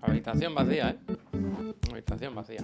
Habitación 0.00 0.54
vacía, 0.54 0.90
¿eh? 0.90 0.98
Habitación 1.90 2.34
vacía. 2.34 2.60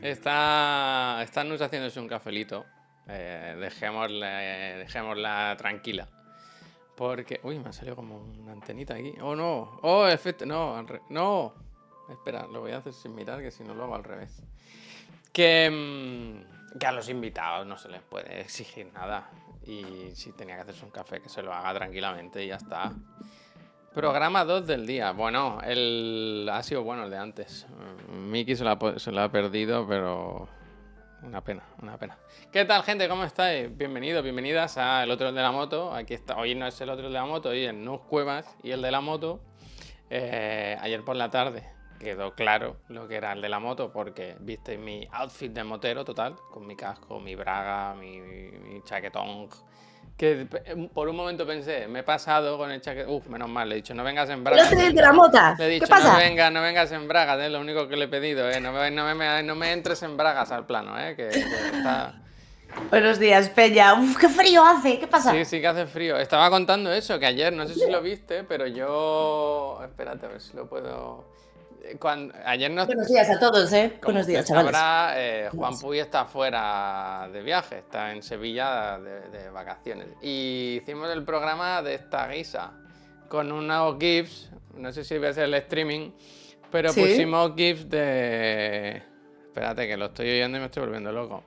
Está, 0.00 1.20
está 1.22 1.44
Nus 1.44 1.60
haciéndose 1.60 2.00
un 2.00 2.08
cafelito. 2.08 2.64
Eh, 3.08 3.56
dejémosla 3.58 5.56
tranquila. 5.58 6.08
Porque. 6.96 7.40
Uy, 7.42 7.58
me 7.58 7.70
ha 7.70 7.72
salido 7.72 7.96
como 7.96 8.18
una 8.40 8.52
antenita 8.52 8.94
aquí. 8.94 9.14
Oh, 9.20 9.34
no. 9.34 9.78
Oh, 9.82 10.06
efecto. 10.06 10.46
No, 10.46 10.84
no. 11.10 11.54
Espera, 12.08 12.46
lo 12.46 12.60
voy 12.60 12.72
a 12.72 12.78
hacer 12.78 12.92
sin 12.92 13.14
mirar, 13.14 13.40
que 13.40 13.50
si 13.50 13.64
no 13.64 13.74
lo 13.74 13.84
hago 13.84 13.94
al 13.94 14.04
revés. 14.04 14.42
Que, 15.32 15.70
mm, 15.70 16.78
que 16.78 16.86
a 16.86 16.92
los 16.92 17.08
invitados 17.08 17.66
no 17.66 17.76
se 17.78 17.88
les 17.88 18.02
puede 18.02 18.40
exigir 18.40 18.92
nada. 18.92 19.30
Y 19.64 20.10
si 20.14 20.32
tenía 20.32 20.56
que 20.56 20.62
hacerse 20.62 20.84
un 20.84 20.90
café, 20.90 21.20
que 21.20 21.28
se 21.28 21.42
lo 21.42 21.52
haga 21.52 21.74
tranquilamente 21.74 22.44
y 22.44 22.48
ya 22.48 22.56
está. 22.56 22.92
Programa 23.94 24.44
2 24.44 24.66
del 24.66 24.86
día. 24.86 25.12
Bueno, 25.12 25.60
el 25.62 26.48
ha 26.50 26.62
sido 26.62 26.82
bueno 26.82 27.04
el 27.04 27.10
de 27.10 27.18
antes. 27.18 27.66
Mm, 28.08 28.30
Miki 28.30 28.56
se 28.56 28.64
lo 28.64 28.70
ha, 28.70 29.28
perdido, 29.30 29.86
pero 29.86 30.48
una 31.22 31.42
pena, 31.42 31.62
una 31.80 31.98
pena. 31.98 32.18
¿Qué 32.50 32.64
tal, 32.64 32.82
gente? 32.82 33.08
¿Cómo 33.08 33.24
estáis? 33.24 33.76
Bienvenidos, 33.76 34.22
bienvenidas 34.22 34.78
a 34.78 35.04
El 35.04 35.10
Otro 35.10 35.30
de 35.30 35.42
la 35.42 35.52
Moto. 35.52 35.94
Aquí 35.94 36.14
está. 36.14 36.36
Hoy 36.38 36.54
no 36.54 36.66
es 36.66 36.80
el 36.80 36.90
Otro 36.90 37.06
de 37.06 37.12
la 37.12 37.26
Moto, 37.26 37.50
hoy 37.50 37.64
es 37.64 37.74
Nus 37.74 38.00
Cuevas 38.00 38.56
y 38.62 38.70
el 38.70 38.82
de 38.82 38.90
la 38.90 39.00
Moto. 39.00 39.42
Eh, 40.10 40.76
ayer 40.80 41.04
por 41.04 41.16
la 41.16 41.30
tarde 41.30 41.81
quedó 42.02 42.34
claro 42.34 42.76
lo 42.88 43.08
que 43.08 43.16
era 43.16 43.32
el 43.32 43.40
de 43.40 43.48
la 43.48 43.58
moto 43.58 43.90
porque 43.92 44.36
viste 44.40 44.76
mi 44.76 45.08
outfit 45.12 45.52
de 45.52 45.64
motero 45.64 46.04
total, 46.04 46.36
con 46.50 46.66
mi 46.66 46.76
casco, 46.76 47.18
mi 47.20 47.34
braga, 47.34 47.94
mi, 47.94 48.20
mi 48.20 48.82
chaquetón. 48.84 49.48
Que 50.16 50.46
por 50.92 51.08
un 51.08 51.16
momento 51.16 51.46
pensé, 51.46 51.88
me 51.88 52.00
he 52.00 52.02
pasado 52.02 52.58
con 52.58 52.70
el 52.70 52.80
chaquetón. 52.82 53.14
Uf, 53.14 53.26
menos 53.28 53.48
mal, 53.48 53.68
le 53.68 53.74
he 53.74 53.76
dicho, 53.76 53.94
no 53.94 54.04
vengas 54.04 54.28
en 54.28 54.44
el 54.46 54.94
de 54.94 55.00
la 55.02 55.12
mota. 55.12 55.54
Le 55.58 55.66
he 55.66 55.68
dicho, 55.70 55.86
¿Qué 55.86 55.90
pasa? 55.90 56.12
no 56.12 56.18
vengas, 56.18 56.52
no 56.52 56.60
vengas 56.60 56.92
en 56.92 57.08
bragas, 57.08 57.40
es 57.40 57.50
lo 57.50 57.60
único 57.60 57.88
que 57.88 57.96
le 57.96 58.04
he 58.04 58.08
pedido, 58.08 58.48
¿eh? 58.50 58.60
No 58.60 58.72
me, 58.72 58.90
no 58.90 59.14
me- 59.14 59.42
no 59.42 59.54
me 59.56 59.72
entres 59.72 60.02
en 60.02 60.16
bragas 60.16 60.52
al 60.52 60.66
plano, 60.66 60.98
¿eh? 61.00 61.16
Que, 61.16 61.28
que 61.28 61.38
está... 61.76 62.14
Buenos 62.90 63.18
días, 63.18 63.48
Peña. 63.50 63.94
Uf, 63.94 64.16
qué 64.18 64.28
frío 64.28 64.64
hace. 64.64 64.98
¿Qué 64.98 65.06
pasa? 65.06 65.32
Sí, 65.32 65.44
sí 65.44 65.60
que 65.60 65.66
hace 65.66 65.86
frío. 65.86 66.16
Estaba 66.18 66.48
contando 66.50 66.90
eso, 66.92 67.18
que 67.18 67.26
ayer, 67.26 67.52
no 67.52 67.66
sé 67.66 67.74
si 67.74 67.90
lo 67.90 68.00
viste, 68.00 68.44
pero 68.44 68.66
yo... 68.66 69.78
Espérate, 69.84 70.26
a 70.26 70.28
ver 70.30 70.40
si 70.40 70.56
lo 70.56 70.66
puedo... 70.68 71.31
Cuando... 71.98 72.34
Ayer 72.44 72.70
no... 72.70 72.86
Buenos 72.86 73.08
días 73.08 73.28
a 73.30 73.38
todos, 73.38 73.72
¿eh? 73.72 73.98
Buenos 74.02 74.26
días, 74.26 74.46
chavales. 74.46 74.72
sabrá, 74.72 75.14
eh, 75.16 75.48
Juan 75.54 75.78
Puy 75.78 75.98
está 75.98 76.24
fuera 76.26 77.28
de 77.32 77.42
viaje, 77.42 77.78
está 77.78 78.12
en 78.12 78.22
Sevilla 78.22 78.98
de, 78.98 79.28
de 79.30 79.50
vacaciones. 79.50 80.06
Y 80.22 80.78
hicimos 80.82 81.10
el 81.10 81.24
programa 81.24 81.82
de 81.82 81.94
esta 81.94 82.28
guisa, 82.28 82.72
con 83.28 83.50
unos 83.50 83.96
GIFs, 83.98 84.50
no 84.76 84.92
sé 84.92 85.04
si 85.04 85.18
ves 85.18 85.36
el 85.38 85.54
streaming, 85.54 86.10
pero 86.70 86.92
Sí. 86.92 87.00
pusimos 87.00 87.52
GIFs 87.56 87.88
de... 87.88 89.02
Espérate, 89.46 89.86
que 89.86 89.96
lo 89.96 90.06
estoy 90.06 90.30
oyendo 90.30 90.56
y 90.58 90.60
me 90.60 90.66
estoy 90.66 90.82
volviendo 90.84 91.12
loco. 91.12 91.44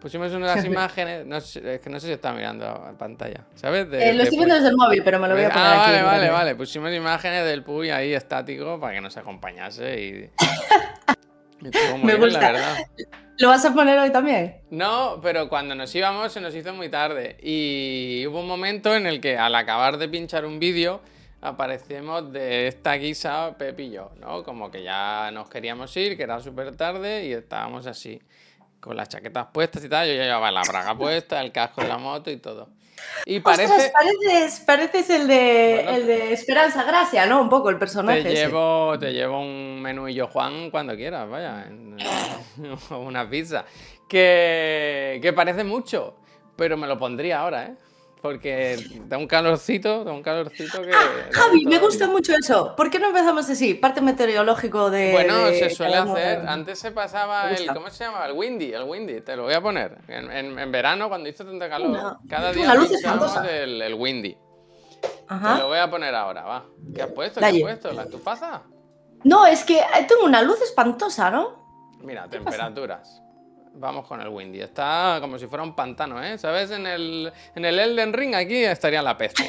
Pusimos 0.00 0.32
unas 0.32 0.64
imágenes, 0.64 1.26
no 1.26 1.40
sé- 1.40 1.74
es 1.74 1.80
que 1.80 1.90
no 1.90 1.98
sé 1.98 2.06
si 2.06 2.12
está 2.12 2.32
mirando 2.32 2.66
a 2.66 2.92
pantalla, 2.96 3.44
¿sabes? 3.54 3.90
De- 3.90 4.10
Eh, 4.10 4.12
lo 4.12 4.18
de 4.18 4.24
estoy 4.24 4.38
viendo 4.38 4.54
desde 4.54 4.68
el 4.68 4.76
móvil, 4.76 5.02
pero 5.04 5.18
me 5.18 5.28
lo 5.28 5.34
voy 5.34 5.44
a 5.44 5.48
poner 5.50 5.66
ah, 5.66 5.72
aquí. 5.72 5.80
vale, 5.90 5.98
en 5.98 6.04
vale, 6.04 6.18
grande. 6.18 6.30
vale. 6.38 6.54
Pusimos 6.54 6.92
imágenes 6.92 7.44
del 7.44 7.64
Puy 7.64 7.90
ahí 7.90 8.12
estático 8.14 8.78
para 8.78 8.94
que 8.94 9.00
nos 9.00 9.16
acompañase 9.16 10.00
y... 10.00 10.30
muy 11.60 11.70
Me 12.04 12.14
bien, 12.16 12.20
la 12.20 12.26
gusta. 12.26 12.52
verdad. 12.52 12.76
¿Lo 13.38 13.48
vas 13.48 13.64
a 13.64 13.72
poner 13.74 13.98
hoy 13.98 14.10
también? 14.10 14.56
No, 14.70 15.20
pero 15.22 15.48
cuando 15.48 15.74
nos 15.74 15.92
íbamos 15.94 16.32
se 16.32 16.40
nos 16.40 16.54
hizo 16.54 16.72
muy 16.74 16.88
tarde 16.88 17.36
y 17.42 18.24
hubo 18.26 18.40
un 18.40 18.48
momento 18.48 18.94
en 18.94 19.06
el 19.06 19.20
que 19.20 19.36
al 19.38 19.54
acabar 19.54 19.96
de 19.96 20.08
pinchar 20.08 20.44
un 20.44 20.58
vídeo 20.58 21.00
aparecemos 21.40 22.32
de 22.32 22.66
esta 22.66 22.94
guisa 22.94 23.54
Pep 23.56 23.78
y 23.78 23.90
yo, 23.90 24.10
¿no? 24.20 24.42
Como 24.42 24.70
que 24.72 24.82
ya 24.82 25.30
nos 25.32 25.48
queríamos 25.48 25.96
ir, 25.96 26.16
que 26.16 26.24
era 26.24 26.40
súper 26.40 26.74
tarde 26.76 27.26
y 27.26 27.32
estábamos 27.32 27.86
así, 27.86 28.20
con 28.80 28.96
las 28.96 29.08
chaquetas 29.08 29.46
puestas 29.52 29.84
y 29.84 29.88
tal, 29.88 30.06
yo 30.08 30.14
ya 30.14 30.24
llevaba 30.24 30.50
la 30.50 30.62
braga 30.62 30.94
puesta, 30.98 31.40
el 31.40 31.52
casco 31.52 31.82
de 31.82 31.88
la 31.88 31.98
moto 31.98 32.30
y 32.30 32.36
todo. 32.38 32.68
Y 33.26 33.36
Ostras, 33.38 33.58
parece... 33.70 33.92
pareces, 33.92 34.60
pareces 34.60 35.10
el 35.10 35.28
de, 35.28 35.82
Bueno. 35.84 35.98
el 35.98 36.06
de 36.08 36.32
Esperanza 36.32 36.82
Gracia, 36.82 37.26
¿no? 37.26 37.40
Un 37.40 37.48
poco 37.48 37.70
el 37.70 37.78
personaje. 37.78 38.22
Te 38.22 38.32
ese. 38.32 38.46
llevo, 38.46 38.98
te 38.98 39.12
llevo 39.12 39.40
un 39.40 39.80
menúillo 39.80 40.26
Juan 40.26 40.70
cuando 40.70 40.96
quieras, 40.96 41.28
vaya. 41.28 41.64
en- 41.68 41.96
una 42.90 43.28
pizza. 43.30 43.64
Que, 44.08 45.20
que 45.22 45.32
parece 45.32 45.62
mucho, 45.64 46.16
pero 46.56 46.76
me 46.76 46.86
lo 46.88 46.98
pondría 46.98 47.40
ahora, 47.40 47.66
¿eh? 47.66 47.74
Porque 48.20 48.76
da 49.06 49.16
un 49.16 49.26
calorcito, 49.28 50.02
da 50.02 50.12
un 50.12 50.22
calorcito 50.22 50.82
que... 50.82 50.90
Ah, 50.92 51.28
Javi, 51.30 51.64
me 51.66 51.78
gusta 51.78 52.08
mucho 52.08 52.32
eso. 52.34 52.74
¿Por 52.76 52.90
qué 52.90 52.98
no 52.98 53.06
empezamos 53.08 53.48
así? 53.48 53.74
Parte 53.74 54.00
meteorológico 54.00 54.90
de. 54.90 55.12
Bueno, 55.12 55.44
de 55.44 55.58
se 55.58 55.70
suele 55.70 55.96
hacer. 55.96 56.44
Antes 56.48 56.80
se 56.80 56.90
pasaba 56.90 57.50
el. 57.52 57.66
¿Cómo 57.72 57.88
se 57.90 58.04
llama? 58.04 58.26
El 58.26 58.32
windy, 58.32 58.72
el 58.72 58.82
windy. 58.84 59.20
Te 59.20 59.36
lo 59.36 59.44
voy 59.44 59.54
a 59.54 59.60
poner. 59.60 59.98
En, 60.08 60.30
en- 60.32 60.58
en 60.58 60.72
verano, 60.72 61.08
cuando 61.08 61.28
hizo 61.28 61.44
tanta 61.44 61.68
calor, 61.68 61.90
Una- 61.90 62.18
cada 62.28 62.52
día 62.52 62.72
espantosa. 62.72 63.48
el, 63.48 63.80
el 63.82 63.94
windy. 63.94 64.36
Te 65.28 65.60
lo 65.60 65.68
voy 65.68 65.78
a 65.78 65.88
poner 65.88 66.14
ahora, 66.14 66.42
va. 66.42 66.64
¿Qué 66.94 67.02
has 67.02 67.12
puesto? 67.12 67.38
¿Qué 67.38 67.46
has 67.46 67.60
puesto? 67.60 67.92
¿La 67.92 68.02
estufaza? 68.02 68.62
No, 69.24 69.46
es 69.46 69.62
que 69.64 69.78
eh, 69.78 70.06
tengo 70.08 70.24
una 70.24 70.42
luz 70.42 70.60
espantosa, 70.62 71.30
¿no? 71.30 71.94
Mira, 72.00 72.26
¿Qué 72.30 72.40
pasa? 72.40 72.56
Vamos 73.78 74.06
con 74.06 74.20
el 74.20 74.28
Windy. 74.28 74.60
Está 74.60 75.18
como 75.20 75.38
si 75.38 75.46
fuera 75.46 75.62
un 75.62 75.74
pantano, 75.74 76.22
¿eh? 76.22 76.36
¿Sabes? 76.38 76.70
En 76.72 76.86
el, 76.86 77.32
en 77.54 77.64
el 77.64 77.78
Elden 77.78 78.12
Ring 78.12 78.34
aquí 78.34 78.64
estaría 78.64 79.00
la 79.02 79.16
peste. 79.16 79.48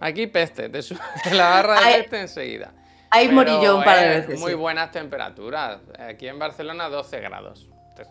Aquí 0.00 0.26
peste. 0.26 0.68
Te 0.68 0.82
sube 0.82 0.98
la 1.32 1.48
barra 1.50 1.80
de 1.80 1.94
peste 2.02 2.20
enseguida. 2.20 2.72
Ahí 3.10 3.26
Pero, 3.28 3.36
morí 3.36 3.52
yo 3.64 3.76
un 3.78 3.84
par 3.84 3.98
de 4.00 4.08
veces. 4.08 4.40
Muy 4.40 4.52
sí. 4.52 4.56
buenas 4.56 4.90
temperaturas. 4.90 5.80
Aquí 5.98 6.28
en 6.28 6.38
Barcelona 6.38 6.88
12 6.88 7.20
grados. 7.20 7.68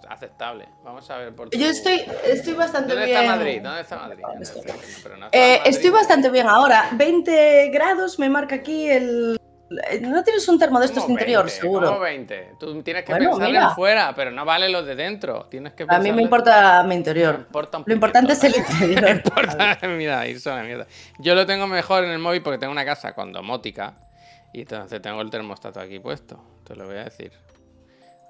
Aceptable. 0.10 0.68
Vamos 0.84 1.10
a 1.10 1.18
ver 1.18 1.34
por 1.36 1.50
tu- 1.50 1.58
Yo 1.58 1.68
estoy, 1.68 2.02
estoy 2.26 2.54
bastante 2.54 2.94
¿Dónde 2.94 3.08
bien. 3.08 3.18
está 3.20 3.36
Madrid? 3.36 3.62
¿Dónde 3.62 3.82
está 3.82 3.96
Madrid? 3.98 4.24
¿Dónde 4.24 4.44
está? 4.44 4.60
No 5.18 5.26
está 5.26 5.38
Eh, 5.38 5.58
Madrid. 5.58 5.74
estoy 5.76 5.90
bastante 5.90 6.30
bien 6.30 6.48
ahora. 6.48 6.90
20 6.94 7.70
grados 7.70 8.18
me 8.20 8.30
marca 8.30 8.56
aquí 8.56 8.88
el. 8.88 9.38
Eh, 9.90 10.00
No 10.02 10.24
tienes 10.24 10.48
un 10.48 10.58
termo 10.60 10.80
de 10.80 10.86
estos 10.88 11.04
¿Cómo 11.04 11.14
interior, 11.14 11.46
20? 11.46 11.62
seguro. 11.62 11.88
¿Cómo 11.88 12.00
20? 12.00 12.56
Tú 12.60 12.82
tienes 12.84 13.04
que 13.06 13.12
Bueno, 13.14 13.30
pensar 13.32 13.48
mira. 13.50 13.64
en 13.64 13.72
fuera, 13.72 14.14
pero 14.16 14.32
no 14.32 14.46
vale 14.46 14.70
los 14.70 14.86
de 14.86 14.96
dentro. 14.96 15.46
Tienes 15.46 15.74
que 15.74 15.86
A 15.88 16.00
mí 16.00 16.12
me 16.12 16.18
en- 16.18 16.20
importa 16.22 16.84
mi 16.84 16.90
Me 16.90 16.96
interior. 16.96 17.36
importa 17.40 17.78
un 17.78 17.84
Lo 17.88 17.94
importante 17.94 18.34
es 18.34 18.44
el 18.44 18.56
interior. 18.56 19.02
Me 19.04 19.12
importa, 19.12 19.78
mira, 19.88 20.28
irse 20.28 20.50
a 20.50 20.56
la 20.58 20.64
mierda. 20.64 20.88
Yo 21.20 21.36
lo 21.36 21.46
tengo 21.46 21.68
mejor 21.68 22.04
en 22.04 22.12
el 22.12 22.20
móvil 22.20 22.42
porque 22.42 22.58
tengo 22.58 22.72
una 22.72 22.86
casa 22.86 23.14
con 23.14 23.32
domótica 23.32 23.94
y 24.54 24.62
entonces 24.62 25.02
tengo 25.02 25.22
el 25.22 25.30
termostato 25.30 25.80
aquí 25.80 26.00
puesto. 26.00 26.44
Te 26.66 26.76
lo 26.76 26.86
voy 26.86 26.98
a 26.98 27.04
decir. 27.06 27.32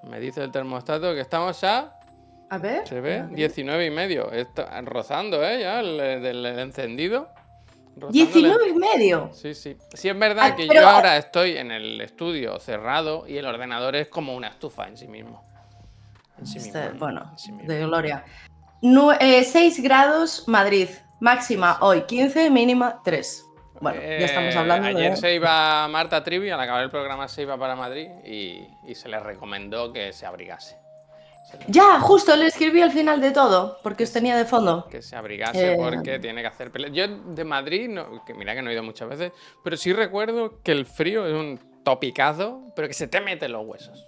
Me 0.03 0.19
dice 0.19 0.43
el 0.43 0.51
termostato 0.51 1.13
que 1.13 1.21
estamos 1.21 1.63
a, 1.63 1.93
A 2.49 2.57
ver. 2.57 2.87
se 2.87 2.99
ve, 3.01 3.23
19 3.31 3.85
y 3.85 3.89
medio. 3.91 4.31
Está 4.31 4.81
rozando, 4.81 5.43
¿eh? 5.43 5.59
Ya, 5.61 5.79
el, 5.79 5.99
el- 5.99 6.45
el 6.45 6.59
encendido. 6.59 7.29
Rozando 8.01 8.19
el 8.19 8.33
19 8.33 8.69
y 8.69 8.73
medio. 8.73 9.29
Sí, 9.33 9.53
sí. 9.53 9.77
Sí 9.93 10.09
es 10.09 10.17
verdad 10.19 10.49
Ah, 10.51 10.55
que 10.55 10.67
pero- 10.67 10.81
yo 10.81 10.87
ahora 10.89 11.17
estoy 11.17 11.57
en 11.57 11.71
el 11.71 12.01
estudio 12.01 12.59
cerrado 12.59 13.25
y 13.27 13.37
el 13.37 13.45
ordenador 13.45 13.95
es 13.95 14.07
como 14.09 14.35
una 14.35 14.47
estufa 14.49 14.87
en 14.87 14.97
sí 14.97 15.07
mismo. 15.07 15.43
En 16.37 16.45
sí 16.45 16.57
Este, 16.57 16.81
mismo, 16.85 16.99
bueno, 16.99 17.27
en 17.31 17.37
sí 17.37 17.51
mismo. 17.51 17.71
de 17.71 17.79
gloria. 17.85 18.25
6 18.81 19.81
grados 19.83 20.47
Madrid. 20.47 20.89
Máxima 21.19 21.77
hoy 21.81 22.01
15, 22.07 22.49
mínima 22.49 22.99
3. 23.03 23.45
Bueno, 23.79 23.99
ya 24.01 24.25
estamos 24.25 24.53
Eh, 24.55 24.57
hablando 24.57 24.87
Ayer 24.87 25.11
de. 25.11 25.17
se 25.17 25.35
iba 25.35 25.87
Marta 25.87 26.23
Trivi, 26.23 26.49
al 26.49 26.59
acabar 26.59 26.83
el 26.83 26.89
programa 26.91 27.27
se 27.27 27.43
iba 27.43 27.57
para 27.57 27.75
Madrid 27.75 28.07
y, 28.25 28.67
y 28.87 28.95
se 28.95 29.07
le 29.09 29.19
recomendó 29.19 29.91
que 29.91 30.13
se 30.13 30.25
abrigase. 30.25 30.77
Ya, 31.67 31.99
justo 31.99 32.35
le 32.35 32.47
escribí 32.47 32.81
al 32.81 32.91
final 32.91 33.19
de 33.19 33.31
todo, 33.31 33.79
porque 33.83 34.03
os 34.05 34.11
tenía 34.13 34.37
de 34.37 34.45
fondo. 34.45 34.87
Que 34.89 35.01
se 35.01 35.15
abrigase 35.15 35.73
Eh. 35.73 35.77
porque 35.77 36.17
tiene 36.19 36.41
que 36.41 36.47
hacer 36.47 36.71
pelea. 36.71 36.89
Yo 36.91 37.07
de 37.07 37.43
Madrid, 37.43 37.89
no- 37.89 38.23
que 38.25 38.33
mira 38.33 38.55
que 38.55 38.61
no 38.61 38.69
he 38.69 38.73
ido 38.73 38.83
muchas 38.83 39.09
veces, 39.09 39.31
pero 39.63 39.75
sí 39.75 39.91
recuerdo 39.91 40.61
que 40.63 40.71
el 40.71 40.85
frío 40.85 41.25
es 41.27 41.33
un 41.33 41.59
topicazo, 41.83 42.71
pero 42.75 42.87
que 42.87 42.93
se 42.93 43.07
te 43.07 43.19
mete 43.21 43.45
en 43.47 43.51
los 43.53 43.65
huesos. 43.65 44.05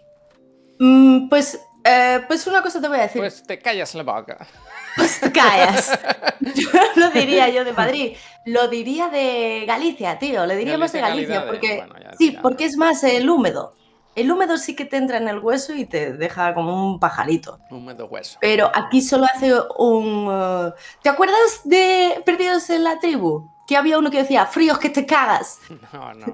Mm, 0.80 1.28
pues, 1.30 1.60
eh, 1.84 2.22
pues 2.28 2.48
una 2.48 2.62
cosa 2.62 2.80
te 2.82 2.88
voy 2.88 2.98
a 3.00 3.04
decir. 3.04 3.22
Pues 3.22 3.44
te 3.44 3.60
callas 3.60 3.94
la 3.96 4.04
boca. 4.04 4.48
Pues 4.96 5.20
te 5.20 5.32
callas. 5.32 6.00
no 6.96 7.08
lo 7.08 7.10
diría 7.12 7.50
yo 7.50 7.66
de 7.66 7.74
Madrid, 7.74 8.16
lo 8.46 8.68
diría 8.68 9.10
de 9.10 9.66
Galicia, 9.68 10.18
tío. 10.18 10.46
Le 10.46 10.56
diría 10.56 10.78
más 10.78 10.94
de 10.94 11.02
Galicia, 11.02 11.42
Galicia, 11.42 11.48
porque 11.52 11.78
bueno, 11.78 11.96
ya- 12.00 12.18
sí, 12.18 12.34
ya. 12.34 12.42
porque 12.42 12.66
es 12.66 12.78
más 12.78 13.04
el 13.04 13.30
húmedo. 13.30 13.76
El 14.16 14.32
húmedo 14.32 14.58
sí 14.58 14.76
que 14.76 14.86
te 14.86 14.98
entra 14.98 15.18
en 15.18 15.28
el 15.28 15.40
hueso 15.40 15.74
y 15.74 15.86
te 15.86 16.14
deja 16.14 16.54
como 16.54 16.88
un 16.92 17.00
pajarito. 17.00 17.60
Un 17.72 17.86
medio 17.86 18.06
hueso. 18.06 18.38
Pero 18.42 18.72
aquí 18.74 19.02
solo 19.02 19.26
hace 19.26 19.54
un. 19.78 20.28
eh, 20.32 20.72
¿Te 21.02 21.10
acuerdas 21.10 21.62
de 21.64 22.22
Perdidos 22.26 22.70
en 22.70 22.84
la 22.84 23.00
tribu? 23.00 23.50
Que 23.68 23.76
había 23.78 23.98
uno 23.98 24.12
que 24.12 24.18
decía 24.20 24.46
fríos 24.46 24.78
que 24.80 24.90
te 24.90 25.06
cagas. 25.06 25.60
No, 25.94 26.14
no. 26.14 26.26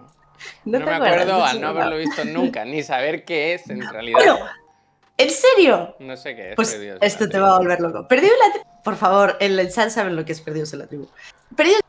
No, 0.64 0.80
No, 0.80 0.80
te 0.80 0.86
me 0.86 0.92
acuerdo 0.96 1.44
al 1.44 1.52
Eso 1.58 1.60
no 1.60 1.74
no. 1.74 1.80
haberlo 1.80 1.98
visto 1.98 2.24
nunca, 2.26 2.64
ni 2.66 2.82
saber 2.82 3.26
qué 3.26 3.54
es 3.56 3.70
en 3.70 3.82
realidad. 3.90 4.18
Bueno, 4.20 4.40
¿en 5.18 5.30
serio? 5.30 5.96
No 6.00 6.16
sé 6.16 6.34
qué 6.36 6.50
es. 6.52 6.56
Pues 6.56 6.72
Perdidos 6.72 6.96
en 6.96 7.00
la 7.02 7.08
esto 7.08 7.28
te 7.30 7.40
va 7.40 7.56
a 7.56 7.58
volver 7.58 7.80
loco. 7.82 8.08
Perdidos 8.08 8.34
en 8.34 8.40
la 8.48 8.54
tribu. 8.54 8.66
Por 8.84 8.96
favor, 8.96 9.36
en 9.42 9.60
el 9.60 9.72
chat 9.72 9.90
saben 9.90 10.16
lo 10.16 10.24
que 10.24 10.32
es 10.32 10.40
Perdidos 10.42 10.72
en 10.74 10.80
la 10.80 10.88
tribu. 10.88 11.08
Perdidos 11.58 11.80
tribu 11.82 11.89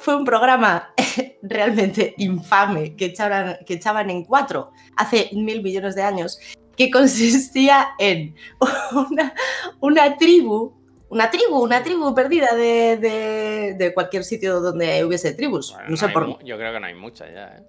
fue 0.00 0.16
un 0.16 0.24
programa 0.24 0.94
realmente 1.42 2.14
infame 2.18 2.96
que 2.96 3.06
echaban, 3.06 3.58
que 3.66 3.74
echaban 3.74 4.10
en 4.10 4.24
cuatro 4.24 4.70
hace 4.96 5.28
mil 5.32 5.62
millones 5.62 5.94
de 5.94 6.02
años, 6.02 6.38
que 6.76 6.90
consistía 6.90 7.88
en 7.98 8.34
una, 9.10 9.34
una 9.80 10.16
tribu, 10.16 10.72
una 11.10 11.30
tribu, 11.30 11.58
una 11.62 11.82
tribu 11.82 12.14
perdida 12.14 12.54
de, 12.54 12.96
de- 12.96 13.74
de 13.78 13.94
cualquier 13.94 14.24
sitio 14.24 14.60
donde 14.60 15.04
hubiese 15.04 15.32
tribus. 15.34 15.72
Bueno, 15.72 15.90
no 15.90 15.96
sé 15.96 16.06
hay 16.06 16.12
por 16.12 16.44
Yo 16.44 16.56
creo 16.56 16.72
que 16.72 16.80
no 16.80 16.86
hay 16.86 16.94
muchas 16.94 17.28
ya, 17.32 17.46
¿eh? 17.56 17.62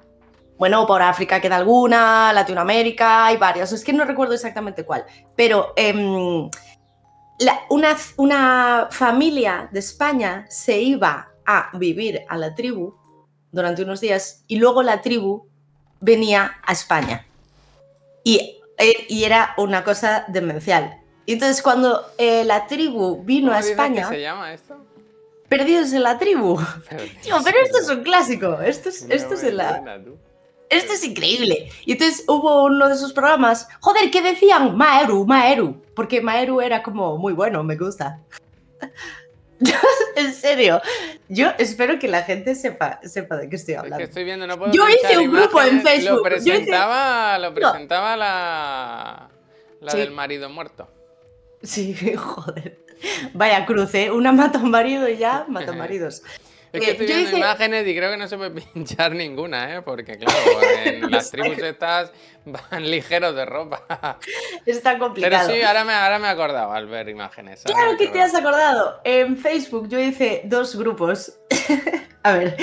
Bueno, 0.57 0.85
por 0.85 1.01
África 1.01 1.39
queda 1.39 1.55
alguna, 1.55 2.33
Latinoamérica, 2.33 3.27
hay 3.27 3.37
varias. 3.37 3.71
Es 3.71 3.81
que 3.83 3.93
no 3.93 4.03
recuerdo 4.03 4.33
exactamente 4.33 4.83
cuál. 4.83 5.05
Pero 5.33 5.71
em, 5.77 6.49
la- 7.39 7.61
una, 7.69 7.95
una 8.17 8.87
familia 8.91 9.69
de 9.71 9.79
España 9.79 10.45
se 10.49 10.77
iba 10.81 11.28
a 11.49 11.75
vivir 11.77 12.21
a 12.29 12.37
la 12.37 12.53
tribu 12.53 12.93
durante 13.51 13.81
unos 13.81 14.01
días 14.01 14.43
y 14.47 14.57
luego 14.57 14.83
la 14.83 15.01
tribu 15.01 15.47
venía 15.99 16.59
a 16.63 16.73
España. 16.73 17.25
Y, 18.23 18.59
eh, 18.77 19.05
y 19.09 19.23
era 19.23 19.55
una 19.57 19.83
cosa 19.83 20.25
demencial. 20.27 21.01
Y 21.25 21.33
entonces 21.33 21.63
cuando 21.63 22.05
eh, 22.19 22.43
la 22.45 22.67
tribu 22.67 23.23
vino 23.23 23.47
¿Cómo 23.47 23.57
a 23.57 23.59
España, 23.61 24.07
se 24.09 24.21
llama 24.21 24.53
esto? 24.53 24.77
perdidos 25.47 25.91
en 25.91 26.03
la 26.03 26.19
tribu. 26.19 26.59
Pero, 26.89 27.03
Tío, 27.23 27.37
pero 27.43 27.57
esto 27.63 27.79
es 27.79 27.89
un 27.89 28.03
clásico. 28.03 28.59
Esto 28.61 28.89
es, 28.89 29.07
esto 29.09 29.33
es 29.33 29.43
en 29.43 29.57
la... 29.57 29.99
Esto 30.69 30.93
es 30.93 31.03
increíble. 31.03 31.71
Y 31.83 31.93
entonces 31.93 32.23
hubo 32.27 32.65
uno 32.65 32.87
de 32.87 32.93
esos 32.93 33.11
programas, 33.11 33.67
joder, 33.79 34.11
que 34.11 34.21
decían 34.21 34.77
Maeru, 34.77 35.25
Maeru, 35.25 35.81
porque 35.95 36.21
Maeru 36.21 36.61
era 36.61 36.83
como 36.83 37.17
muy 37.17 37.33
bueno, 37.33 37.63
me 37.63 37.75
gusta. 37.75 38.19
en 40.15 40.33
serio, 40.33 40.81
yo 41.27 41.49
espero 41.57 41.99
que 41.99 42.07
la 42.07 42.23
gente 42.23 42.55
sepa, 42.55 42.99
sepa 43.03 43.37
de 43.37 43.49
qué 43.49 43.55
estoy 43.57 43.73
Es 43.73 43.79
que 43.81 43.85
hablando. 43.85 44.03
estoy 44.05 44.23
viendo, 44.23 44.47
no 44.47 44.57
puedo 44.57 44.71
Yo 44.71 44.87
hice 44.87 45.17
un 45.17 45.31
grupo 45.31 45.61
en. 45.61 45.81
Facebook, 45.81 46.27
Lo 46.29 46.35
hice- 46.37 46.51
presentaba, 46.51 47.37
lo 47.39 47.53
presentaba 47.53 48.15
la, 48.17 49.29
la 49.81 49.91
Sí. 49.91 49.97
del 49.99 50.11
marido 50.11 50.49
muerto. 50.49 50.89
Sí, 51.61 51.93
joder. 52.15 52.79
Vaya 53.33 53.65
cruce, 53.65 54.11
una 54.11 54.31
mata 54.31 54.59
a 54.59 54.61
un 54.61 54.71
marido 54.71 55.07
y 55.07 55.17
ya 55.17 55.45
mata 55.47 55.71
maridos. 55.73 56.23
Es 56.71 56.81
que 56.81 56.87
Eh, 56.87 56.91
estoy 56.91 57.05
viendo 57.07 57.29
hice- 57.29 57.37
imágenes 57.37 57.87
y 57.87 57.95
creo 57.95 58.11
que 58.11 58.17
no 58.17 58.27
se 58.27 58.37
puede 58.37 58.51
pinchar 58.51 59.11
ninguna, 59.15 59.75
¿eh? 59.77 59.81
Porque 59.81 60.17
claro, 60.17 60.39
en 60.85 61.09
las 61.11 61.31
tribus 61.31 61.57
estas 61.57 62.11
van 62.45 62.89
ligeros 62.89 63.35
de 63.35 63.45
ropa. 63.45 63.83
Está 64.65 64.91
Pero 64.93 65.05
complicado. 65.05 65.49
sí, 65.51 65.61
ahora 65.61 65.83
me, 65.83 65.93
ahora 65.93 66.19
me 66.19 66.27
he 66.27 66.29
acordado 66.31 66.71
al 66.71 66.87
ver 66.87 67.09
imágenes. 67.09 67.63
Claro 67.63 67.97
que 67.97 68.07
te 68.07 68.21
has 68.21 68.35
acordado. 68.35 68.99
En 69.03 69.37
Facebook 69.37 69.87
yo 69.89 69.99
hice 69.99 70.41
dos 70.45 70.75
grupos. 70.75 71.39
a 72.23 72.33
ver, 72.33 72.55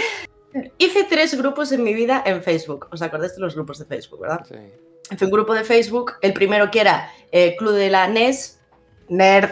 hice 0.79 1.05
tres 1.05 1.37
grupos 1.37 1.73
en 1.73 1.83
mi 1.83 1.93
vida 1.95 2.23
en 2.27 2.43
Facebook. 2.43 2.89
¿Os 2.93 3.03
acordáis 3.03 3.35
de 3.35 3.41
los 3.41 3.55
grupos 3.55 3.79
de 3.81 3.85
Facebook, 3.87 4.21
verdad? 4.21 4.41
Sí. 4.49 4.55
Hice 5.11 5.25
un 5.25 5.31
grupo 5.31 5.55
de 5.55 5.65
Facebook, 5.65 6.15
el 6.21 6.33
primero 6.33 6.71
que 6.71 6.81
era 6.81 7.11
eh, 7.33 7.55
Club 7.57 7.75
de 7.75 7.91
la 7.91 8.09
NES, 8.09 8.61
Nerd, 9.09 9.51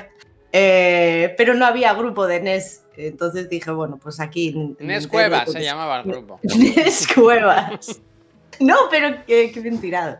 eh, 0.52 1.34
pero 1.36 1.54
no 1.54 1.66
había 1.66 1.92
grupo 1.94 2.26
de 2.26 2.40
NES. 2.40 2.83
Entonces 2.96 3.48
dije, 3.48 3.70
bueno, 3.70 3.98
pues 4.02 4.20
aquí. 4.20 4.74
Nes 4.78 5.06
Cuevas 5.06 5.50
se 5.50 5.62
llamaba 5.62 5.98
el 6.00 6.04
grupo. 6.04 6.38
NES 6.42 7.08
Cuevas. 7.14 8.00
No, 8.60 8.76
pero 8.90 9.16
qué, 9.26 9.50
qué 9.52 9.60
bien 9.60 9.80
tirado. 9.80 10.18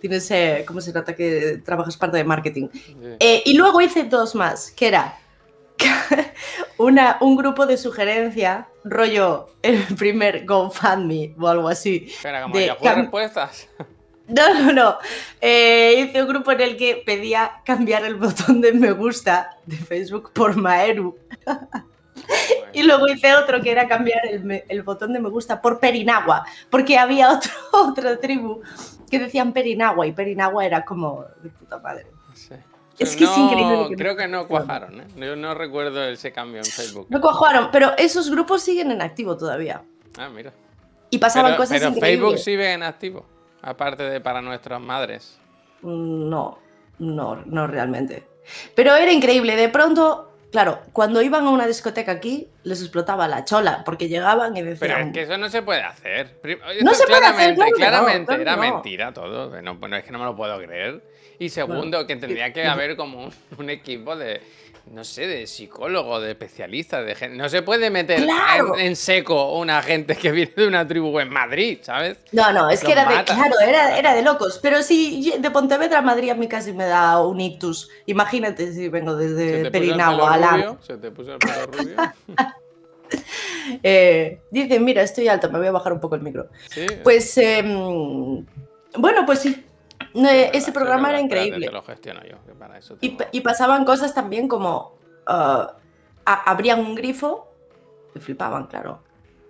Tienes, 0.00 0.30
eh, 0.30 0.64
¿cómo 0.66 0.80
se 0.80 0.92
nota 0.92 1.14
que 1.14 1.60
trabajas 1.64 1.96
parte 1.96 2.18
de 2.18 2.24
marketing? 2.24 2.68
Sí. 2.72 2.94
Eh, 3.18 3.42
y 3.46 3.54
luego 3.54 3.80
hice 3.80 4.04
dos 4.04 4.34
más, 4.34 4.70
que 4.72 4.88
era 4.88 5.18
una, 6.78 7.16
un 7.20 7.36
grupo 7.36 7.66
de 7.66 7.76
sugerencia, 7.76 8.68
rollo 8.84 9.48
el 9.62 9.82
primer 9.96 10.44
GoFundMe 10.44 11.34
o 11.38 11.48
algo 11.48 11.68
así. 11.68 12.06
Espera, 12.08 12.42
como 12.42 12.56
de 12.56 12.70
cam- 12.74 12.96
Respuestas. 13.02 13.68
No, 14.28 14.52
no, 14.54 14.72
no. 14.72 14.98
Eh, 15.40 16.04
hice 16.08 16.20
un 16.20 16.26
grupo 16.28 16.50
en 16.50 16.60
el 16.60 16.76
que 16.76 17.00
pedía 17.06 17.62
cambiar 17.64 18.04
el 18.04 18.16
botón 18.16 18.60
de 18.60 18.72
me 18.72 18.90
gusta 18.90 19.56
de 19.66 19.76
Facebook 19.76 20.32
por 20.32 20.56
Maeru. 20.56 21.16
Y 22.72 22.82
luego 22.82 23.06
hice 23.08 23.34
otro 23.34 23.60
que 23.62 23.70
era 23.70 23.86
cambiar 23.88 24.20
el, 24.26 24.82
botón 24.82 25.12
de 25.12 25.20
me 25.20 25.28
gusta 25.28 25.60
por 25.62 25.78
Perinagua, 25.80 26.44
porque 26.70 26.98
había 26.98 27.30
otro, 27.32 27.50
otra 27.72 28.18
tribu 28.18 28.60
que 29.10 29.18
decían 29.18 29.52
Perinagua 29.52 30.06
y 30.06 30.12
Perinagua 30.12 30.64
era 30.64 30.84
como 30.84 31.24
de 31.42 31.50
puta 31.50 31.78
madre. 31.78 32.06
Sí. 32.34 32.54
Es 32.98 33.14
que 33.14 33.24
es 33.24 33.30
No, 33.30 33.44
increíble 33.44 33.76
lo 33.76 33.88
que- 33.90 33.96
Creo 33.96 34.16
que 34.16 34.26
no 34.28 34.48
cuajaron, 34.48 35.00
¿eh? 35.00 35.06
Yo 35.16 35.36
no 35.36 35.54
recuerdo 35.54 36.02
ese 36.04 36.32
cambio 36.32 36.58
en 36.58 36.64
Facebook. 36.64 37.06
No 37.10 37.20
cuajaron, 37.20 37.68
pero 37.70 37.92
esos 37.98 38.30
grupos 38.30 38.62
siguen 38.62 38.90
en 38.90 39.02
activo 39.02 39.36
todavía. 39.36 39.82
Ah, 40.18 40.28
mira. 40.30 40.52
Y 41.10 41.18
pasaban 41.18 41.52
Pero, 41.52 41.62
cosas 41.62 41.78
pero 41.78 41.90
increíbles. 41.94 42.20
Facebook 42.20 42.38
sigue 42.38 42.72
en 42.72 42.82
activo, 42.82 43.26
aparte 43.62 44.02
de 44.02 44.20
para 44.20 44.40
nuestras 44.42 44.80
madres. 44.80 45.38
Mm, 45.82 46.28
No, 46.28 46.58
no, 46.98 47.36
no 47.44 47.66
realmente. 47.66 48.26
Pero 48.74 48.94
era 48.96 49.12
increíble. 49.12 49.56
De 49.56 49.68
pronto, 49.68 50.25
claro, 50.50 50.80
cuando 50.92 51.22
iban 51.22 51.46
a 51.46 51.50
una 51.50 51.66
discoteca 51.66 52.12
aquí, 52.12 52.48
les 52.62 52.80
explotaba 52.80 53.28
la 53.28 53.44
chola, 53.44 53.82
porque 53.84 54.08
llegaban 54.08 54.56
y 54.56 54.60
Pero 54.60 54.70
decían. 54.70 55.08
es 55.08 55.12
que 55.12 55.22
eso 55.22 55.38
no 55.38 55.48
se 55.48 55.62
puede 55.62 55.82
hacer. 55.82 56.40
No 56.82 56.94
se 56.94 57.06
puede 57.06 57.26
hacer, 57.26 57.54
claro 57.54 57.70
no, 57.70 57.76
claramente 57.76 58.26
claro 58.26 58.36
que 58.38 58.42
era 58.42 58.56
no. 58.56 58.62
mentira 58.62 59.12
todo. 59.12 59.62
No, 59.62 59.76
bueno, 59.76 59.96
es 59.96 60.04
que 60.04 60.12
no 60.12 60.18
me 60.18 60.24
lo 60.24 60.36
puedo 60.36 60.58
creer. 60.58 61.02
Y 61.38 61.50
segundo, 61.50 62.06
que 62.06 62.16
tendría 62.16 62.52
que 62.52 62.66
haber 62.66 62.96
como 62.96 63.26
un, 63.26 63.32
un 63.58 63.70
equipo 63.70 64.16
de, 64.16 64.40
no 64.90 65.02
sé, 65.04 65.26
de 65.26 65.46
psicólogos, 65.46 66.22
de 66.22 66.30
especialistas, 66.30 67.04
de 67.04 67.14
gente. 67.14 67.36
No 67.36 67.48
se 67.48 67.62
puede 67.62 67.90
meter 67.90 68.22
¡Claro! 68.22 68.78
en, 68.78 68.86
en 68.86 68.96
seco 68.96 69.58
una 69.58 69.82
gente 69.82 70.16
que 70.16 70.30
viene 70.30 70.52
de 70.56 70.66
una 70.66 70.86
tribu 70.86 71.18
en 71.18 71.28
Madrid, 71.28 71.78
¿sabes? 71.82 72.18
No, 72.32 72.52
no, 72.52 72.70
es 72.70 72.84
que 72.84 72.92
era 72.92 73.04
de, 73.04 73.24
claro, 73.24 73.58
era, 73.60 73.98
era 73.98 74.14
de 74.14 74.22
locos. 74.22 74.60
Pero 74.62 74.82
si 74.82 75.34
de 75.38 75.50
Pontevedra 75.50 75.98
a 75.98 76.02
Madrid 76.02 76.30
a 76.30 76.34
mí 76.34 76.46
casi 76.46 76.72
me 76.72 76.86
da 76.86 77.20
un 77.20 77.40
ictus. 77.40 77.90
Imagínate 78.06 78.72
si 78.72 78.88
vengo 78.88 79.16
desde 79.16 79.70
Perinagua 79.70 80.34
a 80.34 80.38
la. 80.38 80.76
se 80.80 80.96
te 80.96 81.10
puso 81.10 81.32
el 81.32 81.38
pelo 81.38 81.66
rubio. 81.72 81.96
Eh, 83.82 84.40
dicen, 84.50 84.84
mira, 84.84 85.02
estoy 85.02 85.28
alta, 85.28 85.48
me 85.48 85.58
voy 85.58 85.66
a 85.66 85.72
bajar 85.72 85.92
un 85.92 86.00
poco 86.00 86.14
el 86.14 86.22
micro. 86.22 86.48
Sí. 86.70 86.86
Pues, 87.02 87.36
em, 87.38 88.44
bueno, 88.96 89.26
pues 89.26 89.40
sí. 89.40 89.65
No, 90.16 90.28
verdad, 90.28 90.50
ese 90.54 90.70
es 90.70 90.74
programa 90.74 91.10
era 91.10 91.20
increíble. 91.20 91.66
Te 91.66 91.72
lo 91.72 91.82
gestiono 91.82 92.22
yo, 92.24 92.44
que 92.44 92.52
para 92.54 92.78
eso 92.78 92.96
Y, 93.00 93.08
tengo- 93.10 93.18
pa- 93.18 93.28
y 93.32 93.40
pasaban 93.40 93.84
cosas 93.84 94.14
también 94.14 94.48
como 94.48 94.96
a- 95.26 95.74
abrían 96.24 96.80
un 96.80 96.94
grifo 96.94 97.52
y 98.14 98.18
flipaban, 98.20 98.66
claro. 98.66 99.02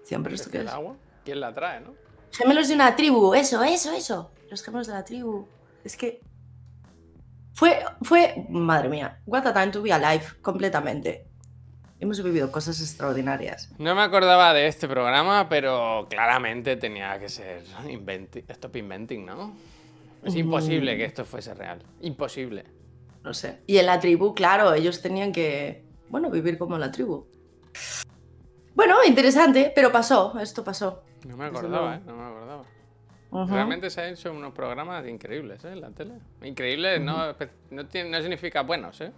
Siempre 0.03 0.35
esto 0.35 0.49
¿Es 0.49 0.53
que 0.53 0.63
es. 0.63 0.71
agua? 0.71 0.95
¿Quién 1.25 1.41
la 1.41 1.53
trae, 1.55 1.81
no? 1.81 1.95
Gemelos 2.33 2.69
de 2.69 2.75
una 2.75 2.95
tribu, 2.97 3.35
eso, 3.35 3.63
eso, 3.63 3.93
eso. 3.93 4.31
Los 4.51 4.63
gemelos 4.63 4.87
de 4.87 4.93
la 4.93 5.05
tribu. 5.05 5.47
Es 5.85 5.97
que 5.97 6.21
fue, 7.55 7.79
fue, 8.03 8.47
madre 8.51 8.89
mía, 8.89 9.21
what 9.27 9.47
a 9.47 9.53
time 9.53 9.69
to 9.69 9.81
be 9.83 9.93
alive, 9.93 10.25
completamente. 10.43 11.27
Hemos 11.99 12.23
vivido 12.23 12.53
cosas 12.53 12.79
extraordinarias. 12.81 13.71
No 13.79 13.95
me 13.95 14.03
acordaba 14.03 14.53
de 14.53 14.67
este 14.67 14.87
programa, 14.87 15.49
pero 15.49 16.07
claramente 16.11 16.77
tenía 16.77 17.19
que 17.19 17.31
ser 17.31 17.65
inventi- 17.87 18.45
stop 18.49 18.77
inventing, 18.77 19.25
¿no? 19.25 19.57
Es 20.27 20.35
Mm. 20.35 20.39
imposible 20.39 20.97
que 20.97 21.05
esto 21.05 21.25
fuese 21.25 21.55
real. 21.55 21.81
Imposible. 22.03 22.65
No 23.23 23.33
sé. 23.33 23.61
Y 23.67 23.79
en 23.79 23.87
la 23.87 23.99
tribu, 24.01 24.35
claro, 24.35 24.75
ellos 24.75 25.01
tenían 25.03 25.33
que, 25.33 25.85
bueno, 26.09 26.31
vivir 26.31 26.59
como 26.59 26.77
la 26.79 26.91
tribu. 26.91 27.27
Bueno, 28.75 28.97
interesante, 29.05 29.73
pero 29.75 29.91
pasó, 29.91 30.39
esto 30.39 30.63
pasó. 30.63 31.03
No 31.27 31.37
me 31.37 31.47
acordaba. 31.47 31.97
¿eh? 31.97 32.01
No 32.07 32.17
me 32.17 32.25
acordaba. 32.25 32.65
Realmente 33.53 33.91
se 33.91 34.01
han 34.01 34.13
hecho 34.13 34.33
unos 34.33 34.53
programas 34.55 35.07
increíbles, 35.07 35.65
¿eh? 35.65 35.73
En 35.73 35.81
la 35.81 35.91
tele. 35.91 36.15
Increíbles 36.43 37.01
no, 37.01 37.35
no, 37.71 37.87
tiene- 37.87 38.11
no 38.11 38.21
significa 38.21 38.63
buenos, 38.63 39.01
¿eh? 39.01 39.13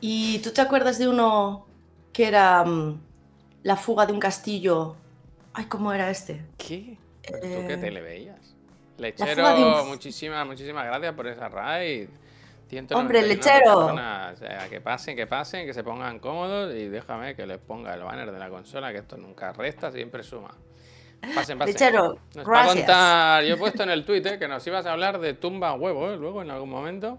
¿Y 0.00 0.38
tú 0.40 0.50
te 0.52 0.60
acuerdas 0.60 0.98
de 0.98 1.08
uno 1.08 1.66
que 2.12 2.26
era 2.28 2.64
mm, 2.64 3.00
la 3.64 3.76
fuga 3.76 4.06
de 4.06 4.12
un 4.12 4.20
castillo? 4.20 4.96
Ay, 5.52 5.64
¿cómo 5.66 5.92
era 5.92 6.10
este? 6.10 6.42
¿Qué? 6.58 6.96
¿Pero 7.22 7.40
¿Tú 7.40 7.46
Eh, 7.46 7.64
qué 7.68 7.76
tele 7.76 8.00
veías? 8.00 8.49
Lechero, 9.00 9.84
muchísimas, 9.86 10.46
muchísimas 10.46 10.84
gracias 10.86 11.14
por 11.14 11.26
esa 11.26 11.48
raid. 11.48 12.08
Hombre, 12.92 13.22
199 13.22 13.28
lechero. 13.28 13.64
personas. 13.64 14.34
O 14.34 14.36
sea, 14.36 14.68
que 14.68 14.80
pasen, 14.80 15.16
que 15.16 15.26
pasen, 15.26 15.66
que 15.66 15.74
se 15.74 15.82
pongan 15.82 16.20
cómodos 16.20 16.72
y 16.74 16.88
déjame 16.88 17.34
que 17.34 17.46
les 17.46 17.58
ponga 17.58 17.94
el 17.94 18.02
banner 18.02 18.30
de 18.30 18.38
la 18.38 18.48
consola, 18.48 18.92
que 18.92 18.98
esto 18.98 19.16
nunca 19.16 19.52
resta, 19.52 19.90
siempre 19.90 20.22
suma. 20.22 20.54
Pasen, 21.34 21.58
pasen. 21.58 21.74
Lechero, 21.74 22.18
Nos 22.34 22.48
va 22.48 22.62
a 22.62 22.66
contar, 22.66 23.44
yo 23.44 23.54
he 23.54 23.56
puesto 23.56 23.82
en 23.82 23.90
el 23.90 24.04
tweet 24.04 24.22
¿eh? 24.26 24.38
que 24.38 24.46
nos 24.46 24.64
ibas 24.66 24.86
a 24.86 24.92
hablar 24.92 25.18
de 25.18 25.34
tumba 25.34 25.72
huevo, 25.74 26.10
¿eh? 26.10 26.16
Luego 26.16 26.42
en 26.42 26.50
algún 26.50 26.70
momento. 26.70 27.18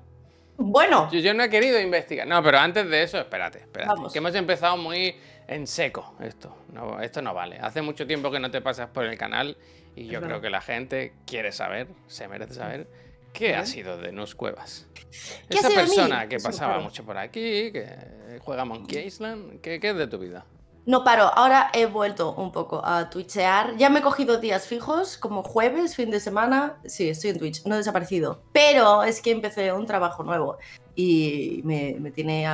Bueno, 0.57 1.09
Yo, 1.11 1.19
yo 1.19 1.33
no 1.33 1.43
he 1.43 1.49
querido 1.49 1.79
investigar. 1.79 2.27
No, 2.27 2.41
pero 2.43 2.59
antes 2.59 2.87
de 2.87 3.03
eso, 3.03 3.17
espérate, 3.17 3.59
espérate. 3.59 3.93
Vamos. 3.93 4.13
Que 4.13 4.19
hemos 4.19 4.35
empezado 4.35 4.77
muy 4.77 5.15
en 5.47 5.67
seco 5.67 6.15
esto. 6.21 6.55
No, 6.71 7.01
esto 7.01 7.21
no 7.21 7.33
vale. 7.33 7.57
Hace 7.59 7.81
mucho 7.81 8.07
tiempo 8.07 8.31
que 8.31 8.39
no 8.39 8.51
te 8.51 8.61
pasas 8.61 8.89
por 8.89 9.05
el 9.05 9.17
canal 9.17 9.57
y 9.95 10.07
yo 10.07 10.21
creo 10.21 10.41
que 10.41 10.49
la 10.49 10.61
gente 10.61 11.13
quiere 11.25 11.51
saber, 11.51 11.87
se 12.07 12.27
merece 12.27 12.53
saber, 12.53 12.87
qué 13.33 13.55
ha 13.55 13.65
sido 13.65 13.97
de 13.97 14.11
Nus 14.11 14.35
Cuevas. 14.35 14.87
¿Qué 15.49 15.57
ha 15.57 15.59
Esa 15.59 15.69
persona 15.69 16.27
que 16.27 16.37
pasaba 16.39 16.79
mucho 16.79 17.03
por 17.03 17.17
aquí, 17.17 17.71
que 17.71 18.39
juega 18.39 18.65
Monkey 18.65 19.05
Island, 19.05 19.61
¿qué, 19.61 19.79
qué 19.79 19.89
es 19.89 19.95
de 19.97 20.07
tu 20.07 20.17
vida? 20.17 20.45
No 20.85 21.03
paro, 21.03 21.31
ahora 21.35 21.69
he 21.73 21.85
vuelto 21.85 22.33
un 22.33 22.51
poco 22.51 22.81
a 22.83 23.09
twitchear. 23.09 23.77
Ya 23.77 23.89
me 23.89 23.99
he 23.99 24.01
cogido 24.01 24.39
días 24.39 24.65
fijos, 24.65 25.15
como 25.15 25.43
jueves, 25.43 25.95
fin 25.95 26.09
de 26.09 26.19
semana. 26.19 26.77
Sí, 26.85 27.09
estoy 27.09 27.31
en 27.31 27.37
Twitch, 27.37 27.65
no 27.65 27.75
he 27.75 27.77
desaparecido. 27.77 28.41
Pero 28.51 29.03
es 29.03 29.21
que 29.21 29.29
empecé 29.29 29.71
un 29.73 29.85
trabajo 29.85 30.23
nuevo 30.23 30.57
y 30.95 31.61
me, 31.63 31.97
me 31.99 32.09
tiene 32.09 32.47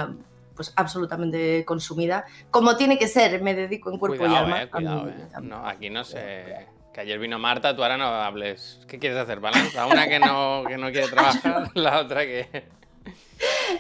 pues 0.56 0.74
absolutamente 0.76 1.64
consumida. 1.64 2.26
Como 2.52 2.76
tiene 2.76 2.98
que 2.98 3.08
ser, 3.08 3.42
me 3.42 3.54
dedico 3.54 3.92
en 3.92 3.98
cuerpo 3.98 4.26
y 4.26 4.36
alma. 4.36 4.64
eh, 4.64 4.70
cuidado, 4.70 5.08
eh. 5.08 5.28
No, 5.42 5.66
aquí 5.66 5.90
no 5.90 6.04
sé. 6.04 6.68
Que 6.98 7.02
ayer 7.02 7.20
vino 7.20 7.38
Marta, 7.38 7.76
tú 7.76 7.84
ahora 7.84 7.96
no 7.96 8.06
hables. 8.06 8.80
¿Qué 8.88 8.98
quieres 8.98 9.20
hacer? 9.20 9.40
¿Balanza? 9.40 9.86
Una 9.86 10.08
que 10.08 10.18
no, 10.18 10.64
que 10.68 10.78
no 10.78 10.92
quiere 10.92 11.08
trabajar, 11.08 11.70
la 11.76 12.00
otra 12.00 12.26
que. 12.26 12.64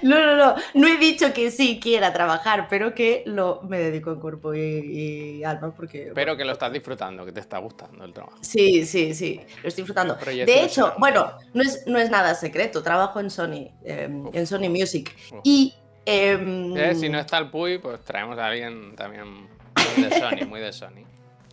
No, 0.03 0.23
no, 0.23 0.35
no. 0.35 0.53
No 0.75 0.87
he 0.87 0.97
dicho 0.97 1.33
que 1.33 1.49
sí 1.49 1.79
quiera 1.81 2.13
trabajar, 2.13 2.67
pero 2.69 2.93
que 2.93 3.23
lo, 3.25 3.63
me 3.63 3.79
dedico 3.79 4.11
en 4.11 4.19
cuerpo 4.19 4.53
y, 4.53 4.59
y 4.59 5.43
alma 5.43 5.73
porque... 5.75 6.11
Pero 6.13 6.37
que 6.37 6.45
lo 6.45 6.51
estás 6.51 6.71
disfrutando, 6.71 7.25
que 7.25 7.31
te 7.31 7.39
está 7.39 7.57
gustando 7.57 8.05
el 8.05 8.13
trabajo. 8.13 8.37
Sí, 8.41 8.85
sí, 8.85 9.15
sí, 9.15 9.41
lo 9.63 9.69
estoy 9.69 9.81
disfrutando. 9.81 10.13
De 10.13 10.63
hecho, 10.63 10.93
bueno, 10.99 11.31
no 11.55 11.63
es, 11.63 11.87
no 11.87 11.97
es 11.97 12.11
nada 12.11 12.35
secreto, 12.35 12.83
trabajo 12.83 13.19
en 13.19 13.31
Sony, 13.31 13.71
eh, 13.83 14.07
Uf. 14.11 14.35
en 14.35 14.45
Sony 14.45 14.69
Music. 14.69 15.11
Uf. 15.31 15.39
Y... 15.43 15.73
em, 16.05 16.77
Eh, 16.77 16.93
si 16.93 17.09
no 17.09 17.17
está 17.17 17.39
el 17.39 17.49
Puy, 17.49 17.79
pues 17.79 17.99
traemos 18.01 18.37
a 18.37 18.45
alguien 18.45 18.95
también 18.95 19.25
muy 19.25 20.03
de 20.03 20.19
Sony, 20.19 20.45
muy 20.47 20.59
de 20.59 20.71
Sony. 20.71 21.06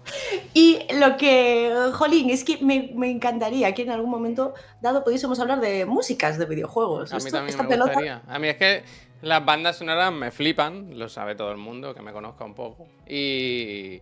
Y 0.55 0.81
lo 0.99 1.17
que, 1.17 1.73
jolín, 1.95 2.31
es 2.31 2.45
que 2.45 2.59
me, 2.59 2.91
me 2.95 3.11
encantaría 3.11 3.73
que 3.75 3.83
en 3.83 3.91
algún 3.91 4.11
momento 4.11 4.55
dado 4.81 5.03
pudiésemos 5.05 5.39
hablar 5.41 5.61
de 5.61 5.85
músicas 5.87 6.39
de 6.39 6.47
videojuegos. 6.47 7.13
A 7.13 7.17
mí 7.17 7.19
Esto- 7.19 7.31
también 7.39 7.51
esta 7.51 7.63
me 7.65 7.69
pelota- 7.71 7.93
gustaría. 7.93 8.23
A 8.29 8.39
mí 8.39 8.49
es 8.49 8.57
que 8.57 8.83
las 9.23 9.45
bandas 9.45 9.77
sonoras 9.77 10.13
me 10.13 10.31
flipan, 10.31 10.99
lo 10.99 11.09
sabe 11.09 11.35
todo 11.35 11.51
el 11.51 11.57
mundo, 11.59 11.95
que 11.95 12.03
me 12.03 12.13
conozca 12.13 12.45
un 12.45 12.55
poco. 12.55 12.87
Y, 13.09 14.01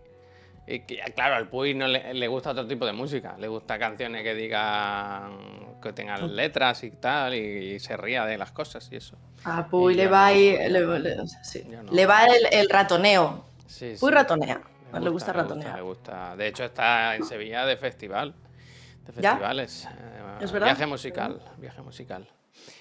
y 0.67 0.81
que, 0.81 0.99
claro, 1.15 1.37
al 1.37 1.49
Puy 1.49 1.75
no 1.75 1.87
le, 1.87 2.13
le 2.15 2.29
gusta 2.29 2.51
otro 2.51 2.67
tipo 2.67 2.85
de 2.87 2.93
música. 2.93 3.37
Le 3.39 3.49
gusta 3.49 3.79
canciones 3.79 4.23
que 4.25 4.35
digan, 4.35 5.79
que 5.83 5.93
tengan 5.93 6.35
letras 6.35 6.83
y 6.85 6.91
tal, 6.91 7.35
y, 7.35 7.79
se 7.81 7.97
ría 7.97 8.25
de 8.27 8.37
las 8.37 8.51
cosas 8.53 8.89
y 8.93 8.97
eso. 8.97 9.17
Ah, 9.45 9.67
Puy 9.71 9.95
le 9.95 10.07
va 10.09 10.19
no, 10.21 10.25
ahí, 10.27 10.53
yo 10.61 10.69
le, 10.69 10.81
no. 10.81 10.99
le- 10.99 11.17
sí. 11.43 11.65
Yo 11.71 11.83
no. 11.83 11.93
Le 11.93 12.07
va 12.07 12.25
el, 12.25 12.47
el 12.53 12.69
ratoneo. 12.69 13.45
Sí, 13.67 13.95
Puy 14.01 14.11
sí. 14.11 14.15
Le 15.01 15.11
gusta 15.11 15.33
le 15.33 15.43
ratonear. 15.43 15.83
gusta. 15.83 16.37
De 16.37 16.47
hecho, 16.49 16.65
está 16.65 17.17
en 17.17 17.25
Sevilla 17.25 17.65
de 17.67 17.77
festival. 17.77 18.35
De 19.07 19.13
festivales. 19.13 19.89
eh, 19.91 20.39
¿Es 20.41 20.53
verdad? 20.53 20.69
Viaje 20.69 20.87
musical. 20.87 21.43
Viaje 21.59 21.83
musical. 21.83 22.29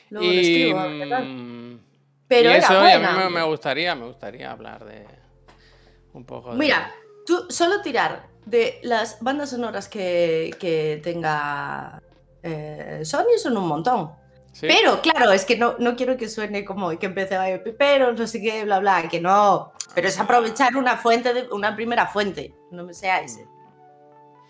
Luego 0.09 0.25
y, 0.31 0.39
escribo, 0.39 0.79
a 0.79 0.87
ver 0.87 1.03
qué 1.03 1.09
tal. 1.09 1.25
mm, 1.25 1.79
Pero 2.27 2.49
y 2.49 2.53
era 2.53 2.57
eso, 2.57 2.79
a 2.79 2.83
mí 2.83 3.17
me, 3.23 3.29
me 3.29 3.43
gustaría, 3.43 3.95
me 3.95 4.05
gustaría 4.05 4.51
hablar 4.51 4.85
de 4.85 5.05
un 6.13 6.25
poco 6.25 6.51
de... 6.51 6.57
Mira, 6.57 6.91
tú 7.25 7.45
solo 7.49 7.81
tirar 7.81 8.27
de 8.45 8.79
las 8.83 9.21
bandas 9.21 9.51
sonoras 9.51 9.87
que, 9.87 10.55
que 10.59 10.99
tenga 11.03 12.01
eh, 12.43 13.01
Sony 13.03 13.37
son 13.41 13.57
un 13.57 13.67
montón. 13.67 14.11
¿Sí? 14.51 14.67
Pero 14.67 15.01
claro, 15.01 15.31
es 15.31 15.45
que 15.45 15.57
no, 15.57 15.75
no 15.79 15.95
quiero 15.95 16.17
que 16.17 16.27
suene 16.27 16.65
como 16.65 16.89
que 16.99 17.05
empecé 17.05 17.35
a 17.35 17.61
pero 17.77 18.11
no 18.11 18.27
sé 18.27 18.41
qué, 18.41 18.65
bla, 18.65 18.79
bla, 18.79 19.07
que 19.09 19.21
no. 19.21 19.71
Pero 19.93 20.07
es 20.07 20.19
aprovechar 20.19 20.75
una 20.77 20.97
fuente, 20.97 21.33
de, 21.33 21.47
una 21.51 21.75
primera 21.75 22.07
fuente. 22.07 22.53
No 22.71 22.83
me 22.83 22.93
sea 22.93 23.21
ese. 23.21 23.45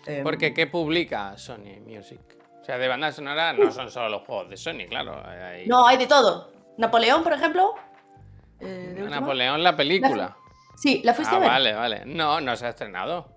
Em, 0.06 0.22
Porque 0.22 0.52
¿qué 0.54 0.66
publica 0.66 1.36
Sony 1.38 1.80
Music? 1.84 2.20
O 2.60 2.64
sea, 2.64 2.78
de 2.78 2.86
bandas 2.88 3.16
sonoras 3.16 3.56
no 3.58 3.70
son 3.72 3.90
solo 3.90 4.08
los 4.08 4.22
juegos 4.26 4.48
de 4.50 4.56
Sony, 4.56 4.86
claro. 4.88 5.20
hay- 5.26 5.66
No, 5.66 5.86
hay 5.86 5.96
de 5.96 6.06
todo. 6.06 6.52
Napoleón, 6.78 7.22
por 7.24 7.32
ejemplo. 7.32 7.74
eh, 8.60 8.92
de. 8.96 9.02
Napoleón, 9.02 9.62
la 9.62 9.76
película. 9.76 10.36
Sí, 10.76 11.00
la 11.04 11.12
fuiste 11.14 11.34
Ah, 11.34 11.38
a 11.38 11.40
ver. 11.40 11.48
vale, 11.50 11.72
vale. 11.74 12.02
No, 12.06 12.40
no 12.40 12.56
se 12.56 12.66
ha 12.66 12.70
estrenado. 12.70 13.28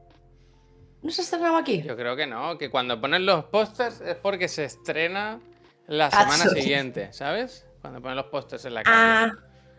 ¿No 1.02 1.12
se 1.12 1.22
estrenaba 1.24 1.60
aquí? 1.60 1.82
Yo 1.84 1.96
creo 1.96 2.16
que 2.16 2.26
no, 2.28 2.58
que 2.58 2.70
cuando 2.70 3.00
ponen 3.02 3.26
los 3.26 3.46
pósters 3.46 4.02
es 4.02 4.16
porque 4.16 4.48
se 4.48 4.66
estrena 4.66 5.40
la 5.88 6.08
Ah, 6.08 6.12
semana 6.32 6.50
siguiente, 6.52 7.12
¿sabes? 7.14 7.68
Cuando 7.82 8.02
ponen 8.02 8.18
los 8.18 8.28
pósters 8.28 8.66
en 8.66 8.74
la 8.76 8.84
calle. 8.84 8.98
Ah, 9.00 9.32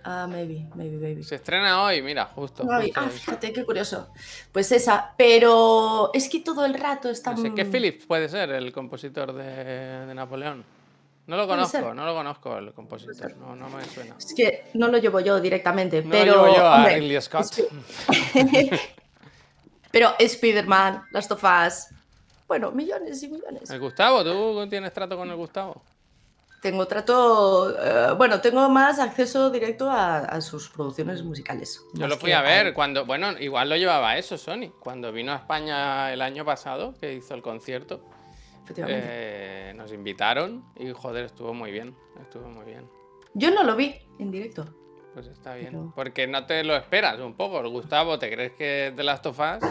ah, 0.07 0.27
maybe, 0.29 0.67
maybe, 0.75 0.97
maybe. 0.97 1.23
Se 1.23 1.35
estrena 1.35 1.83
hoy, 1.83 2.01
mira, 2.01 2.27
justo. 2.27 2.65
Ah, 2.71 3.09
fíjate, 3.11 3.53
qué 3.53 3.65
curioso. 3.65 4.09
Pues 4.53 4.71
esa, 4.73 5.13
pero 5.19 6.11
es 6.15 6.29
que 6.29 6.41
todo 6.41 6.65
el 6.65 6.75
rato 6.75 7.11
está... 7.11 7.33
No 7.33 7.39
sé, 7.39 7.53
¿qué 7.55 7.65
Phillips 7.65 8.07
puede 8.07 8.29
ser 8.29 8.51
el 8.51 8.73
compositor 8.73 9.33
de, 9.33 10.07
de 10.07 10.15
Napoleón? 10.15 10.65
No 11.27 11.37
lo 11.37 11.49
conozco, 11.49 11.93
no 11.93 12.07
lo 12.07 12.15
conozco 12.15 12.57
el 12.57 12.73
compositor, 12.73 13.37
no, 13.37 13.57
no 13.57 13.69
me 13.69 13.85
suena. 13.85 14.15
Es 14.17 14.33
que 14.33 14.71
no 14.75 14.87
lo 14.87 14.99
llevo 14.99 15.19
yo 15.19 15.41
directamente, 15.41 16.03
No 16.03 16.11
pero... 16.11 16.37
lo 16.37 16.43
llevo 16.45 16.57
yo 16.57 16.67
a 16.67 16.77
hombre, 16.77 17.01
Ridley 17.01 17.21
Scott. 17.21 17.47
pero 19.91 20.15
Spider-Man, 20.19 21.07
Last 21.11 21.33
of 21.33 21.43
Us... 21.43 21.89
Bueno, 22.47 22.71
millones 22.71 23.21
y 23.25 23.29
millones. 23.29 23.69
El 23.71 23.81
Gustavo, 23.81 24.23
¿tú 24.23 24.69
tienes 24.69 24.93
trato 24.93 25.17
con 25.17 25.29
el 25.29 25.35
Gustavo? 25.35 25.83
Tengo 26.63 26.87
trato... 26.87 27.75
eh, 27.79 28.13
bueno, 28.17 28.41
tengo 28.41 28.69
más 28.69 28.99
acceso 28.99 29.51
directo 29.51 29.91
a, 29.91 30.19
a 30.19 30.41
sus 30.41 30.69
producciones 30.71 31.23
musicales. 31.23 31.85
Yo 31.95 32.09
lo 32.09 32.17
fui 32.17 32.33
a 32.33 32.43
ver 32.43 32.75
cuando, 32.75 33.05
bueno, 33.05 33.33
igual 33.39 33.69
lo 33.69 33.77
llevaba 33.77 34.17
eso, 34.17 34.37
Sony. 34.39 34.71
Cuando 34.81 35.13
vino 35.13 35.33
a 35.33 35.37
España 35.37 36.13
el 36.13 36.23
año 36.23 36.45
pasado, 36.45 36.95
que 37.01 37.13
hizo 37.15 37.35
el 37.35 37.43
concierto, 37.43 38.03
Efectivamente. 38.65 39.07
eh, 39.09 39.75
nos 39.77 39.93
invitaron 39.93 40.65
y 40.77 40.91
joder, 40.93 41.27
estuvo 41.27 41.55
muy 41.55 41.71
bien, 41.71 41.95
estuvo 42.21 42.49
muy 42.49 42.65
bien. 42.65 42.89
Yo 43.35 43.51
no 43.53 43.63
lo 43.63 43.77
vi 43.77 43.95
en 44.19 44.31
directo. 44.31 44.67
Pues 45.15 45.29
está 45.29 45.55
bien. 45.55 45.71
Pero- 45.71 45.93
Porque 45.95 46.27
no 46.27 46.47
te 46.47 46.65
lo 46.65 46.75
esperas 46.75 47.21
un 47.21 47.35
poco. 47.37 47.63
Gustavo 47.71 48.19
te 48.19 48.31
crees 48.31 48.53
que 48.53 48.89
es 48.89 48.97
de 48.97 49.05
las 49.05 49.23
tofas 49.23 49.63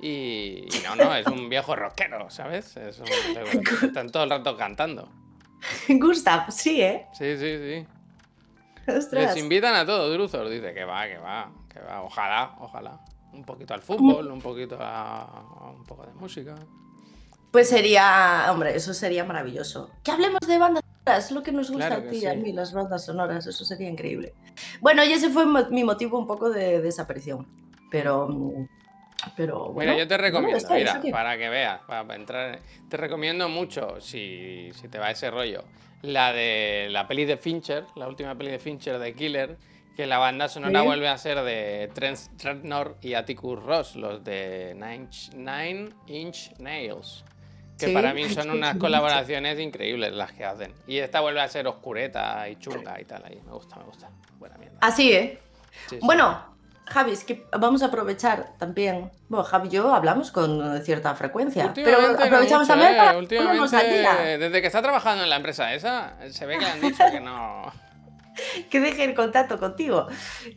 y, 0.00 0.66
y 0.72 0.82
no, 0.84 0.94
no, 0.94 1.14
es 1.14 1.26
un 1.26 1.48
viejo 1.48 1.74
rockero, 1.74 2.28
¿sabes? 2.30 2.76
Es 2.76 2.98
un- 2.98 3.06
están 3.88 4.10
todo 4.10 4.24
el 4.24 4.30
rato 4.30 4.56
cantando. 4.56 5.08
Gustav, 5.88 6.50
sí, 6.50 6.82
¿eh? 6.82 7.06
Sí, 7.12 7.36
sí, 7.36 7.58
sí. 7.58 7.86
Ostras. 8.90 9.34
Les 9.34 9.42
invitan 9.42 9.74
a 9.74 9.84
todo, 9.84 10.10
Druzor. 10.10 10.48
Dice 10.48 10.72
que 10.72 10.84
va, 10.84 11.06
que 11.06 11.18
va, 11.18 11.52
que 11.68 11.80
va. 11.80 12.02
Ojalá, 12.02 12.56
ojalá. 12.60 13.00
Un 13.32 13.44
poquito 13.44 13.74
al 13.74 13.82
fútbol, 13.82 14.30
un 14.30 14.40
poquito 14.40 14.78
a, 14.80 15.22
a 15.22 15.70
un 15.70 15.84
poco 15.84 16.06
de 16.06 16.12
música. 16.14 16.54
Pues 17.50 17.68
sería, 17.68 18.46
hombre, 18.50 18.76
eso 18.76 18.92
sería 18.92 19.24
maravilloso. 19.24 19.90
Que 20.02 20.10
hablemos 20.10 20.40
de 20.40 20.58
bandas 20.58 20.84
sonoras, 20.84 21.24
es 21.24 21.30
lo 21.32 21.42
que 21.42 21.52
nos 21.52 21.70
gusta 21.70 21.86
Claro 21.86 22.06
a 22.06 22.10
ti 22.10 22.18
y 22.18 22.26
a 22.26 22.34
mí, 22.34 22.52
las 22.52 22.72
bandas 22.74 23.04
sonoras, 23.04 23.46
eso 23.46 23.64
sería 23.64 23.88
increíble. 23.88 24.34
Bueno, 24.80 25.02
y 25.04 25.12
ese 25.12 25.30
fue 25.30 25.46
mi 25.70 25.82
motivo 25.82 26.18
un 26.18 26.26
poco 26.26 26.50
de 26.50 26.80
desaparición. 26.82 27.46
Pero, 27.90 28.28
mm, 28.28 28.68
pero 29.36 29.70
bueno. 29.72 29.92
Mira, 29.92 30.04
yo 30.04 30.08
te 30.08 30.14
¿dónde 30.14 30.28
recomiendo, 30.28 30.56
estáis 30.58 30.84
mira, 31.02 31.16
para 31.16 31.36
que 31.38 31.48
veas, 31.48 31.80
para 31.86 32.14
entrar. 32.14 32.58
Te 32.88 32.96
recomiendo 32.96 33.48
mucho, 33.48 34.00
si, 34.00 34.70
si 34.74 34.88
te 34.88 34.98
va 34.98 35.10
ese 35.10 35.30
rollo, 35.30 35.64
la 36.02 36.32
de 36.32 36.88
la 36.90 37.06
peli 37.08 37.24
de 37.24 37.36
Fincher, 37.36 37.84
la 37.96 38.06
última 38.08 38.34
peli 38.36 38.50
de 38.50 38.58
Fincher 38.58 38.98
de 38.98 39.14
Killer, 39.14 39.56
que 39.96 40.06
la 40.06 40.18
banda 40.18 40.48
sonora 40.48 40.80
Sí. 40.80 40.86
vuelve 40.86 41.08
a 41.08 41.18
ser 41.18 41.42
de 41.42 41.90
Trent 41.92 42.18
Reznor 42.42 42.96
y 43.02 43.14
Atticus 43.14 43.60
Ross, 43.60 43.96
los 43.96 44.22
de 44.22 44.72
Nine, 44.74 45.08
Inch- 45.08 45.32
Nine 45.34 45.90
Inch 46.06 46.52
Nails. 46.60 47.24
Que 47.76 47.86
Sí. 47.86 47.92
para 47.94 48.12
mí 48.12 48.28
son 48.28 48.50
unas 48.50 48.76
colaboraciones 48.76 49.58
increíbles 49.60 50.12
las 50.12 50.32
que 50.32 50.44
hacen. 50.44 50.72
Y 50.88 50.98
esta 50.98 51.20
vuelve 51.20 51.40
a 51.40 51.48
ser 51.48 51.66
oscureta 51.68 52.48
y 52.48 52.56
chunga 52.56 53.00
y 53.00 53.04
tal. 53.04 53.24
Ahí. 53.24 53.40
Me 53.44 53.52
gusta, 53.52 53.76
me 53.76 53.84
gusta. 53.84 54.08
Buena 54.38 54.56
mierda. 54.58 54.78
Así, 54.80 55.12
¿eh? 55.12 55.38
Sí. 55.88 55.98
Bueno, 56.02 56.56
Javi, 56.90 57.12
es 57.12 57.24
que 57.24 57.46
vamos 57.58 57.82
a 57.82 57.86
aprovechar 57.86 58.56
también. 58.58 59.10
Bueno, 59.28 59.44
Javi 59.44 59.68
y 59.68 59.70
yo 59.72 59.94
hablamos 59.94 60.30
con 60.30 60.82
cierta 60.82 61.14
frecuencia. 61.14 61.72
Pero 61.74 62.00
no 62.00 62.08
aprovechamos 62.08 62.66
mucho, 62.66 62.66
también 62.66 62.92
eh, 62.92 62.96
para 62.96 63.10
al. 63.10 63.16
Últimamente, 63.16 64.38
desde 64.38 64.60
que 64.60 64.66
está 64.66 64.82
trabajando 64.82 65.24
en 65.24 65.30
la 65.30 65.36
empresa 65.36 65.74
esa, 65.74 66.16
se 66.30 66.46
ve 66.46 66.58
que 66.58 66.64
han 66.64 66.80
dicho 66.80 67.04
que 67.10 67.20
no. 67.20 67.72
que 68.70 68.80
deje 68.80 69.04
el 69.04 69.14
contacto 69.14 69.58
contigo. 69.58 70.06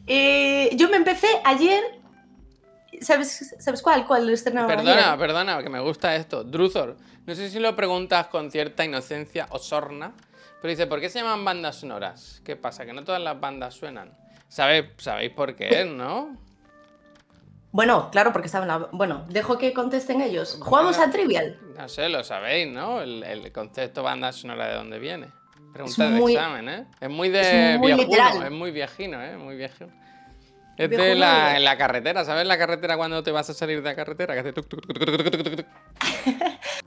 Eh, 0.08 0.70
yo 0.76 0.90
me 0.90 0.98
empecé 0.98 1.28
ayer. 1.44 1.84
¿Sabes, 3.02 3.56
¿sabes 3.60 3.82
cuál? 3.82 4.06
¿Cuál 4.06 4.28
lo 4.28 4.34
estrenaron 4.34 4.70
Perdona, 4.70 5.14
ayer? 5.14 5.20
perdona, 5.20 5.64
que 5.64 5.70
me 5.70 5.80
gusta 5.80 6.16
esto. 6.16 6.44
Druzor, 6.44 6.98
no 7.26 7.36
sé 7.36 7.50
si 7.50 7.60
lo 7.60 7.76
preguntas 7.76 8.28
con 8.28 8.52
cierta 8.52 8.86
inocencia 8.86 9.48
o 9.50 9.60
sorna, 9.60 10.14
pero 10.62 10.70
dice, 10.70 10.88
¿por 10.88 11.00
qué 11.00 11.10
se 11.10 11.20
llaman 11.20 11.44
bandas 11.44 11.78
sonoras? 11.78 12.42
¿Qué 12.46 12.56
pasa? 12.56 12.86
Que 12.86 12.94
no 12.94 13.04
todas 13.04 13.22
las 13.22 13.40
bandas 13.40 13.74
suenan. 13.74 14.12
¿Sabéis, 14.52 14.86
sabéis 14.98 15.32
por 15.32 15.56
qué, 15.56 15.86
no? 15.86 16.36
Bueno, 17.72 18.10
claro, 18.12 18.34
porque 18.34 18.48
estaban. 18.48 18.68
la- 18.68 18.90
Bueno, 18.92 19.26
dejo 19.30 19.58
que 19.58 19.72
contesten 19.74 20.20
ellos. 20.20 20.58
Jugamos 20.62 21.00
a 21.00 21.10
Trivial. 21.10 21.58
No 21.78 21.88
sé, 21.88 22.10
lo 22.10 22.22
sabéis, 22.22 22.70
¿no? 22.70 23.02
El, 23.02 23.24
el 23.24 23.50
concepto 23.54 24.04
banda 24.04 24.34
sonora 24.34 24.68
de 24.68 24.74
dónde 24.76 25.00
viene. 25.00 25.28
Pregunta 25.72 26.06
Es 26.06 26.12
de 26.14 26.20
muy- 26.20 26.34
examen, 26.36 26.68
¿eh? 26.68 26.86
Es 27.00 27.10
muy 27.10 27.30
de 27.30 27.74
es 27.76 27.80
muy 27.80 27.94
viejuno, 27.94 28.08
literal. 28.10 28.44
es 28.44 28.52
muy 28.52 28.72
viejino, 28.72 29.24
¿eh? 29.24 29.38
Muy 29.38 29.56
viejino. 29.56 29.90
Es 30.78 30.90
de 30.90 31.16
la, 31.16 31.56
en 31.56 31.64
la 31.64 31.78
carretera, 31.78 32.26
¿sabes 32.26 32.46
la 32.46 32.58
carretera 32.58 32.98
cuando 32.98 33.24
te 33.24 33.32
vas 33.32 33.50
a 33.50 33.54
salir 33.54 33.82
de 33.82 33.90
la 33.90 33.96
carretera? 33.96 34.34
Que 34.34 34.40
hace 34.42 34.52
tuc, 34.52 34.68
tuc, 34.68 34.82
tuc, 34.86 34.98
tuc, 34.98 35.06
tuc, 35.16 35.32
tuc, 35.32 35.44
tuc, 35.44 35.56
tuc. 35.56 35.66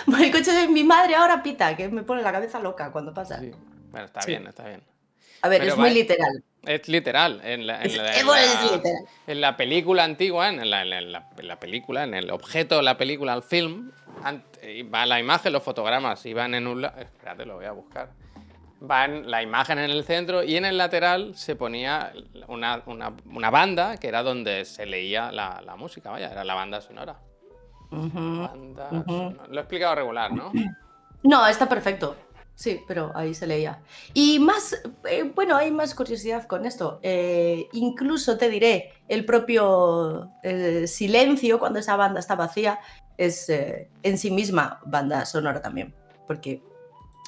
El 0.20 0.32
coche 0.32 0.52
de 0.52 0.68
mi 0.68 0.84
madre 0.84 1.14
ahora 1.14 1.42
pita, 1.42 1.74
que 1.76 1.88
me 1.88 2.02
pone 2.02 2.20
la 2.20 2.30
cabeza 2.32 2.58
loca 2.60 2.92
cuando 2.92 3.14
pasa. 3.14 3.40
Sí. 3.40 3.52
Bueno, 3.90 4.04
está 4.06 4.20
Sí. 4.20 4.32
bien, 4.32 4.46
está 4.46 4.64
bien. 4.68 4.82
A 5.44 5.48
ver, 5.48 5.60
Pero 5.60 5.72
es 5.72 5.78
muy 5.78 5.88
va- 5.90 5.94
literal. 5.94 6.42
Es 6.66 6.88
literal. 6.88 7.40
En 7.44 7.66
la, 7.66 7.80
en 7.82 7.86
Es, 7.86 7.96
la- 7.98 8.10
es 8.14 8.20
en 8.20 8.26
bueno, 8.26 8.42
la- 8.46 8.52
es 8.64 8.72
literal. 8.72 9.04
en 9.26 9.40
la 9.42 9.56
película 9.58 10.04
antigua, 10.04 10.48
en 10.48 10.70
la, 10.70 10.82
en 10.82 11.12
la- 11.12 11.28
en 11.36 11.48
la 11.48 11.60
película, 11.60 12.04
en 12.04 12.14
el 12.14 12.30
objeto 12.30 12.76
de 12.76 12.82
la 12.82 12.96
película, 12.96 13.34
el 13.34 13.42
film, 13.42 13.90
va 14.92 15.04
la 15.04 15.20
imagen, 15.20 15.52
los 15.52 15.62
fotogramas 15.62 16.24
iban 16.24 16.54
en 16.54 16.66
un 16.66 16.80
lado. 16.80 16.98
Espérate, 16.98 17.44
lo 17.44 17.56
voy 17.56 17.66
a 17.66 17.72
buscar. 17.72 18.08
Van 18.80 19.30
la 19.30 19.42
imagen 19.42 19.78
en 19.78 19.90
el 19.90 20.04
centro 20.04 20.42
y 20.42 20.56
en 20.56 20.64
el 20.64 20.78
lateral 20.78 21.34
se 21.36 21.56
ponía 21.56 22.12
una, 22.48 22.82
una- 22.86 23.12
una 23.26 23.50
banda 23.50 23.98
que 23.98 24.08
era 24.08 24.22
donde 24.22 24.64
se 24.64 24.86
leía 24.86 25.30
la, 25.30 25.60
la 25.64 25.76
música, 25.76 26.10
vaya, 26.10 26.30
era 26.32 26.44
la 26.44 26.54
banda 26.54 26.80
sonora. 26.80 27.16
Banda 27.90 28.88
sonora. 29.06 29.46
Lo 29.48 29.56
he 29.58 29.60
explicado 29.60 29.94
regular, 29.94 30.32
¿no? 30.32 30.50
No, 31.22 31.46
está 31.46 31.68
perfecto. 31.68 32.16
Sí, 32.56 32.84
pero 32.86 33.10
ahí 33.16 33.34
se 33.34 33.46
leía. 33.46 33.80
Y 34.12 34.38
más, 34.38 34.80
eh, 35.08 35.24
bueno, 35.34 35.56
hay 35.56 35.72
más 35.72 35.94
curiosidad 35.94 36.46
con 36.46 36.64
esto. 36.66 37.00
Eh, 37.02 37.68
incluso 37.72 38.38
te 38.38 38.48
diré, 38.48 38.92
el 39.08 39.24
propio 39.24 40.30
eh, 40.42 40.86
silencio 40.86 41.58
cuando 41.58 41.80
esa 41.80 41.96
banda 41.96 42.20
está 42.20 42.36
vacía 42.36 42.78
es 43.16 43.48
en 43.48 44.18
sí 44.18 44.30
misma 44.30 44.80
banda 44.84 45.24
sonora 45.24 45.60
también. 45.60 45.94
Porque, 46.26 46.62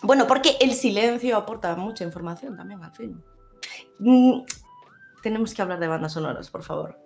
bueno, 0.02 0.26
porque 0.26 0.56
el 0.60 0.72
silencio 0.72 1.36
aporta 1.36 1.74
mucha 1.76 2.04
información 2.04 2.56
también 2.56 2.82
al 2.82 2.92
film. 2.92 3.20
Mm, 3.98 4.42
tenemos 5.22 5.54
que 5.54 5.62
hablar 5.62 5.80
de 5.80 5.88
bandas 5.88 6.12
sonoras, 6.12 6.50
por 6.50 6.62
favor. 6.62 6.98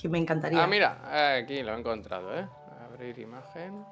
Que 0.00 0.08
me 0.08 0.18
encantaría. 0.18 0.62
Ah, 0.62 0.66
mira, 0.66 1.36
aquí 1.36 1.62
lo 1.62 1.74
he 1.74 1.78
encontrado, 1.78 2.36
¿eh? 2.36 2.48
Abrir 2.84 3.16
imagen. 3.18 3.84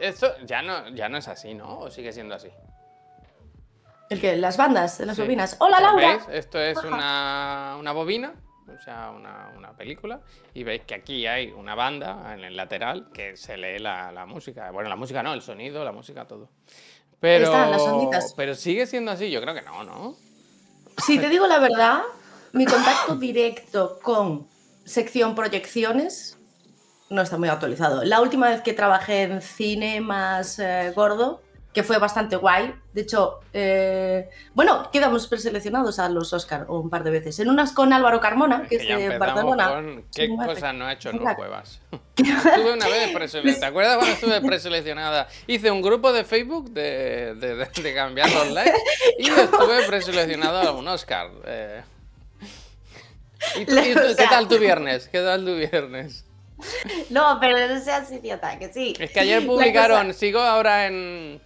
Esto 0.00 0.28
ya 0.44 0.62
no, 0.62 0.88
ya 0.90 1.08
no 1.08 1.18
es 1.18 1.28
así, 1.28 1.54
¿no? 1.54 1.80
¿O 1.80 1.90
sigue 1.90 2.12
siendo 2.12 2.34
así? 2.34 2.50
El 4.10 4.20
que, 4.20 4.36
las 4.36 4.56
bandas, 4.56 5.00
las 5.00 5.16
Sí. 5.16 5.22
bobinas. 5.22 5.56
¡Hola, 5.60 5.80
Laura! 5.80 6.08
¿Veis? 6.08 6.22
Esto 6.30 6.58
es 6.60 6.78
una, 6.78 7.76
una 7.78 7.92
bobina, 7.92 8.32
o 8.66 8.82
sea, 8.82 9.10
una, 9.10 9.52
una 9.56 9.72
película. 9.76 10.20
Y 10.54 10.64
veis 10.64 10.82
que 10.86 10.94
aquí 10.94 11.26
hay 11.26 11.50
una 11.52 11.74
banda 11.74 12.32
en 12.32 12.44
el 12.44 12.56
lateral 12.56 13.08
que 13.12 13.36
se 13.36 13.56
lee 13.58 13.78
la, 13.78 14.10
la 14.12 14.24
música. 14.24 14.70
Bueno, 14.70 14.88
la 14.88 14.96
música 14.96 15.22
no, 15.22 15.34
el 15.34 15.42
sonido, 15.42 15.84
la 15.84 15.92
música, 15.92 16.26
todo. 16.26 16.48
Pero, 17.20 17.46
están 17.46 17.70
las 17.70 17.82
onditas. 17.82 18.32
pero 18.36 18.54
sigue 18.54 18.86
siendo 18.86 19.10
así, 19.10 19.30
yo 19.30 19.40
creo 19.42 19.52
que 19.54 19.62
no, 19.62 19.82
¿no? 19.84 20.14
Si 21.04 21.18
te 21.18 21.28
digo 21.28 21.46
la 21.46 21.58
verdad, 21.58 22.02
mi 22.52 22.64
contacto 22.64 23.16
directo 23.16 23.98
con 24.02 24.46
sección 24.84 25.34
proyecciones 25.34 26.38
no 27.10 27.22
está 27.22 27.36
muy 27.36 27.48
actualizado. 27.48 28.04
La 28.04 28.20
última 28.20 28.48
vez 28.48 28.62
que 28.62 28.72
trabajé 28.72 29.22
en 29.22 29.42
cine 29.42 30.00
más 30.00 30.58
eh, 30.58 30.92
gordo, 30.94 31.42
que 31.72 31.82
fue 31.84 31.98
bastante 31.98 32.34
guay, 32.36 32.74
de 32.92 33.02
hecho, 33.02 33.40
eh, 33.52 34.28
bueno, 34.54 34.88
quedamos 34.90 35.26
preseleccionados 35.28 35.98
a 35.98 36.08
los 36.08 36.32
Oscar 36.32 36.64
un 36.68 36.90
par 36.90 37.04
de 37.04 37.10
veces. 37.10 37.38
En 37.40 37.50
unas 37.50 37.72
con 37.72 37.92
Álvaro 37.92 38.20
Carmona, 38.20 38.62
que 38.62 38.78
que 38.78 38.92
es 39.04 39.10
de 39.10 39.18
Barcelona. 39.18 39.68
con 39.68 40.04
qué 40.12 40.28
cosas 40.34 40.74
no 40.74 40.86
ha 40.86 40.92
hecho. 40.94 41.12
No 41.12 41.36
Cuevas. 41.36 41.80
Estuve 42.16 42.72
una 42.72 42.88
vez 42.88 43.12
preseleccionada. 43.12 43.60
¿Te 43.60 43.66
acuerdas 43.66 43.96
cuando 43.98 44.14
estuve 44.14 44.40
preseleccionada? 44.40 45.28
Hice 45.46 45.70
un 45.70 45.82
grupo 45.82 46.12
de 46.12 46.24
Facebook 46.24 46.70
de, 46.70 47.34
de, 47.36 47.54
de- 47.54 47.82
de 47.82 47.94
cambiar 47.94 48.28
los 48.32 48.50
likes 48.50 48.78
y 49.18 49.28
estuve 49.30 49.84
preseleccionado 49.86 50.58
a 50.60 50.72
un 50.72 50.88
Oscar. 50.88 51.30
eh. 51.44 51.82
¿Y 53.56 53.64
tú- 53.66 53.78
y 53.78 53.94
tú- 53.94 54.00
O 54.00 54.16
¿Qué 54.16 54.26
tal 54.28 54.48
tu 54.48 54.58
viernes? 54.58 55.08
¿Qué 55.08 55.20
tal 55.20 55.44
tu 55.44 55.54
viernes? 55.54 56.24
No, 57.10 57.38
pero 57.40 57.68
no 57.72 57.80
seas 57.80 58.10
idiota, 58.10 58.58
que 58.58 58.72
sí. 58.72 58.94
Es 58.98 59.12
que 59.12 59.20
ayer 59.20 59.46
publicaron, 59.46 60.08
cosa- 60.08 60.18
sigo 60.18 60.40
ahora 60.40 60.86
en, 60.86 61.40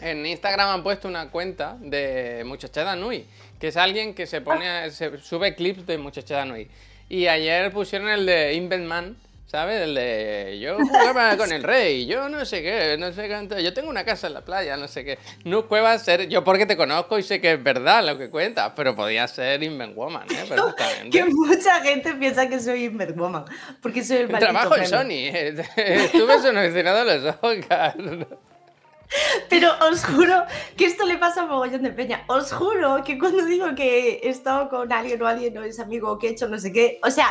en 0.00 0.26
Instagram 0.26 0.68
han 0.70 0.82
puesto 0.82 1.08
una 1.08 1.30
cuenta 1.30 1.76
de 1.80 2.42
Muchachada 2.44 2.96
Nui, 2.96 3.26
que 3.60 3.68
es 3.68 3.76
alguien 3.76 4.14
que 4.14 4.26
se 4.26 4.40
pone, 4.40 4.68
a- 4.68 4.90
se 4.90 5.18
sube 5.18 5.54
clips 5.54 5.86
de 5.86 5.98
Muchachada 5.98 6.44
Nui. 6.44 6.68
Y 7.08 7.26
ayer 7.28 7.70
pusieron 7.72 8.08
el 8.08 8.26
de 8.26 8.54
Invent 8.54 8.86
Man, 8.86 9.16
¿sabes? 9.46 9.82
El 9.82 9.94
de 9.94 10.58
yo 10.60 10.76
jugaba 10.78 11.36
con 11.36 11.52
el 11.52 11.62
rey, 11.62 12.06
yo 12.06 12.28
no 12.28 12.44
sé 12.44 12.62
qué, 12.62 12.96
no 12.98 13.12
sé 13.12 13.28
cuánto, 13.28 13.58
yo 13.60 13.72
tengo 13.72 13.88
una 13.88 14.04
casa 14.04 14.26
en 14.26 14.34
la 14.34 14.40
playa, 14.40 14.76
no 14.76 14.88
sé 14.88 15.04
qué. 15.04 15.18
No 15.44 15.66
Cuevas 15.68 16.02
ser, 16.04 16.28
yo 16.28 16.42
porque 16.42 16.66
te 16.66 16.76
conozco 16.76 17.18
y 17.18 17.22
sé 17.22 17.40
que 17.40 17.52
es 17.52 17.62
verdad 17.62 18.04
lo 18.04 18.18
que 18.18 18.30
cuentas, 18.30 18.72
pero 18.74 18.96
podía 18.96 19.28
ser 19.28 19.62
Invent 19.62 19.94
Woman, 19.94 20.24
¿eh? 20.24 20.44
Perfectamente. 20.48 21.10
Que 21.10 21.24
mucha 21.26 21.80
gente 21.82 22.14
piensa 22.14 22.48
que 22.48 22.58
soy 22.58 22.84
Invert 22.84 23.16
Woman, 23.16 23.44
porque 23.80 24.02
soy 24.02 24.16
el 24.16 24.28
Trabajo 24.28 24.76
en. 24.76 24.86
Sony, 24.86 25.28
estuve 25.76 26.32
a 26.88 27.04
los 27.04 27.36
Oscars. 27.42 27.96
Pero 29.48 29.70
os 29.88 30.04
juro 30.04 30.44
que 30.76 30.86
esto 30.86 31.06
le 31.06 31.18
pasa 31.18 31.42
a 31.42 31.46
mogollón 31.46 31.82
de 31.82 31.90
peña. 31.90 32.24
Os 32.26 32.52
juro 32.52 33.02
que 33.04 33.18
cuando 33.18 33.44
digo 33.44 33.74
que 33.74 34.20
he 34.22 34.28
estado 34.28 34.68
con 34.68 34.92
alguien 34.92 35.20
o 35.22 35.26
alguien 35.26 35.56
o 35.58 35.62
es 35.62 35.78
amigo 35.80 36.10
o 36.10 36.18
que 36.18 36.28
he 36.28 36.30
hecho 36.30 36.48
no 36.48 36.58
sé 36.58 36.72
qué, 36.72 36.98
o 37.02 37.10
sea, 37.10 37.28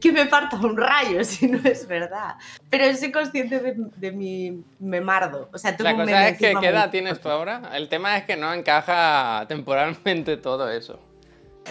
que 0.00 0.12
me 0.12 0.26
parta 0.26 0.56
un 0.56 0.76
rayo 0.76 1.22
si 1.24 1.46
no 1.46 1.58
es 1.68 1.86
verdad. 1.86 2.36
Pero 2.70 2.94
soy 2.96 3.12
consciente 3.12 3.60
de, 3.60 3.74
de 3.76 4.12
mi 4.12 4.64
memardo. 4.78 5.48
O 5.52 5.58
sea, 5.58 5.72
La 5.78 5.92
cosa 5.92 6.04
meme 6.04 6.28
es 6.30 6.38
que, 6.38 6.54
¿qué 6.60 6.66
edad 6.66 6.90
tienes 6.90 7.20
tú 7.20 7.28
ahora? 7.28 7.70
El 7.74 7.88
tema 7.88 8.16
es 8.16 8.24
que 8.24 8.36
no 8.36 8.52
encaja 8.52 9.44
temporalmente 9.48 10.36
todo 10.36 10.70
eso. 10.70 11.00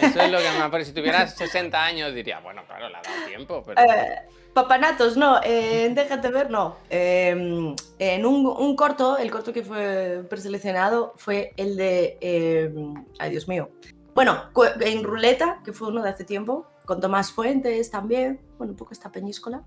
Eso 0.00 0.20
es 0.20 0.30
lo 0.30 0.38
que 0.38 0.50
me 0.62 0.68
parece. 0.70 0.90
Si 0.90 0.94
tuvieras 0.94 1.34
60 1.36 1.84
años 1.84 2.14
diría, 2.14 2.40
bueno, 2.40 2.64
claro, 2.66 2.88
le 2.88 2.96
ha 2.96 3.02
dado 3.02 3.26
tiempo, 3.26 3.62
pero... 3.66 3.80
Eh, 3.80 4.22
papanatos, 4.54 5.16
no, 5.16 5.40
eh, 5.42 5.90
déjate 5.94 6.30
ver, 6.30 6.50
no. 6.50 6.76
Eh, 6.90 7.74
en 7.98 8.26
un, 8.26 8.76
corto, 8.76 9.16
el 9.16 9.30
corto 9.30 9.52
que 9.52 9.62
fue 9.62 10.24
preseleccionado 10.28 11.14
fue 11.16 11.52
el 11.56 11.76
de. 11.76 12.18
eh, 12.20 12.72
ay, 13.18 13.30
Dios 13.30 13.48
mío. 13.48 13.70
Bueno, 14.14 14.36
en 14.80 15.04
Ruleta, 15.04 15.60
que 15.64 15.72
fue 15.72 15.88
uno 15.88 16.02
de 16.02 16.10
hace 16.10 16.24
tiempo, 16.24 16.66
con 16.86 17.00
Tomás 17.00 17.30
Fuentes 17.30 17.90
también. 17.90 18.40
Bueno, 18.58 18.72
un 18.72 18.76
poco 18.76 18.92
esta 18.92 19.12
peñíscola. 19.12 19.62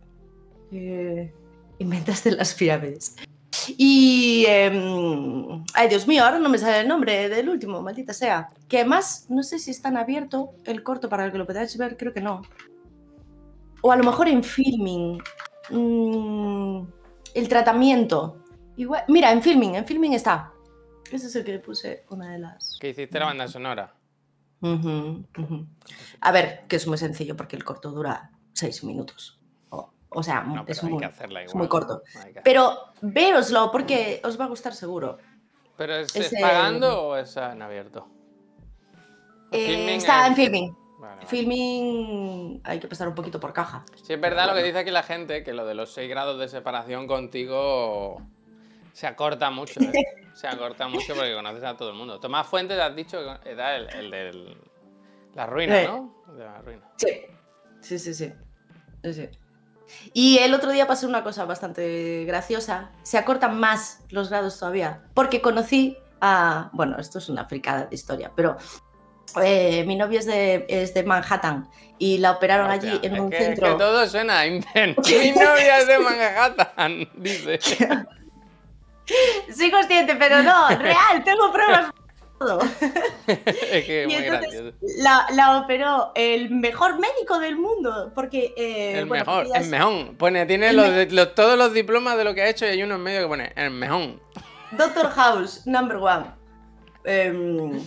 Eh, 0.71 1.31
inventaste 1.79 2.31
las 2.31 2.53
pirámides. 2.53 3.15
Y. 3.77 4.45
em, 4.47 5.63
ay, 5.73 5.87
Dios 5.87 6.07
mío, 6.07 6.25
ahora 6.25 6.39
no 6.39 6.49
me 6.49 6.57
sale 6.57 6.81
el 6.81 6.87
nombre 6.87 7.29
del 7.29 7.47
último, 7.47 7.81
maldita 7.81 8.13
sea. 8.13 8.49
Que 8.67 8.79
además, 8.79 9.25
no 9.29 9.43
sé 9.43 9.59
si 9.59 9.71
está 9.71 9.89
en 9.89 9.97
abierto 9.97 10.51
el 10.65 10.83
corto 10.83 11.09
para 11.09 11.31
que 11.31 11.37
lo 11.37 11.45
podáis 11.45 11.77
ver, 11.77 11.95
creo 11.95 12.13
que 12.13 12.21
no. 12.21 12.41
O 13.81 13.91
a 13.91 13.95
lo 13.95 14.03
mejor 14.03 14.27
en 14.27 14.43
filming. 14.43 15.21
Mm, 15.69 16.83
el 17.33 17.47
tratamiento. 17.49 18.37
Igual, 18.77 19.03
mira, 19.07 19.31
en 19.31 19.41
filming, 19.41 19.75
en 19.75 19.85
filming 19.85 20.13
está. 20.13 20.51
Ese 21.11 21.27
es 21.27 21.35
el 21.35 21.43
que 21.43 21.51
le 21.53 21.59
puse 21.59 22.05
una 22.09 22.31
de 22.31 22.39
las. 22.39 22.77
Que 22.79 22.89
hiciste 22.89 23.19
la 23.19 23.25
banda 23.25 23.47
sonora. 23.47 23.93
A 26.21 26.31
ver, 26.31 26.65
que 26.67 26.75
es 26.75 26.87
muy 26.87 26.97
sencillo 26.97 27.35
porque 27.35 27.55
el 27.55 27.63
corto 27.63 27.91
dura 27.91 28.31
seis 28.53 28.83
minutos. 28.83 29.39
O, 29.69 29.91
o 30.09 30.23
sea, 30.23 30.41
No, 30.43 30.63
es, 30.67 30.83
hay 30.83 30.89
muy, 30.91 30.99
que 30.99 31.05
hacerla 31.05 31.41
es 31.41 31.49
igual. 31.49 31.57
muy 31.59 31.67
corto. 31.67 32.01
Hay 32.23 32.33
que- 32.33 32.41
Pero 32.41 32.77
véoslo 33.01 33.71
porque 33.71 34.21
os 34.23 34.39
va 34.39 34.45
a 34.45 34.47
gustar 34.49 34.73
seguro. 34.73 35.17
¿Pero 35.77 35.95
es, 35.95 36.13
pagando 36.39 37.07
o 37.07 37.15
es 37.17 37.35
en 37.37 37.61
abierto? 37.61 38.07
Eh, 39.51 39.95
está 39.95 40.27
en 40.27 40.35
filming. 40.35 40.75
Vale, 41.01 41.15
vale. 41.15 41.27
Filming 41.27 42.61
hay 42.63 42.79
que 42.79 42.87
pasar 42.87 43.07
un 43.07 43.15
poquito 43.15 43.39
por 43.39 43.53
caja. 43.53 43.83
Sí, 44.03 44.13
es 44.13 44.21
verdad 44.21 44.47
lo 44.47 44.53
que 44.53 44.63
dice 44.63 44.77
aquí 44.79 44.91
la 44.91 45.01
gente, 45.03 45.43
que 45.43 45.51
lo 45.51 45.65
de 45.65 45.73
los 45.73 45.91
6 45.93 46.07
grados 46.09 46.39
de 46.39 46.47
separación 46.47 47.07
contigo 47.07 48.21
se 48.93 49.07
acorta 49.07 49.49
mucho. 49.49 49.79
¿eh? 49.81 49.91
Se 50.33 50.47
acorta 50.47 50.87
mucho 50.87 51.13
porque 51.13 51.33
conoces 51.33 51.63
a 51.65 51.75
todo 51.75 51.89
el 51.89 51.95
mundo. 51.97 52.19
Tomás 52.21 52.47
Fuentes, 52.47 52.79
has 52.79 52.95
dicho 52.95 53.19
que 53.43 53.49
era 53.51 53.75
el, 53.75 53.89
el 53.89 54.09
de 54.11 54.57
la 55.35 55.45
ruina, 55.45 55.81
Eh. 55.81 55.87
¿no? 55.87 56.23
De 56.37 56.45
la 56.45 56.61
ruina. 56.61 56.89
Sí, 56.95 57.09
sí, 57.81 57.99
sí, 57.99 58.13
sí. 58.13 58.31
Sí, 59.03 59.13
sí. 59.13 59.29
Y 60.13 60.37
el 60.37 60.53
otro 60.53 60.71
día 60.71 60.87
pasó 60.87 61.05
una 61.05 61.21
cosa 61.21 61.43
bastante 61.43 62.23
graciosa. 62.25 62.91
Se 63.03 63.17
acortan 63.17 63.59
más 63.59 64.05
los 64.09 64.29
grados 64.29 64.57
todavía. 64.57 65.03
Porque 65.13 65.41
conocí 65.41 65.97
a. 66.21 66.69
Bueno, 66.71 66.97
esto 66.97 67.17
es 67.17 67.27
una 67.27 67.43
fricada 67.45 67.87
de 67.87 67.95
historia, 67.95 68.31
pero 68.33 68.55
eh, 69.43 69.83
mi 69.85 69.95
novio 69.95 70.19
es 70.19 70.25
de, 70.25 70.65
es 70.69 70.93
de 70.93 71.03
Manhattan 71.03 71.67
y 71.97 72.17
la 72.17 72.31
operaron 72.31 72.69
allí 72.71 72.99
en 73.03 73.19
un 73.19 73.29
que, 73.29 73.37
centro. 73.37 73.67
Es 73.67 73.73
que 73.73 73.79
todo 73.79 74.07
suena 74.07 74.45
invent. 74.47 74.97
Mi 75.07 75.31
novia 75.31 75.79
es 75.79 75.87
de 75.87 75.99
Manhattan, 75.99 77.09
dice. 77.15 77.59
Soy 79.55 79.69
consciente, 79.71 80.15
pero 80.15 80.41
no, 80.43 80.69
real, 80.69 81.23
tengo 81.23 81.51
pruebas. 81.51 81.91
Todo. 82.39 82.59
es 83.27 83.85
que 83.85 84.03
Y 84.03 84.05
muy 84.07 84.15
entonces 84.15 84.51
gracioso. 84.51 84.77
la, 85.03 85.27
la 85.33 85.59
operó 85.59 86.11
el 86.15 86.49
mejor 86.49 86.97
médico 86.99 87.37
del 87.39 87.55
mundo. 87.55 88.11
Porque. 88.15 88.53
eh, 88.57 88.99
El 88.99 89.05
bueno, 89.05 89.25
mejor, 89.25 89.47
el 89.55 89.67
mejor. 89.69 90.17
Pone, 90.17 90.45
tiene 90.47 90.69
el 90.69 90.75
los, 90.77 90.87
me- 90.87 91.05
de- 91.05 91.11
los- 91.11 91.35
todos 91.35 91.55
los 91.57 91.71
diplomas 91.73 92.17
de 92.17 92.23
lo 92.23 92.33
que 92.33 92.41
ha 92.41 92.49
hecho 92.49 92.65
y 92.65 92.69
hay 92.69 92.81
uno 92.83 92.95
en 92.95 93.01
medio 93.03 93.21
que 93.21 93.27
pone 93.27 93.53
el 93.55 93.69
mejor. 93.71 94.19
Doctor 94.71 95.11
House, 95.11 95.67
number 95.67 95.97
one. 95.97 96.25
Em, 97.03 97.79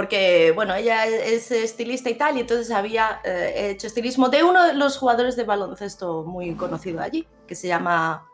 porque, 0.00 0.50
bueno, 0.54 0.74
ella 0.74 1.04
es 1.04 1.50
estilista 1.50 2.08
y 2.08 2.14
tal, 2.14 2.38
y 2.38 2.40
entonces 2.40 2.70
había 2.70 3.20
eh, 3.22 3.68
hecho 3.70 3.86
estilismo 3.86 4.30
de 4.30 4.42
uno 4.42 4.64
de 4.64 4.72
los 4.72 4.96
jugadores 4.96 5.36
de 5.36 5.44
baloncesto 5.44 6.24
muy 6.24 6.54
conocido 6.54 7.02
allí, 7.02 7.28
que 7.46 7.54
se 7.54 7.68
llama. 7.68 8.26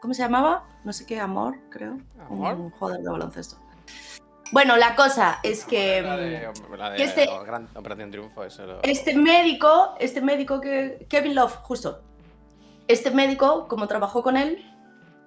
¿Cómo 0.00 0.14
se 0.14 0.22
llamaba? 0.22 0.68
No 0.84 0.92
sé 0.92 1.06
qué, 1.06 1.18
Amor, 1.18 1.56
creo. 1.68 1.98
¿Amor? 2.28 2.54
Un 2.54 2.70
jugador 2.70 3.02
de 3.02 3.10
baloncesto. 3.10 3.56
Bueno, 4.52 4.76
la 4.76 4.94
cosa 4.94 5.40
es 5.42 5.64
que. 5.64 6.00
La 6.00 6.16
de, 6.16 6.48
mm, 6.48 6.74
la 6.76 6.90
de 6.90 6.96
que 6.98 7.02
este- 7.02 7.28
Gran 7.44 7.66
Operación 7.74 8.12
Triunfo, 8.12 8.44
eso 8.44 8.64
lo- 8.64 8.82
Este 8.84 9.16
médico, 9.16 9.96
este 9.98 10.20
médico 10.20 10.60
que. 10.60 11.06
Kevin 11.08 11.34
Love, 11.34 11.56
justo. 11.62 12.02
Este 12.86 13.10
médico, 13.10 13.66
como 13.66 13.88
trabajó 13.88 14.22
con 14.22 14.36
él, 14.36 14.64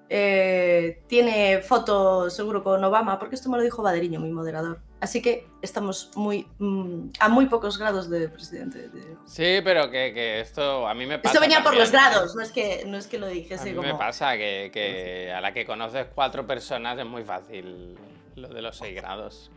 eh, 0.08 1.04
tiene 1.08 1.62
fotos 1.62 2.34
seguro 2.34 2.63
con 2.63 2.82
Obama, 2.86 3.19
porque 3.19 3.36
esto 3.36 3.50
me 3.50 3.58
lo 3.58 3.63
dijo 3.63 3.84
Baderiño, 3.84 4.22
mi 4.22 4.32
moderador. 4.32 4.80
Así 5.04 5.22
que 5.22 5.46
estamos 5.62 6.12
muy 6.16 6.48
mm, 6.60 7.10
a 7.20 7.28
muy 7.28 7.48
pocos 7.48 7.78
grados 7.78 8.10
de 8.10 8.30
presidente. 8.30 8.88
de- 8.88 9.18
Sí, 9.26 9.60
pero 9.62 9.92
que, 9.92 10.13
que 10.13 10.39
esto 10.39 10.88
a 10.88 10.94
mí 10.94 11.06
me 11.06 11.20
pasa. 11.20 11.34
Esto 11.34 11.42
venía 11.42 11.62
por 11.62 11.76
los 11.76 11.92
grados, 11.92 12.36
no 12.36 12.42
es 12.42 12.54
que, 12.54 12.86
no 12.88 12.96
es 12.98 13.08
que 13.08 13.18
lo 13.20 13.26
A 13.26 13.30
dijese 13.30 13.72
mí 13.72 13.76
como. 13.76 13.88
me 13.89 13.96
pasa 13.96 14.38
que, 14.38 14.72
que 14.74 15.30
a 15.34 15.42
la 15.42 15.54
que 15.54 15.66
conoces 15.66 16.08
cuatro 16.16 16.48
personas 16.48 16.98
es 16.98 17.06
muy 17.06 17.24
fácil 17.26 17.98
lo 18.36 18.48
de 18.48 18.62
los 18.62 18.78
seis 18.78 18.96
grados. 18.96 19.52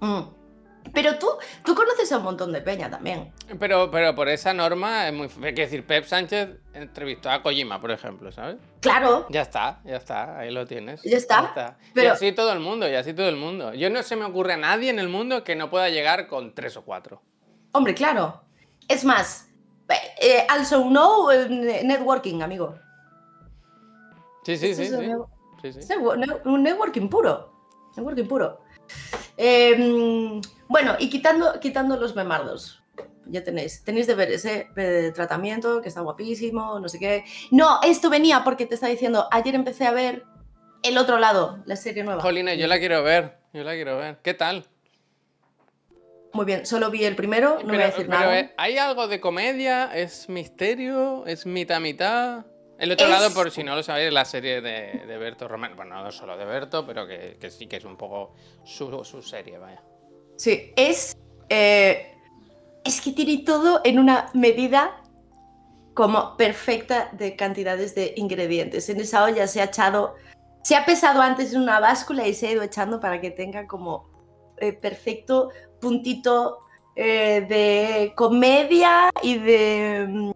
Mm. 0.00 0.20
Pero 0.92 1.18
tú, 1.18 1.28
tú 1.64 1.74
conoces 1.74 2.10
a 2.12 2.18
un 2.18 2.24
montón 2.24 2.52
de 2.52 2.60
peña 2.60 2.90
también. 2.90 3.32
Pero, 3.58 3.90
pero 3.90 4.14
por 4.14 4.28
esa 4.28 4.52
norma 4.52 5.06
es 5.08 5.14
muy. 5.14 5.26
Es 5.26 5.54
decir, 5.54 5.86
Pep 5.86 6.04
Sánchez 6.04 6.48
entrevistó 6.74 7.30
a 7.30 7.42
Kojima, 7.42 7.80
por 7.80 7.90
ejemplo, 7.92 8.30
¿sabes? 8.32 8.56
Claro, 8.80 9.26
Ya 9.30 9.42
está, 9.42 9.80
ya 9.84 9.96
está, 9.96 10.38
ahí 10.38 10.50
lo 10.50 10.66
tienes. 10.66 11.00
Ya 11.02 11.16
está, 11.16 11.76
Y 11.88 11.92
pero- 11.94 12.12
así 12.12 12.32
todo 12.32 12.52
el 12.52 12.60
mundo, 12.60 12.88
y 12.88 12.94
así 12.94 13.14
todo 13.14 13.28
el 13.28 13.36
mundo. 13.36 13.72
Yo 13.74 13.90
no 13.90 14.02
se 14.02 14.16
me 14.16 14.24
ocurre 14.24 14.54
a 14.54 14.56
nadie 14.56 14.90
en 14.90 14.98
el 14.98 15.08
mundo 15.08 15.44
que 15.44 15.54
no 15.54 15.70
pueda 15.70 15.88
llegar 15.88 16.26
con 16.26 16.54
tres 16.54 16.76
o 16.76 16.82
cuatro. 16.82 17.22
hombre, 17.72 17.94
claro. 17.94 18.42
Es 18.88 19.04
más, 19.04 19.48
eh, 20.20 20.44
also 20.48 20.84
no 20.90 21.30
eh, 21.30 21.48
networking, 21.84 22.42
amigo. 22.42 22.74
Sí, 24.44 24.56
sí, 24.56 24.74
sí. 24.74 24.82
es 24.82 24.90
sí. 24.90 24.96
sí, 25.62 25.72
sí. 25.72 25.78
Es 25.78 25.88
networking 25.88 27.08
puro. 27.08 27.52
Networking 27.96 28.26
puro. 28.26 28.60
Eh, 29.36 30.40
bueno, 30.72 30.96
y 30.98 31.08
quitando, 31.10 31.60
quitando 31.60 31.96
los 31.96 32.16
memardos. 32.16 32.82
Ya 33.26 33.44
tenéis, 33.44 33.84
tenéis 33.84 34.06
deberes, 34.08 34.44
¿eh? 34.46 34.68
De 34.74 35.12
tratamiento, 35.12 35.80
que 35.80 35.88
está 35.88 36.00
guapísimo, 36.00 36.80
no 36.80 36.88
sé 36.88 36.98
qué. 36.98 37.24
No, 37.50 37.80
esto 37.82 38.10
venía 38.10 38.42
porque 38.42 38.66
te 38.66 38.74
estaba 38.74 38.90
diciendo, 38.90 39.28
ayer 39.30 39.54
empecé 39.54 39.86
a 39.86 39.92
ver 39.92 40.24
El 40.82 40.98
Otro 40.98 41.18
Lado, 41.18 41.58
la 41.66 41.76
serie 41.76 42.02
nueva. 42.02 42.20
Jolines, 42.22 42.58
yo 42.58 42.66
la 42.66 42.78
quiero 42.80 43.02
ver. 43.04 43.38
Yo 43.52 43.62
la 43.62 43.72
quiero 43.74 43.96
ver. 43.98 44.18
¿Qué 44.22 44.34
tal? 44.34 44.64
Muy 46.32 46.46
bien, 46.46 46.64
solo 46.64 46.90
vi 46.90 47.04
el 47.04 47.14
primero, 47.14 47.58
no 47.62 47.74
voy 47.74 47.82
a 47.82 47.86
decir 47.86 48.06
pero, 48.06 48.20
nada. 48.20 48.40
eh, 48.40 48.54
¿hay 48.56 48.78
algo 48.78 49.06
de 49.06 49.20
comedia? 49.20 49.94
¿Es 49.94 50.30
misterio? 50.30 51.24
¿Es 51.26 51.44
mitad 51.44 51.78
mitad? 51.80 52.46
El 52.78 52.90
otro 52.90 53.06
Es- 53.06 53.12
lado, 53.12 53.30
por 53.34 53.50
si 53.50 53.62
no 53.62 53.76
lo 53.76 53.82
sabéis, 53.82 54.08
es 54.08 54.14
la 54.14 54.24
serie 54.24 54.62
de, 54.62 55.04
de 55.06 55.18
Berto 55.18 55.46
Román. 55.46 55.76
Bueno, 55.76 56.02
no 56.02 56.10
solo 56.10 56.36
de 56.38 56.46
Berto, 56.46 56.86
pero 56.86 57.06
que, 57.06 57.36
que 57.38 57.50
sí 57.50 57.66
que 57.66 57.76
es 57.76 57.84
un 57.84 57.96
poco 57.98 58.34
su, 58.64 59.04
su 59.04 59.20
serie, 59.22 59.58
vaya. 59.58 59.82
Sí, 60.42 60.72
es. 60.74 61.16
eh, 61.50 62.16
es 62.84 63.00
que 63.00 63.12
tiene 63.12 63.44
todo 63.44 63.80
en 63.84 64.00
una 64.00 64.28
medida 64.34 65.00
como 65.94 66.36
perfecta 66.36 67.10
de 67.12 67.36
cantidades 67.36 67.94
de 67.94 68.14
ingredientes. 68.16 68.88
En 68.88 69.00
esa 69.00 69.22
olla 69.22 69.46
se 69.46 69.60
ha 69.60 69.64
echado. 69.66 70.16
Se 70.64 70.74
ha 70.74 70.84
pesado 70.84 71.22
antes 71.22 71.54
en 71.54 71.60
una 71.60 71.78
báscula 71.78 72.26
y 72.26 72.34
se 72.34 72.48
ha 72.48 72.50
ido 72.50 72.62
echando 72.62 72.98
para 72.98 73.20
que 73.20 73.30
tenga 73.30 73.68
como 73.68 74.10
eh, 74.58 74.72
perfecto 74.72 75.50
puntito 75.80 76.58
eh, 76.96 77.46
de 77.48 78.12
comedia 78.16 79.10
y 79.22 79.38
de. 79.38 80.32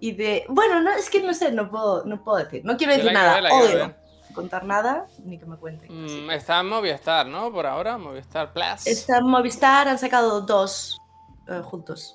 Y 0.00 0.12
de. 0.12 0.44
Bueno, 0.50 0.82
no, 0.82 0.90
es 0.90 1.08
que 1.08 1.22
no 1.22 1.32
sé, 1.32 1.50
no 1.50 1.70
puedo, 1.70 2.04
no 2.04 2.22
puedo 2.22 2.44
decir. 2.44 2.62
No 2.62 2.76
quiero 2.76 2.92
decir 2.92 3.10
nada. 3.10 3.40
Odio. 3.54 3.94
Contar 4.36 4.64
nada 4.64 5.06
ni 5.24 5.38
que 5.38 5.46
me 5.46 5.56
cuenten. 5.56 5.88
Mm, 5.90 6.30
está 6.30 6.60
en 6.60 6.68
Movistar, 6.68 7.26
¿no? 7.26 7.50
Por 7.50 7.66
ahora, 7.66 7.98
Movistar 7.98 8.52
Plus. 8.52 8.86
Está 8.86 9.18
en 9.18 9.26
Movistar, 9.26 9.88
han 9.88 9.98
sacado 9.98 10.42
dos 10.42 11.00
eh, 11.48 11.60
juntos. 11.64 12.14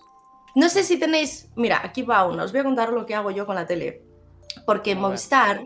No 0.56 0.70
sé 0.70 0.84
si 0.84 0.98
tenéis. 0.98 1.50
Mira, 1.56 1.82
aquí 1.84 2.04
va 2.04 2.26
uno. 2.26 2.44
Os 2.44 2.52
voy 2.52 2.62
a 2.62 2.64
contar 2.64 2.90
lo 2.94 3.06
que 3.06 3.16
hago 3.16 3.32
yo 3.32 3.46
con 3.46 3.56
la 3.56 3.66
tele. 3.66 4.04
Porque 4.66 4.92
en. 4.92 5.00
Movistar 5.00 5.66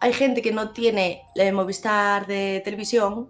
hay 0.00 0.12
gente 0.12 0.42
que 0.42 0.52
no 0.52 0.70
tiene 0.70 1.22
eh, 1.34 1.50
Movistar 1.50 2.26
de 2.26 2.62
televisión. 2.64 3.28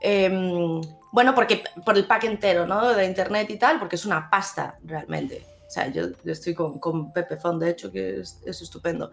em, 0.00 0.80
bueno, 1.12 1.34
porque 1.34 1.62
por 1.84 1.96
el 1.96 2.06
pack 2.06 2.24
entero, 2.24 2.66
¿no? 2.66 2.88
De 2.94 3.04
internet 3.04 3.50
y 3.50 3.58
tal, 3.58 3.78
porque 3.78 3.96
es 3.96 4.06
una 4.06 4.30
pasta 4.30 4.78
realmente. 4.82 5.46
O 5.68 5.70
sea, 5.70 5.88
yo, 5.88 6.08
yo 6.24 6.32
estoy 6.32 6.54
con, 6.54 6.78
con 6.78 7.12
Pepe 7.12 7.36
Fon, 7.36 7.58
de 7.58 7.70
hecho, 7.70 7.92
que 7.92 8.20
es, 8.20 8.40
es 8.44 8.62
estupendo. 8.62 9.10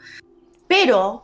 Pero 0.67 1.23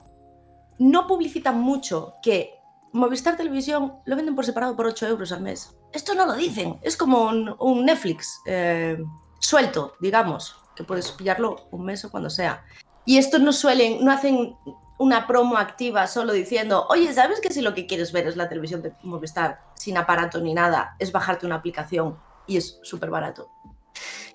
no 0.80 1.08
publicitan 1.08 1.60
mucho 1.60 2.14
que 2.22 2.56
Movistar 2.94 3.36
Televisión 3.36 3.94
lo 4.06 4.16
venden 4.16 4.36
por 4.36 4.46
separado 4.46 4.76
por 4.76 4.88
8 4.88 5.08
euros 5.08 5.32
al 5.32 5.42
mes. 5.42 5.76
Esto 5.92 6.16
no 6.16 6.26
lo 6.26 6.34
dicen. 6.34 6.80
Es 6.82 6.96
como 6.96 7.24
un, 7.24 7.54
un 7.60 7.86
Netflix 7.86 8.40
eh, 8.46 8.98
suelto, 9.40 9.96
digamos, 10.00 10.56
que 10.76 10.84
puedes 10.84 11.12
pillarlo 11.12 11.68
un 11.72 11.84
mes 11.84 12.06
o 12.06 12.12
cuando 12.12 12.30
sea. 12.30 12.64
Y 13.06 13.18
esto 13.18 13.38
no 13.40 13.52
suelen, 13.52 14.04
no 14.04 14.12
hacen 14.12 14.56
una 14.98 15.28
promo 15.28 15.58
activa 15.58 16.08
solo 16.08 16.32
diciendo, 16.32 16.86
oye, 16.90 17.14
¿sabes 17.14 17.42
que 17.42 17.52
si 17.52 17.62
lo 17.62 17.74
que 17.74 17.86
quieres 17.86 18.12
ver 18.14 18.28
es 18.28 18.38
la 18.38 18.48
televisión 18.48 18.82
de 18.82 18.94
Movistar 19.04 19.60
sin 19.76 19.98
aparato 19.98 20.40
ni 20.40 20.54
nada, 20.54 20.96
es 21.00 21.12
bajarte 21.12 21.46
una 21.46 21.56
aplicación 21.56 22.18
y 22.48 22.58
es 22.58 22.80
súper 22.84 23.10
barato? 23.10 23.50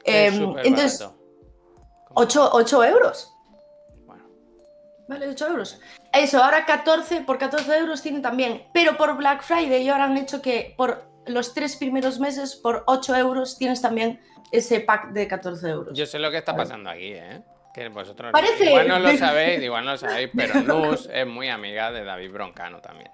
Es 0.05 0.35
Em, 0.35 0.55
entonces, 0.65 1.01
barato. 1.01 1.19
8, 2.15 2.51
8 2.53 2.85
euros. 2.85 3.35
Vale, 5.11 5.27
8 5.27 5.49
euros. 5.49 5.81
Eso, 6.13 6.41
ahora 6.41 6.65
14, 6.65 7.23
por 7.23 7.37
14 7.37 7.79
euros 7.79 8.01
tienen 8.01 8.23
también. 8.23 8.63
Pero 8.73 8.97
por 8.97 9.17
Black 9.17 9.43
Friday 9.43 9.89
ahora 9.89 10.05
han 10.05 10.17
hecho 10.17 10.41
que 10.41 10.73
por 10.77 11.11
los 11.27 11.53
tres 11.53 11.75
primeros 11.75 12.21
meses, 12.21 12.55
por 12.55 12.85
8 12.87 13.17
euros, 13.17 13.59
tienes 13.59 13.83
también 13.83 14.21
ese 14.53 14.79
pack 14.79 15.09
de 15.11 15.27
14 15.27 15.69
euros. 15.69 15.99
yo 15.99 16.07
sé 16.07 16.21
lo 16.21 16.31
que 16.31 16.39
está 16.39 16.55
pasando 16.55 16.91
aquí, 16.91 17.13
¿eh? 17.13 17.43
Que 17.73 17.89
vosotros 17.89 18.33
Parece- 18.33 18.65
igual 18.65 18.89
no 18.89 18.99
lo 18.99 19.17
sabéis, 19.17 19.63
igual 19.63 19.85
no 19.85 19.93
lo 19.93 19.97
sabéis, 19.97 20.31
pero 20.37 20.61
Nus 20.61 21.09
es 21.13 21.27
muy 21.27 21.49
amiga 21.49 21.93
de 21.93 22.05
David 22.05 22.33
Broncano 22.33 22.81
también. 22.81 23.11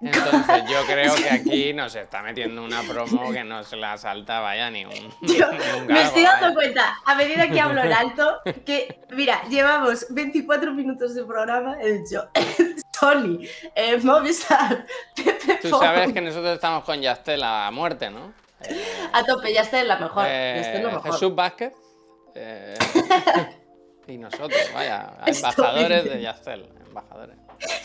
Entonces 0.00 0.62
yo 0.70 0.84
creo 0.86 1.14
que 1.16 1.28
aquí 1.28 1.72
nos 1.74 1.94
está 1.94 2.22
metiendo 2.22 2.62
una 2.62 2.82
promo 2.82 3.32
que 3.32 3.42
no 3.44 3.64
se 3.64 3.76
la 3.76 3.98
salta, 3.98 4.40
vaya, 4.40 4.70
ni 4.72 4.84
un, 4.84 4.92
Yo 5.22 5.50
ni 5.52 5.80
un 5.80 5.86
me 5.88 6.02
estoy 6.02 6.22
dando 6.22 6.46
vaya. 6.46 6.54
cuenta, 6.54 6.96
a 7.04 7.14
medida 7.16 7.48
que 7.50 7.60
hablo 7.60 7.82
en 7.82 7.92
alto, 7.92 8.38
que, 8.64 9.00
mira, 9.10 9.42
llevamos 9.50 10.06
24 10.10 10.72
minutos 10.72 11.14
de 11.14 11.24
programa, 11.24 11.76
he 11.82 11.94
dicho, 11.94 12.28
Sony, 12.98 13.40
eh, 13.74 13.98
Movistar, 14.02 14.86
Pepe 15.16 15.58
Tú 15.62 15.68
sabes 15.70 16.12
que 16.12 16.20
nosotros 16.20 16.54
estamos 16.54 16.84
con 16.84 17.00
Yastel 17.02 17.42
a 17.42 17.70
muerte, 17.72 18.08
¿no? 18.10 18.32
Eh, 18.62 18.84
a 19.12 19.22
tope, 19.24 19.52
ya 19.52 19.62
está 19.62 19.80
en 19.80 19.88
la 19.88 19.98
mejor, 19.98 20.24
eh, 20.28 20.54
ya 20.56 20.60
está 20.62 20.76
en 20.78 20.82
lo 20.84 20.92
mejor. 20.92 21.12
Jesús 21.12 21.34
Vázquez 21.34 21.72
eh, 22.34 22.74
y 24.08 24.18
nosotros, 24.18 24.58
vaya, 24.74 25.12
embajadores 25.26 26.04
de 26.04 26.20
Yastel, 26.22 26.68
embajadores. 26.86 27.36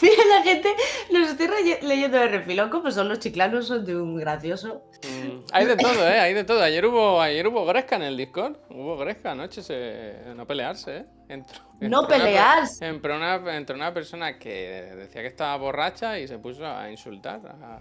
Mira 0.02 0.24
la 0.38 0.44
gente, 0.44 0.70
los 1.10 1.30
estoy 1.30 1.48
leyendo 1.82 2.18
de 2.20 2.28
refilón, 2.28 2.70
como 2.70 2.92
son 2.92 3.10
los 3.10 3.18
chiclanos, 3.20 3.68
son 3.68 3.84
de 3.84 3.96
un 3.96 4.16
gracioso. 4.18 4.84
Mm, 5.04 5.40
hay 5.52 5.66
de 5.66 5.76
todo, 5.78 6.08
¿eh? 6.08 6.20
Hay 6.20 6.34
de 6.36 6.44
todo. 6.44 6.62
Ayer 6.62 6.86
hubo, 6.86 7.20
ayer 7.20 7.48
hubo 7.48 7.66
gresca 7.66 7.96
en 7.96 8.04
el 8.04 8.16
Discord. 8.16 8.56
Hubo 8.70 8.96
gresca 8.98 9.32
anoche, 9.32 9.64
se... 9.64 10.14
no 10.36 10.46
pelearse, 10.46 10.98
¿eh? 10.98 11.06
Entró- 11.28 11.60
No 11.80 11.86
entró 11.88 12.00
una 12.00 12.08
per- 12.08 12.22
pelearse. 12.22 12.86
Entró 12.88 13.16
una, 13.16 13.58
entró 13.58 13.76
una 13.76 13.92
persona 13.94 14.38
que 14.38 14.94
decía 14.96 15.22
que 15.22 15.28
estaba 15.28 15.58
borracha 15.58 16.20
y 16.20 16.28
se 16.28 16.38
puso 16.38 16.68
a 16.68 16.92
insultar. 16.92 17.42
a- 17.48 17.80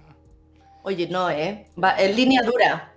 Oye, 0.85 1.07
no, 1.09 1.29
¿eh? 1.29 1.67
Va, 1.83 1.95
en 1.99 2.17
línea 2.17 2.41
dura. 2.43 2.91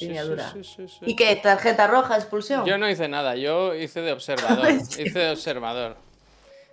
Línea 0.00 0.22
sí, 0.22 0.28
dura. 0.28 0.52
sí, 0.52 0.64
sí, 0.64 0.88
sí. 0.88 0.98
¿Y 1.06 1.16
qué? 1.16 1.34
¿Tarjeta 1.36 1.86
roja, 1.86 2.16
expulsión? 2.16 2.64
Yo 2.66 2.76
no 2.78 2.88
hice 2.88 3.08
nada, 3.08 3.34
yo 3.36 3.74
hice 3.74 4.00
de 4.02 4.12
observador. 4.12 4.68
hice 4.98 5.18
de 5.18 5.30
observador. 5.30 5.96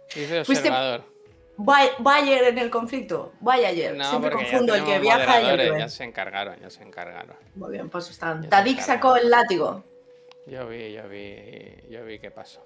Hice 0.10 0.28
de 0.34 0.39
observador. 0.41 1.04
Bay- 1.56 1.91
Bayer 1.99 2.45
en 2.45 2.58
el 2.58 2.69
conflicto. 2.69 3.34
Bayer. 3.39 3.95
No, 3.95 4.10
Siempre 4.10 4.32
confundo 4.32 4.73
el 4.76 4.84
que 4.84 4.99
viaja 4.99 5.41
y 5.41 5.45
el 5.49 5.58
que 5.73 5.80
ya 5.80 5.88
se 5.89 6.04
encargaron, 6.04 6.60
ya 6.60 6.69
se 6.69 6.84
encargaron. 6.84 7.36
Muy 7.56 7.71
bien, 7.71 7.89
pues 7.89 8.10
están. 8.10 8.49
Tadik 8.49 8.80
sacó 8.82 9.15
el 9.15 9.30
látigo. 9.30 9.84
Yo 10.47 10.67
vi, 10.67 10.91
yo 10.91 11.08
vi, 11.08 11.76
yo 11.89 12.04
vi 12.04 12.19
qué 12.19 12.32
pasó. 12.32 12.65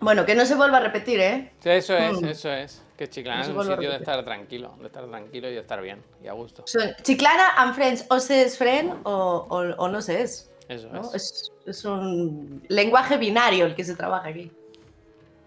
Bueno, 0.00 0.24
que 0.24 0.34
no 0.34 0.46
se 0.46 0.54
vuelva 0.54 0.78
a 0.78 0.80
repetir, 0.80 1.20
¿eh? 1.20 1.50
Sí, 1.62 1.70
Eso 1.70 1.96
es, 1.96 2.20
Mm. 2.20 2.24
eso 2.26 2.52
es. 2.52 2.82
Que 3.00 3.08
Chiclana 3.08 3.40
es 3.40 3.48
un 3.48 3.64
sitio 3.64 3.88
de 3.88 3.96
estar 3.96 4.22
tranquilo, 4.26 4.74
de 4.78 4.88
estar 4.88 5.06
tranquilo 5.08 5.48
y 5.48 5.54
de 5.54 5.60
estar 5.60 5.80
bien 5.80 6.02
y 6.22 6.28
a 6.28 6.32
gusto. 6.34 6.64
Son 6.66 6.82
Chiclana 7.02 7.54
and 7.56 7.74
Friends, 7.74 8.04
o 8.10 8.20
se 8.20 8.42
es 8.42 8.58
friend 8.58 8.92
o, 9.04 9.46
o- 9.48 9.74
o 9.82 9.88
no 9.88 10.02
se 10.02 10.20
es. 10.20 10.50
Eso 10.68 10.90
¿no? 10.90 11.00
es. 11.00 11.14
Es, 11.14 11.52
es 11.64 11.84
un 11.86 12.62
lenguaje 12.68 13.16
binario 13.16 13.64
el 13.64 13.74
que 13.74 13.84
se 13.84 13.94
trabaja 13.96 14.28
aquí. 14.28 14.52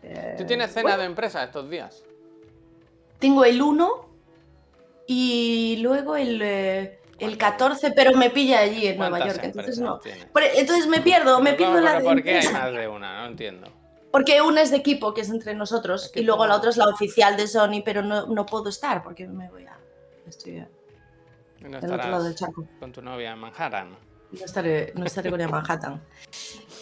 Eh, 0.02 0.34
¿Tú 0.36 0.46
tienes 0.48 0.74
cena 0.74 0.98
de 0.98 1.06
empresa 1.06 1.44
estos 1.44 1.70
días? 1.70 2.04
Tengo 3.20 3.46
el 3.46 3.62
1 3.62 4.10
y 5.06 5.78
luego 5.84 6.16
el, 6.16 6.42
eh, 6.42 7.00
el 7.20 7.38
14, 7.38 7.92
pero 7.92 8.14
me 8.18 8.32
pilla 8.32 8.62
allí 8.62 8.88
en 8.88 8.98
Nueva 8.98 9.18
¿Cuántas 9.20 9.36
York, 9.36 9.46
entonces 9.46 9.78
no. 9.78 10.00
Por- 10.34 10.42
entonces 10.56 10.88
me 10.88 11.02
pierdo, 11.02 11.40
me 11.40 11.54
pierdo 11.54 11.76
¿cómo- 11.76 11.86
la 11.86 12.00
de 12.00 12.04
¿Por 12.04 12.24
qué 12.24 12.40
hay 12.40 12.48
más 12.48 12.74
de 12.74 12.88
una? 12.88 13.22
No 13.22 13.28
entiendo. 13.28 13.68
Porque 14.14 14.44
una 14.44 14.62
es 14.62 14.70
de 14.70 14.78
equipo, 14.78 15.12
que 15.16 15.22
es 15.22 15.30
entre 15.32 15.56
nosotros, 15.56 16.12
y 16.14 16.22
luego 16.22 16.46
la 16.46 16.56
otra 16.56 16.70
es 16.70 16.78
la 16.78 16.88
oficial 16.88 17.36
de 17.36 17.48
Sony, 17.48 17.82
pero 17.84 18.04
no, 18.04 18.28
no 18.28 18.46
puedo 18.46 18.70
estar 18.70 19.02
porque 19.02 19.28
me 19.28 19.50
voy 19.50 19.66
a... 19.66 19.76
Estoy 20.28 20.64
Y 21.60 21.64
no 21.64 21.80
del 21.82 21.92
otro 21.94 22.12
lado 22.12 22.24
del 22.24 22.36
charco. 22.36 22.64
con 22.80 22.92
tu 22.92 23.02
novia 23.02 23.32
en 23.32 23.40
Manhattan. 23.40 23.90
No 24.32 24.46
estaré, 24.46 24.94
no 24.96 25.04
estaré 25.04 25.32
con 25.32 25.40
ella 25.40 25.46
en 25.50 25.52
Manhattan. 25.52 26.02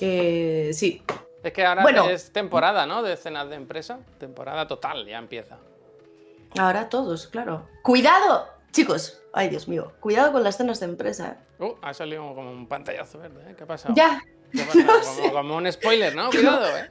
Eh, 0.04 0.72
sí, 0.74 1.04
Es 1.44 1.54
que 1.54 1.64
ahora 1.66 1.84
Bueno. 1.84 2.10
es 2.10 2.34
temporada, 2.34 2.86
¿no? 2.88 3.02
De 3.04 3.16
cenas 3.16 3.48
de 3.50 3.56
empresa. 3.56 4.00
Temporada 4.18 4.68
total, 4.68 5.06
ya 5.06 5.18
empieza. 5.20 5.58
ahora 6.60 6.90
todos, 6.90 7.28
claro. 7.28 7.70
¡Cuidado! 7.84 8.48
Chicos, 8.72 9.22
ay 9.32 9.50
Dios 9.50 9.68
mío, 9.68 9.94
cuidado 10.00 10.32
con 10.34 10.44
las 10.44 10.58
cenas 10.58 10.80
de 10.80 10.88
empresa. 10.88 11.38
¿eh? 11.60 11.64
Uh, 11.64 11.76
ha 11.82 11.94
salido 11.94 12.34
como 12.34 12.52
un 12.52 12.68
pantallazo 12.68 13.20
verde, 13.20 13.52
¿eh? 13.52 13.56
¿Qué 13.56 13.64
ha 13.64 13.68
pasado? 13.68 13.94
Ya, 13.96 14.22
Como, 15.32 15.56
un 15.58 15.72
spoiler, 15.72 16.16
¿no? 16.16 16.30
Cuidado, 16.30 16.78
¿eh? 16.78 16.90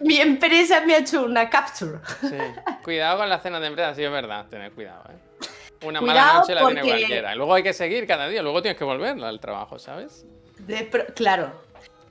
mi 0.00 0.16
empresa 0.20 0.80
me 0.86 0.94
ha 0.94 0.98
hecho 0.98 1.24
una 1.24 1.48
capture. 1.50 1.98
Sí. 2.20 2.36
Cuidado 2.84 3.18
con 3.18 3.28
las 3.28 3.42
cenas 3.42 3.60
de 3.60 3.66
empresa, 3.68 3.94
sí, 3.94 4.04
es 4.04 4.10
verdad. 4.10 4.46
Tened 4.48 4.72
cuidado, 4.72 5.04
¿eh? 5.10 5.46
Una 5.86 6.00
mala 6.00 6.34
noche 6.34 6.54
la 6.54 6.60
tiene 6.66 6.80
porque- 6.82 6.90
cualquiera. 6.96 7.34
Y 7.34 7.36
luego 7.36 7.54
hay 7.54 7.62
que 7.62 7.72
seguir 7.72 8.06
cada 8.06 8.28
día, 8.28 8.42
luego 8.42 8.60
tienes 8.62 8.78
que 8.78 8.84
volver 8.84 9.22
al 9.22 9.40
trabajo, 9.40 9.78
¿sabes? 9.78 10.26
De 10.58 10.82
pro- 10.84 11.06
claro, 11.14 11.52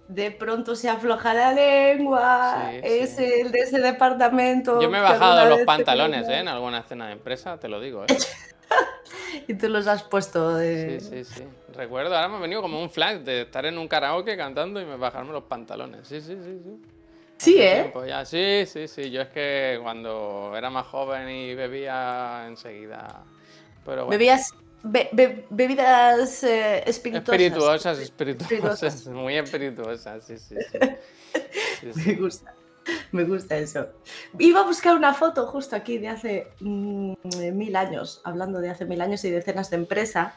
de 0.07 0.31
pronto 0.31 0.75
se 0.75 0.89
afloja 0.89 1.33
la 1.33 1.51
lengua, 1.53 2.69
Sí, 2.71 2.79
es 2.83 3.15
sí. 3.17 3.23
el 3.25 3.51
de 3.51 3.59
ese 3.59 3.79
departamento. 3.79 4.81
Yo 4.81 4.89
me 4.89 4.99
he 4.99 5.01
bajado 5.01 5.49
los 5.49 5.59
pantalones, 5.61 6.27
¿eh? 6.29 6.39
En 6.39 6.47
alguna 6.47 6.81
cena 6.83 7.07
de 7.07 7.13
empresa, 7.13 7.57
te 7.59 7.67
lo 7.67 7.79
digo, 7.81 8.03
¿eh? 8.03 8.07
Y 9.47 9.53
tú 9.53 9.69
los 9.69 9.87
has 9.87 10.03
puesto 10.03 10.55
de... 10.55 10.99
Sí, 10.99 11.23
sí, 11.23 11.35
sí. 11.35 11.43
Recuerdo, 11.73 12.15
ahora 12.15 12.27
me 12.27 12.37
ha 12.37 12.39
venido 12.39 12.61
como 12.61 12.81
un 12.81 12.89
flash 12.89 13.19
de 13.19 13.41
estar 13.41 13.65
en 13.65 13.77
un 13.77 13.87
karaoke 13.87 14.35
cantando 14.35 14.81
y 14.81 14.85
me 14.85 14.97
bajarme 14.97 15.31
los 15.31 15.43
pantalones. 15.43 16.07
Sí, 16.07 16.19
sí, 16.21 16.35
sí, 16.35 16.59
sí. 16.63 16.81
Sí, 17.37 17.61
¿eh? 17.61 17.93
ya. 18.07 18.25
Sí, 18.25 18.63
sí, 18.65 18.87
sí. 18.87 19.11
Yo 19.11 19.21
es 19.21 19.29
que 19.29 19.79
cuando 19.81 20.53
era 20.55 20.69
más 20.69 20.87
joven 20.87 21.29
y 21.29 21.55
bebía 21.55 22.45
enseguida. 22.47 23.23
Pero 23.85 24.05
bueno. 24.05 24.09
Bebías 24.09 24.53
be- 24.83 25.09
be- 25.11 25.45
bebidas 25.49 26.43
eh, 26.43 26.83
espirituosas. 26.85 27.29
Espirituosas, 27.99 27.99
espirituosas. 27.99 28.51
Espirituosas. 28.51 29.07
Muy 29.13 29.37
espirituosas, 29.37 30.25
sí, 30.25 30.37
sí, 30.37 30.55
sí. 30.71 30.79
Sí, 31.79 31.93
sí. 31.93 32.09
Me 32.09 32.15
gusta, 32.15 32.53
me 33.11 33.23
gusta 33.23 33.57
eso. 33.57 33.87
Iba 34.37 34.61
a 34.61 34.63
buscar 34.63 34.95
una 34.95 35.13
foto 35.13 35.47
justo 35.47 35.75
aquí 35.75 35.97
de 35.97 36.09
hace 36.09 36.47
mm, 36.59 37.13
mil 37.53 37.75
años, 37.75 38.21
hablando 38.23 38.59
de 38.59 38.69
hace 38.69 38.85
mil 38.85 39.01
años 39.01 39.23
y 39.25 39.29
de 39.29 39.41
cenas 39.41 39.69
de 39.69 39.77
empresa. 39.77 40.35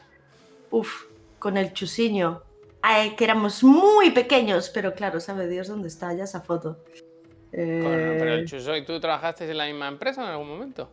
Uf, 0.69 1.05
con 1.39 1.57
el 1.57 1.73
chusiño. 1.73 2.43
Ay, 2.81 3.15
que 3.15 3.25
éramos 3.25 3.63
muy 3.63 4.11
pequeños, 4.11 4.69
pero 4.69 4.93
claro, 4.93 5.19
sabe 5.19 5.47
Dios 5.47 5.67
dónde 5.67 5.87
está 5.87 6.13
ya 6.13 6.23
esa 6.23 6.41
foto. 6.41 6.79
Eh, 7.53 8.15
pero 8.17 8.33
el 8.33 8.47
Chuso 8.47 8.75
y 8.75 8.85
tú 8.85 8.99
trabajasteis 8.99 9.51
en 9.51 9.57
la 9.57 9.65
misma 9.65 9.87
empresa 9.87 10.23
en 10.23 10.29
algún 10.29 10.47
momento. 10.47 10.89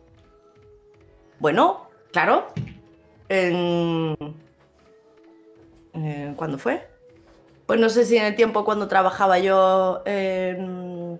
Bueno, 1.39 1.89
claro. 2.11 2.47
En... 3.29 4.15
eh, 5.93 6.33
¿Cuándo 6.35 6.57
fue? 6.57 6.87
Pues 7.65 7.79
no 7.79 7.89
sé 7.89 8.03
si 8.03 8.17
en 8.17 8.25
el 8.25 8.35
tiempo 8.35 8.65
cuando 8.65 8.87
trabajaba 8.87 9.39
yo 9.39 10.01
en, 10.05 11.19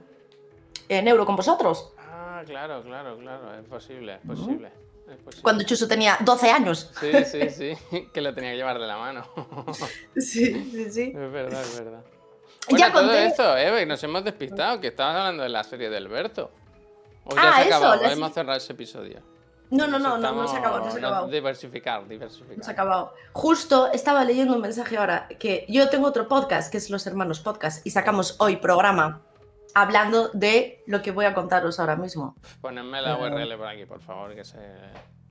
en 0.90 1.08
Euro 1.08 1.26
con 1.26 1.36
vosotros. 1.36 1.94
Ah, 1.98 2.42
claro, 2.46 2.82
claro, 2.84 3.18
claro. 3.18 3.54
Es 3.56 3.66
posible, 3.66 4.16
es 4.16 4.20
posible. 4.28 4.72
Es 5.10 5.18
posible. 5.18 5.42
Cuando 5.44 5.64
Chuso 5.64 5.88
tenía 5.88 6.18
12 6.22 6.52
años. 6.52 6.92
Sí, 7.00 7.12
sí, 7.26 7.50
sí. 7.50 8.08
Que 8.14 8.22
lo 8.22 8.34
tenía 8.34 8.52
que 8.52 8.58
llevar 8.58 8.78
de 8.80 8.88
la 8.88 8.98
mano. 8.98 9.26
Sí, 10.18 10.70
sí, 10.72 10.92
sí. 10.92 11.14
Es 11.16 11.32
verdad, 11.32 11.62
es 11.62 11.80
verdad. 11.80 12.02
Ya 12.70 12.90
Bueno, 12.90 12.92
todo 12.94 13.04
conté- 13.08 13.26
esto, 13.28 13.58
Eve, 13.58 13.86
nos 13.86 14.04
hemos 14.04 14.24
despistado, 14.24 14.80
que 14.80 14.88
estabas 14.88 15.16
hablando 15.16 15.44
de 15.44 15.50
la 15.50 15.64
serie 15.64 15.90
de 15.90 15.98
Alberto. 15.98 16.52
¿O 17.26 17.36
ya 17.36 17.42
Ah, 17.42 17.56
se 17.56 17.62
ha 17.74 17.78
acabado? 17.78 18.00
se- 18.28 18.34
cerrado 18.34 18.58
ese 18.58 18.74
episodio. 18.74 19.22
No, 19.72 19.86
no, 19.88 20.00
no, 20.00 20.18
no, 20.18 20.32
no 20.34 20.48
se 20.48 20.56
ha 20.56 20.60
acabado, 20.60 20.86
no 20.86 20.92
se 20.92 20.98
ha 20.98 21.00
acabado. 21.00 21.28
Diversificar, 21.28 22.08
diversificar. 22.08 22.58
No 22.58 22.64
se 22.64 22.70
ha 22.72 22.74
acabado. 22.74 23.14
Justo 23.34 23.92
estaba 23.92 24.24
leyendo 24.26 24.56
un 24.56 24.62
mensaje 24.62 24.98
ahora 24.98 25.28
que 25.40 25.66
yo 25.70 25.90
tengo 25.90 26.08
otro 26.08 26.28
podcast 26.28 26.72
que 26.72 26.78
es 26.78 26.90
Los 26.90 27.06
Hermanos 27.06 27.40
Podcast 27.40 27.86
y 27.86 27.92
sacamos 27.92 28.36
hoy 28.40 28.56
programa 28.58 29.22
hablando 29.74 30.30
de 30.30 30.84
lo 30.88 31.02
que 31.02 31.12
voy 31.12 31.26
a 31.26 31.34
contaros 31.34 31.80
ahora 31.80 31.96
mismo. 31.96 32.36
Ponedme 32.62 33.02
la. 33.02 33.18
URL 33.18 33.58
por 33.58 33.68
aquí, 33.68 33.86
por 33.86 34.02
favor, 34.02 34.36
que 34.36 34.44
se... 34.44 34.58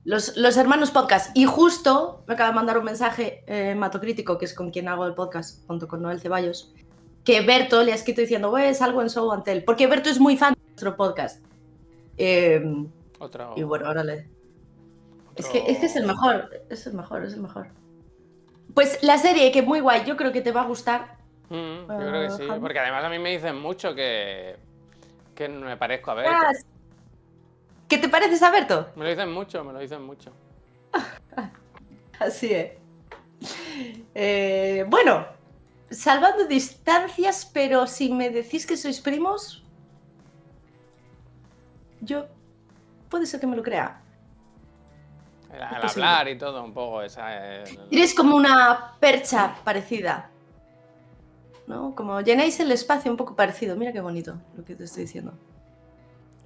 Los, 0.05 0.37
los 0.37 0.57
hermanos 0.57 0.91
podcast. 0.91 1.35
Y 1.37 1.45
justo 1.45 2.23
me 2.27 2.33
acaba 2.33 2.49
de 2.49 2.55
mandar 2.55 2.77
un 2.77 2.85
mensaje 2.85 3.43
eh, 3.47 3.75
Mato 3.75 3.99
Crítico, 3.99 4.37
que 4.37 4.45
es 4.45 4.53
con 4.53 4.71
quien 4.71 4.87
hago 4.87 5.05
el 5.05 5.13
podcast, 5.13 5.65
junto 5.67 5.87
con 5.87 6.01
Noel 6.01 6.19
Ceballos, 6.19 6.73
que 7.23 7.41
Berto 7.41 7.83
le 7.83 7.91
ha 7.91 7.95
escrito 7.95 8.21
diciendo, 8.21 8.57
es 8.57 8.81
algo 8.81 9.01
en 9.01 9.09
Show 9.09 9.31
Antel. 9.31 9.63
Porque 9.63 9.87
Berto 9.87 10.09
es 10.09 10.19
muy 10.19 10.37
fan 10.37 10.53
de 10.53 10.61
nuestro 10.67 10.95
podcast. 10.95 11.43
Eh, 12.17 12.61
Otro... 13.19 13.53
y 13.55 13.63
bueno, 13.63 13.87
ahora 13.87 14.03
le. 14.03 14.29
Es 15.35 15.47
que, 15.47 15.63
es 15.67 15.77
que 15.77 15.85
es 15.85 15.95
el 15.95 16.05
mejor, 16.05 16.49
es 16.69 16.85
el 16.85 16.93
mejor, 16.93 17.23
es 17.23 17.33
el 17.33 17.41
mejor. 17.41 17.67
Pues 18.73 19.01
la 19.03 19.17
serie, 19.17 19.51
que 19.51 19.61
muy 19.61 19.79
guay, 19.79 20.05
yo 20.05 20.17
creo 20.17 20.31
que 20.31 20.41
te 20.41 20.51
va 20.51 20.61
a 20.61 20.65
gustar. 20.65 21.18
Mm, 21.49 21.87
yo 21.87 21.87
creo 21.87 22.11
que 22.11 22.25
Eh, 22.25 22.37
sí, 22.37 22.43
porque 22.61 22.79
además 22.79 23.03
a 23.03 23.09
mí 23.09 23.19
me 23.19 23.31
dicen 23.31 23.59
mucho 23.59 23.93
que... 23.95 24.55
Que 25.35 25.47
me 25.49 25.77
parezco 25.77 26.11
a 26.11 26.15
ver. 26.15 26.27
¿Qué 27.87 27.97
te 27.97 28.09
pareces 28.09 28.43
a 28.43 28.51
Berto? 28.51 28.89
Me 28.95 29.03
lo 29.05 29.09
dicen 29.09 29.31
mucho, 29.31 29.63
me 29.63 29.73
lo 29.73 29.79
dicen 29.79 30.03
mucho. 30.03 30.31
Así 32.19 32.53
es. 32.53 32.71
Eh, 34.13 34.85
bueno, 34.87 35.25
salvando 35.89 36.45
distancias, 36.45 37.49
pero 37.53 37.87
si 37.87 38.11
me 38.13 38.29
decís 38.29 38.65
que 38.67 38.75
sois 38.77 38.99
primos, 38.99 39.63
yo 42.01 42.25
puede 43.09 43.25
ser 43.25 43.39
que 43.39 43.47
me 43.47 43.55
lo 43.55 43.63
crea. 43.63 44.01
El- 45.53 45.61
Al 45.63 45.81
posible. 45.81 46.05
hablar 46.05 46.27
y 46.27 46.37
todo, 46.37 46.63
un 46.63 46.73
poco 46.73 47.01
esa... 47.01 47.61
es- 47.63 47.77
Eres 47.89 48.13
como 48.13 48.35
una 48.35 48.93
percha 48.99 49.55
parecida. 49.63 50.29
¿No? 51.69 51.93
Como 51.95 52.19
llenáis 52.21 52.59
el 52.59 52.71
espacio 52.71 53.09
un 53.11 53.15
poco 53.17 53.35
parecido. 53.35 53.75
Mira 53.77 53.93
qué 53.93 54.01
bonito 54.01 54.41
lo 54.57 54.65
que 54.65 54.75
te 54.75 54.83
estoy 54.83 55.03
diciendo. 55.03 55.33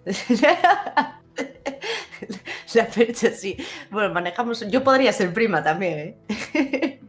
La 2.74 2.88
percha, 2.88 3.30
sí. 3.32 3.56
Bueno, 3.92 4.14
manejamos. 4.14 4.62
Yo 4.70 4.84
podría 4.84 5.14
ser 5.14 5.34
prima 5.34 5.64
también, 5.64 6.00
¿eh? 6.28 7.00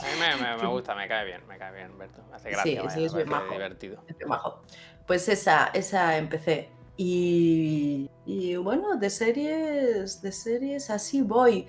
A 0.00 0.04
mí 0.04 0.10
me, 0.20 0.36
me- 0.36 0.56
me 0.62 0.66
gusta, 0.70 0.94
me 0.94 1.06
cae 1.08 1.24
bien, 1.26 1.40
me 1.46 1.58
cae 1.58 1.74
bien, 1.74 1.96
Berto. 1.98 2.22
Me 2.30 2.36
hace 2.36 2.50
gracia, 2.50 2.80
sí, 2.82 2.86
vaya, 2.86 3.06
es 3.06 3.14
bien 3.14 3.28
majo. 3.28 3.52
divertido. 3.52 4.02
Qué 4.18 4.26
majo. 4.26 4.62
Pues 5.06 5.28
esa, 5.28 5.70
esa 5.74 6.16
empecé. 6.16 6.70
Y, 6.96 8.10
y 8.26 8.56
bueno, 8.56 8.96
de 8.96 9.10
series, 9.10 10.20
de 10.22 10.32
series 10.32 10.90
así 10.90 11.22
voy. 11.22 11.66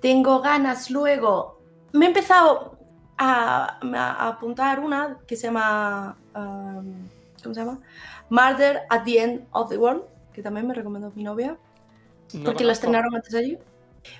Tengo 0.00 0.40
ganas 0.40 0.90
luego. 0.90 1.60
Me 1.92 2.04
he 2.06 2.08
empezado 2.08 2.78
a, 3.22 3.78
a 3.94 4.28
apuntar 4.28 4.80
una 4.80 5.18
que 5.26 5.36
se 5.36 5.46
llama. 5.48 6.16
um, 6.34 7.08
¿Cómo 7.42 7.54
se 7.54 7.60
llama? 7.60 7.78
Murder 8.30 8.80
at 8.90 9.04
the 9.04 9.18
End 9.22 9.46
of 9.52 9.68
the 9.70 9.76
World, 9.78 10.02
que 10.32 10.42
también 10.42 10.66
me 10.66 10.74
recomendó 10.74 11.12
mi 11.14 11.22
novia, 11.22 11.56
No 12.32 12.44
porque 12.44 12.64
lo 12.64 12.72
estrenaron 12.72 13.14
antes 13.14 13.32
de 13.32 13.38
allí. 13.38 13.58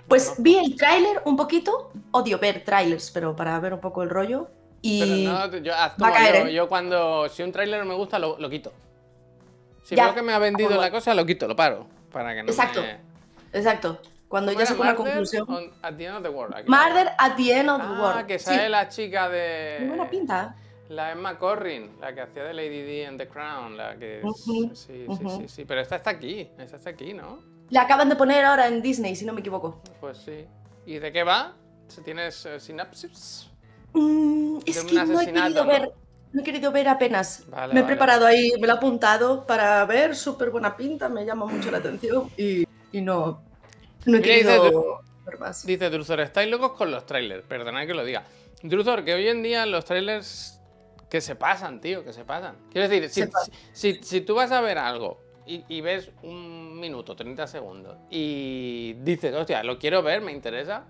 Pues 0.08 0.24
conozco. 0.24 0.42
vi 0.42 0.56
el 0.58 0.76
tráiler 0.76 1.22
un 1.24 1.36
poquito. 1.36 1.90
Odio 2.10 2.38
ver 2.38 2.62
trailers, 2.64 3.10
pero 3.10 3.34
para 3.34 3.58
ver 3.60 3.72
un 3.74 3.80
poco 3.80 4.02
el 4.02 4.10
rollo. 4.10 4.48
Y 4.82 5.00
Pero 5.00 5.32
no, 5.32 5.56
yo, 5.58 5.72
va 5.72 6.08
a 6.08 6.12
caer, 6.12 6.42
yo, 6.44 6.46
¿eh? 6.48 6.52
yo 6.54 6.68
cuando, 6.68 7.28
si 7.28 7.42
un 7.42 7.52
tráiler 7.52 7.84
me 7.84 7.94
gusta, 7.94 8.18
lo, 8.18 8.38
lo 8.38 8.48
quito. 8.48 8.72
Si 9.84 9.94
Ya, 9.94 10.06
veo 10.06 10.14
que 10.14 10.22
me 10.22 10.32
ha 10.32 10.38
vendido 10.38 10.70
como- 10.70 10.80
la 10.80 10.90
cosa, 10.90 11.14
lo 11.14 11.24
quito, 11.26 11.46
lo 11.48 11.54
paro. 11.56 11.86
Para 12.12 12.34
que 12.34 12.42
no 12.42 12.48
Exacto. 12.48 12.80
me... 12.82 12.98
exacto, 13.52 14.00
cuando 14.30 14.52
¿Cómo 14.52 14.60
ya 14.60 14.62
era? 14.64 14.70
saco 14.70 14.82
una 14.82 14.94
conclusión. 14.94 15.44
on- 15.48 15.72
at 15.82 15.94
the 15.96 16.06
end 16.06 16.16
of 16.18 16.22
the 16.22 16.28
world. 16.28 16.54
aquí. 16.54 16.70
Murder 16.70 17.08
at 17.18 17.36
the 17.36 17.52
End 17.52 17.68
of 17.68 17.78
the 17.78 17.84
Ah, 17.86 18.00
World. 18.00 18.26
que 18.26 18.38
Sí, 18.38 18.44
sale 18.44 18.68
la 18.68 18.88
chica 18.88 19.28
de... 19.28 19.76
muy 19.80 19.88
buena 19.88 20.08
pinta. 20.08 20.54
La 20.88 21.10
Emma 21.12 21.36
Corrin, 21.36 21.90
la 22.00 22.14
que 22.14 22.20
hacía 22.20 22.44
de 22.44 22.54
Lady 22.54 22.82
D 22.82 23.04
en 23.04 23.18
The 23.18 23.26
Crown, 23.28 23.76
la 23.76 23.96
que... 23.96 24.22
sí, 24.36 24.70
sí, 24.72 25.06
sí, 25.18 25.48
sí, 25.48 25.64
pero 25.64 25.80
esta 25.80 25.96
está 25.96 26.10
aquí, 26.10 26.48
esta 26.58 26.76
está 26.76 26.90
aquí, 26.90 27.12
¿no? 27.12 27.40
La 27.70 27.82
acaban 27.82 28.08
de 28.08 28.14
poner 28.16 28.44
ahora 28.44 28.68
en 28.68 28.80
Disney, 28.80 29.14
si 29.16 29.24
no 29.24 29.32
me 29.32 29.40
equivoco. 29.40 29.82
Pues 30.00 30.18
sí. 30.18 30.46
¿Y 30.86 30.98
de 31.00 31.12
qué 31.12 31.22
va? 31.24 31.52
¿Tienes 32.04 32.46
eh, 32.46 32.58
sinapsis? 32.60 33.50
Mm, 33.92 34.58
es 34.64 34.84
que 34.84 34.94
no 35.04 35.20
he 35.20 35.24
querido 35.26 35.64
¿no? 35.64 35.68
ver. 35.68 35.92
No 36.32 36.40
he 36.42 36.44
querido 36.44 36.70
ver 36.70 36.86
apenas. 36.88 37.44
Vale, 37.48 37.74
me 37.74 37.80
he 37.80 37.82
vale. 37.82 37.94
preparado 37.94 38.26
ahí, 38.26 38.52
me 38.60 38.68
lo 38.68 38.74
he 38.74 38.76
apuntado 38.76 39.44
para 39.46 39.84
ver, 39.86 40.14
súper 40.14 40.50
buena 40.50 40.76
pinta, 40.76 41.08
me 41.08 41.24
llama 41.26 41.46
mucho 41.46 41.70
la 41.72 41.78
atención 41.78 42.30
y, 42.36 42.64
y 42.92 43.00
no, 43.00 43.42
no 44.06 44.18
he 44.18 44.22
querido 44.22 45.00
ver 45.26 45.38
más. 45.38 45.64
Dice 45.66 45.90
Druzor, 45.90 46.20
estáis 46.20 46.50
locos 46.50 46.72
con 46.72 46.90
los 46.90 47.06
trailers. 47.06 47.44
Perdonad 47.46 47.86
que 47.86 47.94
lo 47.94 48.04
diga. 48.04 48.24
Druzor, 48.62 49.04
que 49.04 49.14
hoy 49.14 49.28
en 49.28 49.42
día 49.42 49.64
los 49.66 49.84
trailers 49.84 50.60
que 51.08 51.20
se 51.20 51.34
pasan, 51.34 51.80
tío, 51.80 52.04
que 52.04 52.12
se 52.12 52.24
pasan. 52.24 52.56
Quiero 52.70 52.88
decir, 52.88 53.08
si, 53.10 53.22
si, 53.72 53.94
si- 53.94 54.02
si 54.02 54.20
tú 54.20 54.34
vas 54.34 54.52
a 54.52 54.60
ver 54.60 54.78
algo 54.78 55.18
y, 55.46 55.64
y 55.68 55.80
ves 55.80 56.10
un 56.22 56.78
minuto, 56.78 57.16
30 57.16 57.46
segundos, 57.46 57.96
y 58.10 58.92
dices, 59.00 59.34
hostia, 59.34 59.64
lo 59.64 59.78
quiero 59.78 60.02
ver, 60.02 60.20
me 60.20 60.30
interesa, 60.30 60.84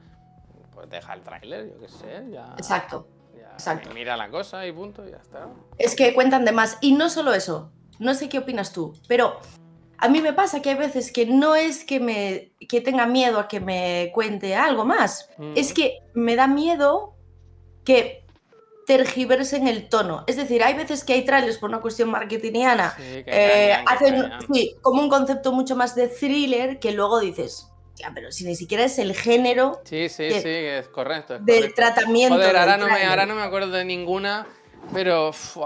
pues 0.75 0.91
deja 0.91 1.15
el 1.15 1.23
trailer, 1.23 1.69
yo 1.73 1.81
qué 1.81 1.89
sé, 1.89 2.25
ya. 2.31 2.55
Exacto. 2.59 3.09
ya 3.35 3.53
exacto. 3.53 3.91
Mira 3.95 4.17
la 4.17 4.29
cosa 4.29 4.67
y 4.67 4.73
punto, 4.73 5.07
y 5.07 5.13
ya 5.13 5.17
está. 5.19 5.49
Es 5.79 5.95
que 5.97 6.13
cuentan 6.13 6.45
de 6.45 6.53
más. 6.53 6.77
Y 6.83 6.93
no 6.93 7.09
solo 7.09 7.33
eso, 7.33 7.73
no 7.99 8.13
sé 8.15 8.29
qué 8.29 8.39
opinas 8.39 8.73
tú, 8.75 8.93
pero 9.09 9.39
a 10.01 10.09
mí 10.09 10.21
me 10.21 10.33
pasa 10.33 10.61
que 10.63 10.71
hay 10.71 10.77
veces 10.77 11.13
que 11.13 11.27
no 11.27 11.55
es 11.55 11.85
que, 11.85 12.01
me, 12.01 12.53
que 12.69 12.81
tenga 12.81 13.07
miedo 13.07 13.39
a 13.39 13.49
que 13.49 13.61
me 13.61 14.11
cuente 14.15 14.55
algo 14.55 14.85
más, 14.85 15.29
es 15.55 15.71
Mm. 15.71 15.75
que 15.75 15.99
me 16.15 16.37
da 16.37 16.47
miedo 16.47 17.15
que 17.85 18.25
tergiversen 18.87 19.69
el 19.69 19.89
tono. 19.89 20.25
Es 20.27 20.37
decir, 20.37 20.63
hay 20.65 20.75
veces 20.75 21.05
que 21.05 21.13
hay 21.13 21.25
trailers 21.25 21.59
por 21.59 21.69
una 21.71 21.81
cuestión 21.81 22.11
marketingiana, 22.11 22.93
Sí, 22.97 23.23
que 23.25 23.25
eh, 23.27 23.73
hacen 23.87 24.31
sí, 24.53 24.75
como 24.83 25.01
un 25.03 25.09
concepto 25.09 25.53
mucho 25.53 25.77
más 25.77 25.95
de 25.95 26.09
thriller 26.09 26.79
que 26.81 26.91
luego 26.93 27.21
dices, 27.21 27.69
ya, 27.95 28.11
pero 28.15 28.33
si 28.33 28.45
ni 28.45 28.57
siquiera 28.57 28.85
es 28.85 28.99
el 28.99 29.15
género 29.15 29.81
Sí, 29.85 30.09
sí, 30.09 30.31
sí, 30.31 30.49
es 30.49 30.89
correcto. 30.89 31.37
es 31.37 31.45
del 31.45 31.57
correcto. 31.57 31.75
tratamiento. 31.77 32.35
Joder, 32.35 32.49
del 32.49 32.57
ahora 32.57 32.77
no, 32.79 32.87
me, 32.89 33.05
ahora 33.05 33.27
no 33.27 33.35
me 33.37 33.43
acuerdo 33.43 33.71
de 33.71 33.85
ninguna, 33.85 34.47
pero 34.93 35.29
uf, 35.29 35.57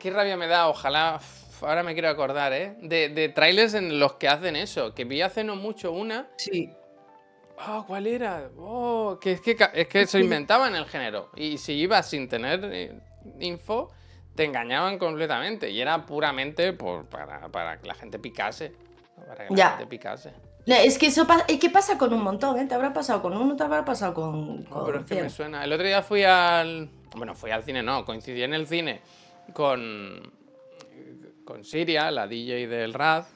qué 0.00 0.10
rabia 0.10 0.36
me 0.36 0.48
da, 0.48 0.68
ojalá, 0.68 1.20
uf, 1.20 1.45
ahora 1.62 1.82
me 1.82 1.92
quiero 1.94 2.08
acordar, 2.08 2.52
¿eh? 2.52 2.76
De, 2.80 3.08
de 3.08 3.28
trailers 3.28 3.74
en 3.74 3.98
los 3.98 4.14
que 4.14 4.28
hacen 4.28 4.56
eso, 4.56 4.94
que 4.94 5.04
vi 5.04 5.22
hace 5.22 5.44
no 5.44 5.56
mucho 5.56 5.92
una, 5.92 6.28
Sí. 6.36 6.70
oh, 7.68 7.84
¿cuál 7.86 8.06
era? 8.06 8.48
Oh, 8.58 9.18
que 9.20 9.32
es 9.32 9.40
que, 9.40 9.56
es 9.74 9.88
que 9.88 10.06
se 10.06 10.20
inventaban 10.20 10.74
el 10.74 10.86
género, 10.86 11.30
y 11.36 11.58
si 11.58 11.72
ibas 11.74 12.08
sin 12.08 12.28
tener 12.28 12.60
eh, 12.64 12.98
info, 13.40 13.90
te 14.34 14.44
engañaban 14.44 14.98
completamente, 14.98 15.70
y 15.70 15.80
era 15.80 16.04
puramente 16.04 16.72
por, 16.72 17.06
para, 17.06 17.48
para 17.48 17.80
que 17.80 17.86
la 17.86 17.94
gente 17.94 18.18
picase, 18.18 18.72
para 19.26 19.46
que 19.46 19.50
la 19.50 19.56
Ya. 19.56 19.68
gente 19.70 19.86
picase. 19.86 20.32
No, 20.66 20.74
Es 20.74 20.98
que 20.98 21.06
eso 21.06 21.26
pa- 21.28 21.44
es 21.46 21.60
que 21.60 21.70
pasa 21.70 21.96
con 21.96 22.12
un 22.12 22.22
montón, 22.24 22.58
¿eh? 22.58 22.66
Te 22.66 22.74
habrá 22.74 22.92
pasado 22.92 23.22
con 23.22 23.36
uno, 23.36 23.54
te 23.54 23.62
habrá 23.62 23.84
pasado 23.84 24.12
con, 24.14 24.64
No, 24.64 24.70
con 24.70 24.84
pero 24.86 24.98
es 24.98 25.06
que 25.06 25.22
me 25.22 25.30
suena. 25.30 25.62
El 25.62 25.72
otro 25.72 25.86
día 25.86 26.02
fui 26.02 26.24
al. 26.24 26.90
Bueno, 27.14 27.36
fui 27.36 27.52
al 27.52 27.62
cine, 27.62 27.84
no, 27.84 28.04
coincidí 28.04 28.42
en 28.42 28.52
el 28.52 28.66
cine 28.66 29.00
con. 29.52 30.32
Con 31.46 31.64
Siria, 31.64 32.10
la 32.10 32.26
DJ 32.26 32.66
del 32.68 32.92
Raz. 32.92 33.26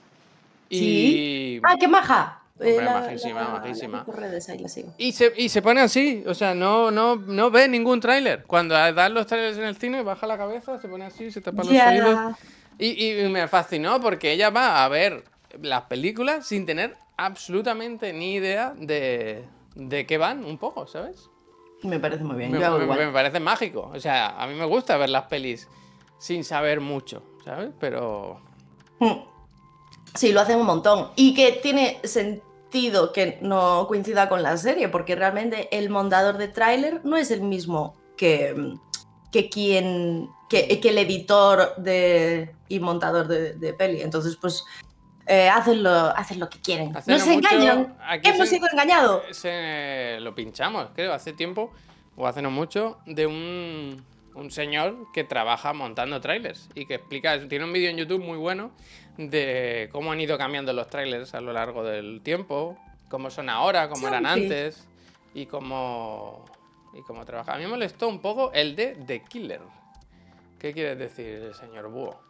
Y. 0.69 0.79
Sí. 0.79 1.61
¡Ah, 1.65 1.77
qué 1.81 1.89
maja! 1.89 2.37
Hombre, 2.59 2.85
majísima, 2.85 3.49
majísima. 3.49 4.05
ahí 4.51 4.69
sigo. 4.69 4.93
Y 4.99 5.13
se, 5.13 5.33
y 5.35 5.49
se 5.49 5.63
pone 5.63 5.81
así, 5.81 6.23
o 6.27 6.35
sea, 6.35 6.55
no, 6.55 6.91
no, 6.91 7.17
no 7.17 7.51
ve 7.51 7.67
ningún 7.69 8.01
tráiler. 8.01 8.45
Cuando 8.47 8.75
dan 8.75 9.15
los 9.15 9.27
trailers 9.27 9.57
en 9.57 9.65
el 9.65 9.77
cine, 9.79 10.03
baja 10.03 10.27
la 10.27 10.37
cabeza, 10.37 10.79
se 10.79 10.87
pone 10.87 11.07
así, 11.07 11.31
se 11.31 11.41
tapa 11.41 11.65
los 11.65 11.73
Ya. 11.73 11.89
oídos. 11.89 12.37
Y, 12.79 13.13
y 13.23 13.29
me 13.31 13.49
fascinó 13.49 13.99
porque 13.99 14.33
ella 14.33 14.51
va 14.51 14.85
a 14.85 14.89
ver 14.89 15.25
las 15.63 15.83
películas 15.85 16.47
sin 16.47 16.67
tener 16.67 16.97
absolutamente 17.17 18.13
ni 18.13 18.35
idea 18.35 18.75
de, 18.77 19.43
de 19.75 20.07
qué 20.07 20.19
van, 20.19 20.45
un 20.45 20.59
poco, 20.59 20.87
¿sabes? 20.87 21.31
Me 21.83 21.99
parece 21.99 22.25
muy 22.25 22.37
bien. 22.37 22.51
Me, 22.53 22.61
Yo 22.61 22.67
hago 22.67 22.77
me- 22.79 22.85
igual. 22.85 23.07
me 23.07 23.13
parece 23.13 23.41
mágico. 23.41 23.91
O 23.95 23.99
sea, 24.01 24.39
a 24.41 24.47
mí 24.47 24.55
me 24.55 24.67
gusta 24.67 24.99
ver 24.99 25.09
las 25.09 25.25
pelis 25.25 25.67
sin 26.19 26.45
saber 26.45 26.81
mucho, 26.81 27.23
¿sabes? 27.45 27.71
Pero. 27.79 28.41
Mm. 28.99 29.13
Sí, 30.15 30.33
lo 30.33 30.41
hacen 30.41 30.59
un 30.59 30.67
montón. 30.67 31.11
Y 31.17 31.35
que 31.35 31.53
tiene 31.53 32.01
sentido 32.05 33.13
que 33.13 33.39
no 33.43 33.87
coincida 33.89 34.29
con 34.29 34.43
la 34.43 34.57
serie, 34.57 34.89
porque 34.89 35.15
realmente 35.15 35.69
el 35.77 35.91
montador 35.91 36.37
de 36.39 36.49
tráiler 36.49 37.01
no 37.05 37.17
es 37.17 37.31
el 37.31 37.43
mismo 37.43 37.95
que, 38.17 38.75
que 39.33 39.49
quien. 39.49 40.29
Que, 40.49 40.81
que 40.81 40.89
el 40.89 40.99
editor 40.99 41.77
de, 41.77 42.53
y 42.69 42.81
montador 42.81 43.29
de, 43.29 43.55
de 43.55 43.73
peli. 43.73 44.03
Entonces, 44.03 44.37
pues. 44.37 44.65
eh, 45.27 45.49
hacen, 45.49 45.85
lo, 45.85 45.91
hacen 45.93 46.41
lo 46.41 46.51
que 46.51 46.59
quieren. 46.61 46.97
Hace 46.97 47.13
Nos 47.13 47.25
no 47.25 47.33
engañan. 47.35 47.97
Hemos 48.25 48.49
sido 48.49 48.67
engañados. 48.69 49.23
lo 50.21 50.35
pinchamos, 50.35 50.89
creo, 50.93 51.13
hace 51.13 51.33
tiempo, 51.33 51.71
o 52.17 52.27
hace 52.27 52.43
no 52.43 52.51
mucho, 52.51 52.99
de 53.07 53.27
un, 53.29 54.05
un 54.35 54.51
señor 54.51 55.11
que 55.13 55.25
trabaja 55.25 55.73
montando 55.73 56.21
trailers 56.21 56.69
y 56.75 56.87
que 56.87 56.95
explica, 56.95 57.49
tiene 57.49 57.65
un 57.65 57.73
vídeo 57.73 57.91
en 57.91 57.97
YouTube 57.97 58.23
muy 58.23 58.39
bueno 58.39 58.71
de 59.17 59.89
cómo 59.93 60.13
han 60.13 60.21
ido 60.21 60.39
cambiando 60.39 60.73
los 60.73 60.89
trailers 60.89 61.35
a 61.35 61.41
lo 61.41 61.53
largo 61.53 61.85
del 61.85 62.21
tiempo, 62.23 62.79
cómo 63.09 63.31
son 63.31 63.49
ahora, 63.49 63.89
cómo 63.89 64.09
eran 64.09 64.27
antes 64.27 64.87
y 65.35 65.47
cómo, 65.47 66.45
y 66.95 67.03
cómo 67.03 67.25
trabaja. 67.25 67.55
A 67.55 67.57
mí 67.57 67.65
me 67.65 67.71
molestó 67.71 68.09
un 68.09 68.21
poco 68.21 68.53
el 68.53 68.77
de 68.77 68.97
The 69.07 69.23
Killer. 69.25 69.61
¿Qué 70.59 70.73
quiere 70.73 70.97
decir, 70.97 71.53
señor 71.55 71.89
Búho? 71.89 72.21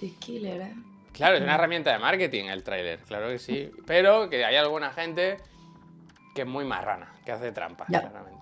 The 0.00 0.10
Killer, 0.18 0.60
¿eh? 0.60 0.74
Claro, 1.12 1.36
es 1.36 1.42
una 1.42 1.54
herramienta 1.54 1.92
de 1.92 1.98
marketing 1.98 2.44
el 2.44 2.62
tráiler, 2.62 3.00
claro 3.00 3.28
que 3.28 3.38
sí. 3.38 3.70
Pero 3.86 4.28
que 4.28 4.44
hay 4.44 4.56
alguna 4.56 4.92
gente 4.92 5.38
que 6.34 6.42
es 6.42 6.46
muy 6.46 6.66
marrana, 6.66 7.10
que 7.24 7.32
hace 7.32 7.52
trampa, 7.52 7.86
claramente. 7.86 8.35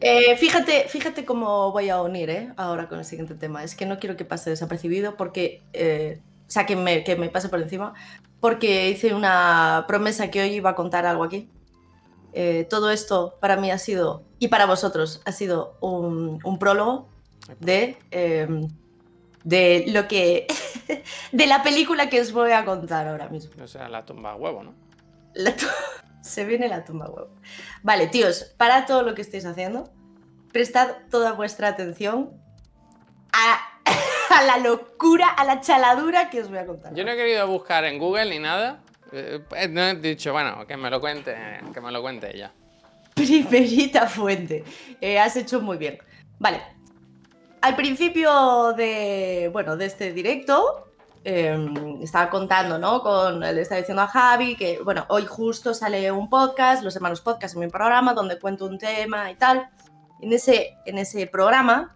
Eh, 0.00 0.36
fíjate, 0.36 0.84
fíjate 0.88 1.24
cómo 1.24 1.72
voy 1.72 1.88
a 1.88 2.00
unir 2.02 2.30
¿eh? 2.30 2.52
ahora 2.56 2.88
con 2.88 2.98
el 2.98 3.04
siguiente 3.04 3.34
tema. 3.34 3.64
Es 3.64 3.74
que 3.74 3.86
no 3.86 3.98
quiero 3.98 4.16
que 4.16 4.24
pase 4.24 4.50
desapercibido 4.50 5.16
porque. 5.16 5.62
eh, 5.72 6.20
o 6.46 6.50
sea, 6.50 6.64
que 6.64 6.76
me, 6.76 7.04
que 7.04 7.14
me 7.16 7.28
pase 7.28 7.48
por 7.50 7.60
encima. 7.60 7.92
Porque 8.40 8.88
hice 8.88 9.12
una 9.14 9.84
promesa 9.88 10.30
que 10.30 10.40
hoy 10.42 10.48
iba 10.54 10.70
a 10.70 10.74
contar 10.74 11.04
algo 11.06 11.24
aquí. 11.24 11.48
Eh, 12.32 12.66
todo 12.70 12.90
esto 12.90 13.36
para 13.40 13.56
mí 13.56 13.70
ha 13.70 13.78
sido, 13.78 14.22
y 14.38 14.48
para 14.48 14.64
vosotros, 14.66 15.20
ha 15.24 15.32
sido 15.32 15.76
un, 15.80 16.38
un 16.44 16.58
prólogo 16.58 17.08
de, 17.58 17.96
eh, 18.12 18.46
de 19.44 19.84
lo 19.88 20.06
que. 20.08 20.46
de 21.32 21.46
la 21.46 21.62
película 21.62 22.08
que 22.08 22.20
os 22.20 22.32
voy 22.32 22.52
a 22.52 22.64
contar 22.64 23.08
ahora 23.08 23.28
mismo. 23.28 23.62
O 23.62 23.66
sea, 23.68 23.88
la 23.88 24.04
tumba 24.04 24.34
huevo, 24.36 24.62
¿no? 24.62 24.74
La 25.34 25.54
tu- 25.56 25.66
Se 26.20 26.44
viene 26.44 26.68
la 26.68 26.84
tumba 26.84 27.08
huevo. 27.08 27.30
Vale, 27.82 28.08
tíos, 28.08 28.54
para 28.56 28.86
todo 28.86 29.02
lo 29.02 29.14
que 29.14 29.22
estéis 29.22 29.44
haciendo, 29.44 29.90
prestad 30.52 30.88
toda 31.10 31.32
vuestra 31.32 31.68
atención 31.68 32.30
a, 33.32 33.58
a 34.30 34.42
la 34.42 34.58
locura, 34.58 35.28
a 35.28 35.44
la 35.44 35.60
chaladura 35.60 36.30
que 36.30 36.40
os 36.40 36.48
voy 36.48 36.58
a 36.58 36.66
contar. 36.66 36.94
Yo 36.94 37.04
no 37.04 37.12
he 37.12 37.16
querido 37.16 37.46
buscar 37.46 37.84
en 37.84 37.98
Google 37.98 38.30
ni 38.30 38.38
nada. 38.38 38.80
Eh, 39.12 39.40
eh, 39.56 39.68
no 39.68 39.82
he 39.82 39.94
dicho, 39.94 40.32
bueno, 40.32 40.66
que 40.66 40.76
me 40.76 40.90
lo 40.90 41.00
cuente, 41.00 41.34
que 41.72 41.80
me 41.80 41.90
lo 41.92 42.02
cuente 42.02 42.34
ella. 42.34 42.52
Primerita 43.14 44.06
fuente. 44.06 44.64
Eh, 45.00 45.18
has 45.18 45.36
hecho 45.36 45.60
muy 45.60 45.76
bien. 45.76 45.98
Vale. 46.38 46.60
Al 47.60 47.74
principio 47.74 48.72
de, 48.74 49.50
bueno, 49.52 49.76
de 49.76 49.86
este 49.86 50.12
directo, 50.12 50.87
eh, 51.30 51.98
estaba 52.02 52.30
contando, 52.30 52.78
¿no? 52.78 53.02
Con, 53.02 53.40
le 53.40 53.60
estaba 53.60 53.78
diciendo 53.80 54.02
a 54.02 54.06
Javi 54.08 54.56
que, 54.56 54.80
bueno, 54.82 55.04
hoy 55.08 55.26
justo 55.26 55.74
sale 55.74 56.10
un 56.10 56.30
podcast, 56.30 56.82
Los 56.82 56.96
Hermanos 56.96 57.20
Podcast, 57.20 57.54
en 57.54 57.60
mi 57.60 57.68
programa, 57.68 58.14
donde 58.14 58.38
cuento 58.38 58.64
un 58.64 58.78
tema 58.78 59.30
y 59.30 59.34
tal. 59.36 59.68
En 60.22 60.32
ese, 60.32 60.76
en 60.86 60.96
ese 60.98 61.26
programa, 61.26 61.94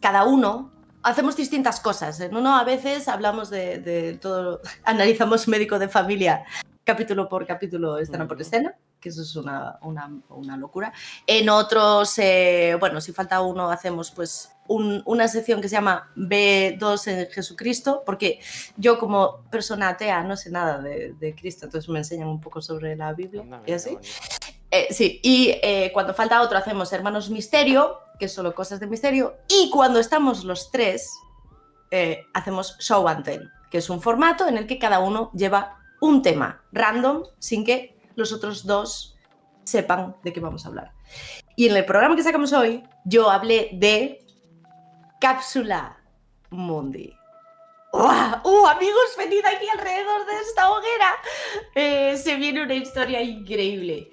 cada 0.00 0.24
uno 0.24 0.70
hacemos 1.02 1.36
distintas 1.36 1.80
cosas. 1.80 2.20
En 2.20 2.36
uno 2.36 2.56
a 2.56 2.62
veces 2.64 3.08
hablamos 3.08 3.50
de, 3.50 3.78
de 3.78 4.14
todo, 4.14 4.60
analizamos 4.84 5.48
médico 5.48 5.78
de 5.78 5.88
familia 5.88 6.44
capítulo 6.84 7.28
por 7.28 7.44
capítulo, 7.48 7.98
escena 7.98 8.28
por 8.28 8.36
Ujú. 8.36 8.42
escena, 8.42 8.76
que 9.00 9.08
eso 9.08 9.22
es 9.22 9.34
una, 9.34 9.76
una- 9.82 10.08
una 10.28 10.56
locura. 10.56 10.92
En 11.26 11.48
otros, 11.48 12.16
eh, 12.18 12.76
bueno, 12.78 13.00
si 13.00 13.12
falta 13.12 13.40
uno, 13.40 13.68
hacemos 13.72 14.12
pues 14.12 14.52
un- 14.68 15.02
una 15.06 15.28
sección 15.28 15.60
que 15.60 15.68
se 15.68 15.74
llama 15.76 16.10
B2 16.16 17.06
en 17.08 17.30
Jesucristo, 17.30 18.02
porque 18.04 18.40
yo 18.76 18.98
como 18.98 19.42
persona 19.50 19.88
atea 19.90 20.22
no 20.22 20.36
sé 20.36 20.50
nada 20.50 20.78
de, 20.80 21.12
de 21.14 21.34
Cristo, 21.34 21.66
entonces 21.66 21.88
me 21.88 21.98
enseñan 21.98 22.28
un 22.28 22.40
poco 22.40 22.60
sobre 22.60 22.96
la 22.96 23.12
Biblia 23.12 23.44
y 23.66 23.72
así. 23.72 23.98
Eh, 24.70 24.88
sí, 24.90 25.20
y 25.22 25.50
eh, 25.62 25.90
cuando 25.94 26.12
falta 26.12 26.42
otro 26.42 26.58
hacemos 26.58 26.92
Hermanos 26.92 27.30
Misterio, 27.30 27.98
que 28.18 28.24
es 28.26 28.32
solo 28.32 28.54
cosas 28.54 28.80
de 28.80 28.86
misterio, 28.86 29.36
y 29.48 29.70
cuando 29.70 30.00
estamos 30.00 30.44
los 30.44 30.70
tres, 30.70 31.10
eh, 31.90 32.24
hacemos 32.34 32.76
Show 32.80 33.06
and 33.08 33.24
Tell, 33.24 33.50
que 33.70 33.78
es 33.78 33.88
un 33.90 34.00
formato 34.02 34.48
en 34.48 34.58
el 34.58 34.66
que 34.66 34.78
cada 34.78 34.98
uno 34.98 35.30
lleva 35.34 35.78
un 36.00 36.20
tema 36.20 36.62
random 36.72 37.22
sin 37.38 37.64
que 37.64 37.96
los 38.16 38.32
otros 38.32 38.66
dos 38.66 39.16
sepan 39.64 40.16
de 40.24 40.32
qué 40.32 40.40
vamos 40.40 40.64
a 40.64 40.68
hablar. 40.68 40.92
Y 41.54 41.68
en 41.68 41.76
el 41.76 41.84
programa 41.84 42.16
que 42.16 42.22
sacamos 42.22 42.52
hoy, 42.52 42.82
yo 43.04 43.30
hablé 43.30 43.70
de 43.74 44.25
Cápsula 45.20 45.98
Mundi. 46.50 47.16
¡Uah! 47.92 48.42
¡Uh, 48.44 48.66
amigos, 48.66 49.14
venid 49.16 49.44
aquí 49.44 49.68
alrededor 49.68 50.26
de 50.26 50.40
esta 50.40 50.70
hoguera! 50.70 51.14
Eh, 51.74 52.16
se 52.16 52.36
viene 52.36 52.62
una 52.62 52.74
historia 52.74 53.22
increíble. 53.22 54.10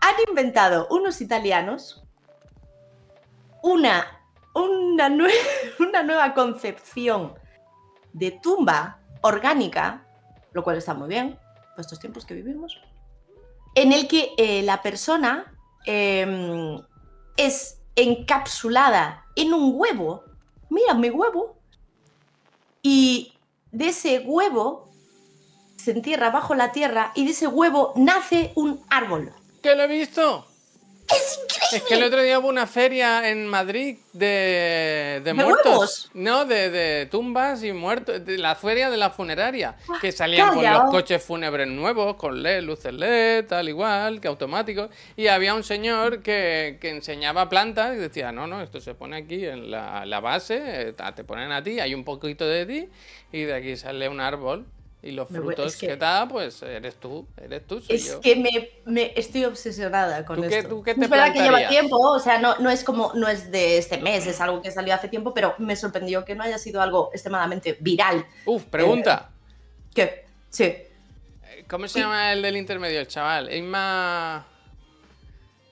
Han 0.00 0.14
inventado 0.28 0.86
unos 0.90 1.20
italianos 1.20 2.04
una, 3.62 4.22
una, 4.54 5.08
una 5.78 6.02
nueva 6.02 6.34
concepción 6.34 7.34
de 8.12 8.32
tumba 8.42 9.00
orgánica, 9.22 10.06
lo 10.52 10.62
cual 10.62 10.78
está 10.78 10.94
muy 10.94 11.08
bien, 11.08 11.38
por 11.74 11.80
estos 11.80 11.98
tiempos 11.98 12.24
que 12.24 12.34
vivimos, 12.34 12.80
en 13.74 13.92
el 13.92 14.08
que 14.08 14.32
eh, 14.38 14.62
la 14.62 14.82
persona 14.82 15.54
em, 15.84 16.80
es 17.36 17.80
encapsulada 17.96 19.26
en 19.38 19.54
un 19.54 19.72
huevo. 19.74 20.24
Mira, 20.68 20.94
mi 20.94 21.10
huevo. 21.10 21.56
Y 22.82 23.34
de 23.70 23.88
ese 23.88 24.20
huevo 24.20 24.90
se 25.76 25.92
entierra 25.92 26.30
bajo 26.30 26.54
la 26.54 26.72
tierra 26.72 27.12
y 27.14 27.24
de 27.24 27.30
ese 27.30 27.46
huevo 27.46 27.92
nace 27.96 28.52
un 28.56 28.80
árbol. 28.90 29.32
¿Qué 29.62 29.74
lo 29.74 29.84
he 29.84 29.86
visto? 29.86 30.47
¡Es 31.10 31.38
increíble! 31.42 31.58
Es 31.70 31.82
que 31.82 31.94
el 31.94 32.02
otro 32.02 32.22
día 32.22 32.38
hubo 32.38 32.48
una 32.48 32.66
feria 32.66 33.28
en 33.28 33.46
Madrid 33.46 33.98
de, 34.14 34.26
de 34.26 35.20
¿De 35.22 35.34
muertos. 35.34 35.66
huevos? 35.66 36.10
No, 36.14 36.46
de, 36.46 36.70
de 36.70 37.06
tumbas 37.06 37.62
y 37.62 37.72
muertos. 37.72 38.24
De 38.24 38.38
la 38.38 38.54
feria 38.54 38.88
de 38.88 38.96
la 38.96 39.10
funeraria. 39.10 39.76
Que 40.00 40.10
salían 40.10 40.54
con 40.54 40.64
los 40.64 40.84
coches 40.90 41.22
fúnebres 41.22 41.68
nuevos, 41.68 42.16
con 42.16 42.42
LED, 42.42 42.62
luces 42.62 42.94
LED, 42.94 43.46
tal 43.46 43.68
igual, 43.68 44.20
que 44.20 44.28
automáticos. 44.28 44.88
Y 45.14 45.26
había 45.26 45.54
un 45.54 45.62
señor 45.62 46.22
que, 46.22 46.78
que 46.80 46.88
enseñaba 46.90 47.48
plantas 47.50 47.94
y 47.96 47.98
decía, 47.98 48.32
no, 48.32 48.46
no, 48.46 48.62
esto 48.62 48.80
se 48.80 48.94
pone 48.94 49.16
aquí 49.18 49.44
en 49.44 49.70
la, 49.70 50.06
la 50.06 50.20
base, 50.20 50.88
eh, 50.88 50.94
te 51.14 51.24
ponen 51.24 51.52
a 51.52 51.62
ti, 51.62 51.80
hay 51.80 51.94
un 51.94 52.04
poquito 52.04 52.46
de 52.46 52.64
ti, 52.64 52.88
y 53.30 53.42
de 53.42 53.54
aquí 53.54 53.76
sale 53.76 54.08
un 54.08 54.20
árbol. 54.20 54.66
Y 55.00 55.12
los 55.12 55.30
Me 55.30 55.38
voy- 55.38 55.54
frutos 55.54 55.74
es 55.74 55.80
que... 55.80 55.86
que- 55.88 55.96
da, 55.96 56.26
pues 56.26 56.60
eres 56.62 56.96
tú, 56.96 57.24
eres 57.36 57.64
tú, 57.68 57.80
soy 57.80 57.94
Es 57.96 58.06
yo. 58.08 58.20
que 58.20 58.34
me, 58.34 58.50
me 58.84 59.12
estoy 59.14 59.44
obsesionada 59.44 60.24
con 60.24 60.42
¿Tú 60.42 60.48
qué- 60.48 60.58
esto. 60.58 60.68
tú 60.70 60.82
qué 60.82 60.94
te 60.94 61.04
es 61.04 61.08
verdad 61.10 61.32
que 61.32 61.38
lleva 61.40 61.68
tiempo, 61.68 61.96
o 61.96 62.18
sea, 62.18 62.40
no, 62.40 62.58
no 62.58 62.68
es 62.68 62.82
como, 62.82 63.12
no 63.14 63.28
es 63.28 63.50
de 63.52 63.78
este 63.78 63.98
mes, 63.98 64.26
es 64.26 64.40
algo 64.40 64.60
que 64.60 64.72
salió 64.72 64.92
hace 64.94 65.06
tiempo, 65.08 65.32
pero 65.32 65.54
me 65.58 65.76
sorprendió 65.76 66.24
que 66.24 66.34
no 66.34 66.42
haya 66.42 66.58
sido 66.58 66.82
algo 66.82 67.10
extremadamente 67.12 67.76
viral. 67.78 68.26
Uf, 68.44 68.64
pregunta. 68.64 69.30
Que, 69.94 70.24
sí. 70.50 70.64
Eh, 70.64 70.88
¿Cómo 71.68 71.86
se 71.86 72.00
llama 72.00 72.32
el 72.32 72.42
del 72.42 72.56
intermedio, 72.56 72.98
el 72.98 73.06
chaval? 73.06 73.52
Isma. 73.54 74.46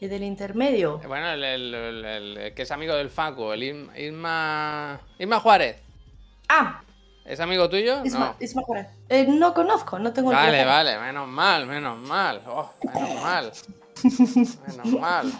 ¿Y 0.01 0.07
del 0.07 0.23
intermedio? 0.23 1.01
eh, 1.03 1.07
Bueno, 1.09 1.31
el, 1.33 1.43
el- 1.43 1.75
el- 1.75 2.05
el- 2.05 2.37
el 2.39 2.55
que 2.55 2.63
es 2.63 2.71
amigo 2.71 2.95
del 2.95 3.11
Facu, 3.11 3.51
el. 3.53 3.63
Isma, 3.97 5.01
Isma 5.19 5.41
Juárez. 5.41 5.77
Ah, 6.49 6.83
¿Es 7.27 7.41
amigo 7.41 7.69
tuyo? 7.69 8.05
Isma, 8.05 8.19
no. 8.19 8.37
Isma. 8.39 8.63
Eh, 9.09 9.27
no 9.29 9.53
conozco, 9.53 9.99
no 9.99 10.13
tengo 10.13 10.31
el 10.31 10.37
Vale, 10.37 10.65
vale, 10.65 10.99
menos 10.99 11.27
mal, 11.29 11.67
menos 11.67 11.99
mal. 11.99 12.41
Oh, 12.47 12.71
menos 12.95 13.23
mal. 13.23 13.53
Menos 14.05 14.87
mal. 15.01 15.33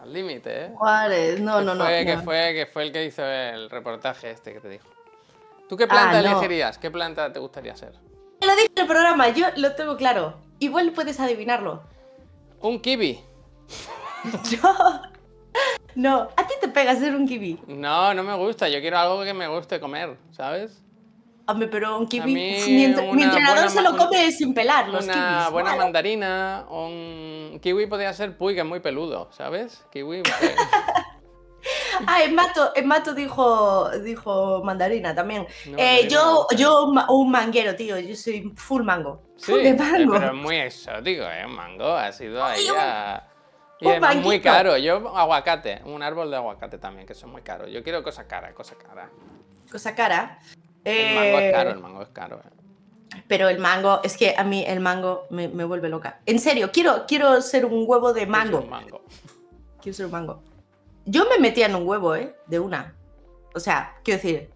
Al 0.00 0.12
límite, 0.12 0.64
¿eh? 0.66 0.70
Juárez, 0.76 1.40
no, 1.40 1.58
que 1.58 1.64
no, 1.64 1.74
no. 1.74 1.84
fue, 1.84 2.04
que 2.04 2.16
no. 2.16 2.22
fue, 2.22 2.54
que 2.54 2.66
fue 2.66 2.82
el 2.84 2.92
que 2.92 3.04
hizo 3.04 3.24
el 3.24 3.70
reportaje 3.70 4.30
este 4.32 4.52
que 4.52 4.60
te 4.60 4.68
dijo. 4.68 4.88
¿Tú 5.68 5.76
qué 5.76 5.86
planta 5.86 6.18
Ah, 6.18 6.22
no. 6.22 6.28
elegirías? 6.30 6.78
¿Qué 6.78 6.90
planta 6.90 7.32
te 7.32 7.38
gustaría 7.38 7.76
ser? 7.76 7.92
Lo 8.40 8.54
dije 8.54 8.68
en 8.74 8.82
el 8.82 8.86
programa, 8.88 9.28
yo 9.30 9.46
lo 9.56 9.74
tengo 9.74 9.96
claro. 9.96 10.34
Igual 10.58 10.92
puedes 10.92 11.18
adivinarlo. 11.20 11.82
Un 12.60 12.80
kiwi. 12.80 13.20
Yo. 14.50 14.60
No, 15.94 16.28
a 16.36 16.46
ti 16.46 16.54
te 16.60 16.68
pega 16.68 16.94
ser 16.94 17.14
un 17.14 17.26
kiwi. 17.26 17.60
No, 17.66 18.12
no 18.14 18.22
me 18.22 18.34
gusta. 18.34 18.68
Yo 18.68 18.80
quiero 18.80 18.98
algo 18.98 19.24
que 19.24 19.34
me 19.34 19.48
guste 19.48 19.80
comer, 19.80 20.16
¿sabes? 20.32 20.82
Hombre, 21.48 21.68
pero 21.68 21.96
un 21.96 22.06
kiwi. 22.08 22.34
mí 22.34 22.58
mi, 22.66 22.84
entrenador 22.84 23.70
se 23.70 23.80
lo 23.80 23.96
come 23.96 24.32
sin 24.32 24.52
pelar, 24.52 24.88
los 24.88 25.04
una 25.04 25.14
kiwis. 25.14 25.52
buena 25.52 25.76
mandarina, 25.76 26.66
un 26.68 27.60
kiwi 27.62 27.86
podría 27.86 28.12
ser 28.12 28.36
puy, 28.36 28.54
que 28.54 28.60
es 28.60 28.66
muy 28.66 28.80
peludo, 28.80 29.28
¿sabes? 29.32 29.84
Kiwi. 29.92 30.22
Ah, 32.06 32.22
en 32.22 32.34
Mato, 32.34 32.72
en 32.76 32.86
Mato 32.86 33.14
dijo, 33.14 33.90
dijo 34.00 34.62
mandarina 34.62 35.14
también. 35.14 35.46
No, 35.66 35.76
Eh, 35.78 36.06
yo, 36.08 36.46
yo 36.56 36.92
un 37.08 37.30
manguero, 37.30 37.74
tío. 37.74 37.98
Yo 37.98 38.14
soy 38.14 38.52
full 38.54 38.82
mango. 38.82 39.22
sí, 39.36 39.52
Full 39.52 39.62
de 39.62 39.68
eh, 39.70 39.74
mango. 39.74 40.12
pero 40.12 40.26
es 40.26 40.34
muy 40.34 40.56
exótico, 40.56 41.22
¿eh? 41.24 41.44
Un 41.44 41.54
mango, 41.54 41.88
ha 41.88 42.12
sido 42.12 42.44
ahí. 42.44 42.66
Y 43.80 43.88
además 43.88 44.16
muy 44.16 44.40
caro. 44.40 44.76
Yo, 44.76 45.16
aguacate, 45.16 45.82
un 45.84 46.02
árbol 46.02 46.30
de 46.30 46.36
aguacate 46.36 46.78
también, 46.78 47.06
que 47.06 47.14
son 47.14 47.30
muy 47.30 47.42
caros. 47.42 47.70
Yo 47.70 47.82
quiero 47.82 48.02
cosa 48.02 48.26
cara, 48.26 48.54
cosa 48.54 48.76
cara. 48.76 49.10
Cosa 49.70 49.94
cara. 49.94 50.38
El 50.86 51.14
mango 51.14 51.38
Eh, 51.38 51.46
es 51.48 51.52
caro, 51.54 51.70
el 51.70 51.78
mango 51.78 52.02
es 52.02 52.08
caro. 52.08 52.40
¿eh? 52.44 53.20
Pero 53.28 53.48
el 53.48 53.58
mango, 53.58 54.00
es 54.04 54.16
que 54.16 54.34
a 54.36 54.44
mí 54.44 54.64
el 54.66 54.80
mango 54.80 55.26
me, 55.30 55.48
me 55.48 55.64
vuelve 55.64 55.88
loca. 55.88 56.20
En 56.26 56.38
serio, 56.38 56.70
quiero, 56.72 57.04
quiero 57.06 57.40
ser 57.42 57.64
un 57.66 57.84
huevo 57.86 58.12
de 58.12 58.26
mango. 58.26 58.60
un 58.60 58.70
mango. 58.70 59.02
Quiero 59.80 59.96
ser 59.96 60.06
un 60.06 60.12
mango. 60.12 60.42
Yo 61.04 61.26
me 61.28 61.38
metía 61.38 61.66
en 61.66 61.74
un 61.76 61.86
huevo, 61.86 62.14
¿eh? 62.16 62.34
De 62.46 62.58
una. 62.60 62.94
O 63.54 63.60
sea, 63.60 63.94
quiero 64.04 64.20
decir, 64.20 64.50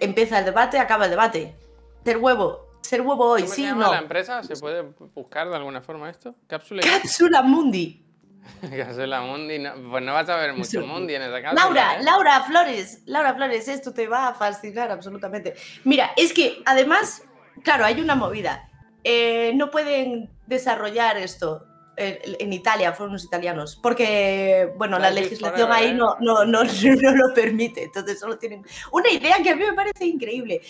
empieza 0.00 0.38
el 0.38 0.44
debate, 0.44 0.78
acaba 0.78 1.04
el 1.04 1.10
debate. 1.10 1.56
Ser 2.04 2.18
huevo, 2.18 2.66
ser 2.82 3.00
huevo 3.00 3.24
hoy, 3.30 3.42
¿Cómo 3.42 3.54
sí, 3.54 3.62
llama 3.64 3.84
no. 3.86 3.92
la 3.92 3.98
empresa? 3.98 4.42
¿Se 4.42 4.56
puede 4.56 4.82
buscar 5.14 5.48
de 5.48 5.56
alguna 5.56 5.80
forma 5.80 6.10
esto? 6.10 6.34
Cápsula 6.46 6.82
Cápsula 6.82 7.42
Mundi. 7.42 8.03
Cápsula 8.76 9.20
Mundi. 9.22 9.58
no- 9.58 9.74
pues 9.90 10.02
no 10.02 10.12
vas 10.12 10.28
a 10.28 10.36
ver 10.36 10.52
mucho. 10.54 10.80
Mundi 10.86 11.14
en 11.14 11.22
esa 11.22 11.42
cápsula. 11.42 11.64
Laura, 11.64 11.94
¿eh? 11.96 12.02
Laura 12.02 12.40
Flores, 12.44 13.02
Laura 13.06 13.34
Flores, 13.34 13.68
esto 13.68 13.92
te 13.92 14.06
va 14.06 14.28
a 14.28 14.34
fascinar 14.34 14.90
absolutamente. 14.90 15.54
Mira, 15.84 16.12
es 16.16 16.32
que 16.32 16.62
además, 16.66 17.22
claro, 17.62 17.84
hay 17.84 18.00
una 18.00 18.14
movida. 18.14 18.68
Eh, 19.02 19.52
no 19.54 19.70
pueden 19.70 20.30
desarrollar 20.46 21.16
esto 21.18 21.66
en, 21.96 22.18
en 22.38 22.52
Italia, 22.52 22.92
fueron 22.92 23.12
los 23.12 23.24
italianos, 23.24 23.78
porque, 23.82 24.72
bueno, 24.76 24.98
la 24.98 25.10
legislación 25.10 25.70
ahí 25.70 25.88
¿eh? 25.90 25.94
no, 25.94 26.16
no, 26.20 26.44
no, 26.44 26.64
no 27.02 27.10
lo 27.12 27.34
permite, 27.34 27.84
entonces 27.84 28.18
solo 28.18 28.36
tienen 28.38 28.64
una 28.90 29.10
idea 29.10 29.36
que 29.42 29.50
a 29.50 29.56
mí 29.56 29.64
me 29.64 29.74
parece 29.74 30.06
increíble. 30.06 30.60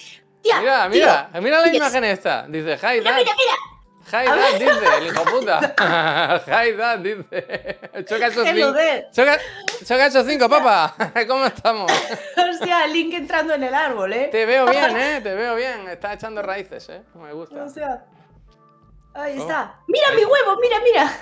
Tía, 0.42 0.60
Mira, 0.60 0.90
tío, 0.90 1.00
mira, 1.00 1.30
mira 1.40 1.60
la 1.60 1.74
imagen 1.74 2.04
esta. 2.04 2.46
Dice, 2.46 2.74
hi 2.74 2.98
mira, 2.98 3.14
mira, 3.16 3.16
mira, 3.16 3.54
Hi 4.12 4.26
A 4.26 4.36
dad, 4.36 4.52
ver. 4.52 4.60
dice, 4.60 4.96
el 4.98 5.06
hijo 5.06 5.24
puta. 5.24 5.74
hi 6.46 6.72
dad, 6.72 6.98
dice. 6.98 7.78
Choca 8.04 8.26
esos 8.26 8.46
cinco. 8.48 8.72
Choca, 9.12 9.38
choca 9.84 10.06
esos 10.06 10.26
cinco, 10.26 10.48
papá. 10.48 10.94
¿Cómo 11.28 11.46
estamos? 11.46 11.90
Hostia, 12.50 12.86
Link 12.86 13.14
entrando 13.14 13.54
en 13.54 13.62
el 13.64 13.74
árbol, 13.74 14.12
¿eh? 14.12 14.28
Te 14.30 14.44
veo 14.46 14.66
bien, 14.66 14.96
eh. 14.96 15.20
Te 15.22 15.34
veo 15.34 15.54
bien. 15.56 15.88
Estás 15.88 16.14
echando 16.16 16.42
raíces, 16.42 16.88
eh. 16.90 17.02
Me 17.14 17.32
gusta. 17.32 17.64
O 17.64 17.68
sea, 17.68 18.04
ahí 19.14 19.36
Oh. 19.38 19.42
está. 19.42 19.76
Mira 19.88 20.08
mi 20.14 20.24
huevo, 20.24 20.56
mira, 20.60 20.76
mira. 20.84 21.12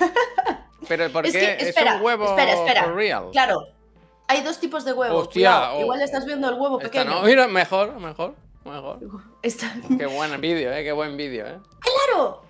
Pero 0.89 1.11
¿por 1.11 1.25
Es 1.27 1.33
qué 1.33 1.39
que, 1.39 1.53
es 1.53 1.63
espera, 1.69 1.97
un 1.97 2.03
huevo 2.03 2.27
espera, 2.27 2.53
espera. 2.55 2.85
for 2.85 2.95
real? 2.97 3.29
Claro, 3.33 3.69
hay 4.27 4.41
dos 4.43 4.59
tipos 4.59 4.85
de 4.85 4.93
huevos. 4.93 5.29
Hostia, 5.29 5.73
oh. 5.75 5.81
Igual 5.83 6.03
estás 6.03 6.27
viendo 6.27 6.49
el 6.49 6.55
huevo 6.57 6.81
Esta 6.81 6.91
pequeño. 6.91 7.21
no. 7.21 7.23
Mira, 7.23 7.47
mejor, 7.47 7.95
mejor, 8.01 8.35
mejor. 8.65 8.99
Está- 9.43 9.73
Qué 9.97 10.07
buen 10.07 10.41
vídeo, 10.41 10.73
eh. 10.73 10.83
Qué 10.83 10.91
buen 10.93 11.17
vídeo, 11.17 11.47
eh. 11.47 11.59
Claro, 11.81 12.42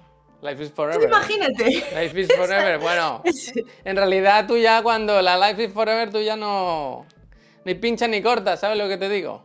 Life 0.42 0.60
is 0.60 0.70
forever. 0.72 1.06
imagínate. 1.06 1.64
Life 1.94 2.20
is 2.20 2.28
forever. 2.36 2.78
Bueno, 2.80 3.22
en 3.84 3.96
realidad 3.96 4.46
tú 4.46 4.56
ya 4.56 4.82
cuando 4.82 5.22
la 5.22 5.38
life 5.38 5.62
is 5.62 5.72
forever 5.72 6.10
tú 6.10 6.20
ya 6.20 6.34
no 6.34 7.06
ni 7.64 7.74
pinchas 7.74 8.08
ni 8.08 8.20
cortas, 8.20 8.60
¿sabes 8.60 8.76
lo 8.76 8.88
que 8.88 8.96
te 8.96 9.08
digo? 9.08 9.42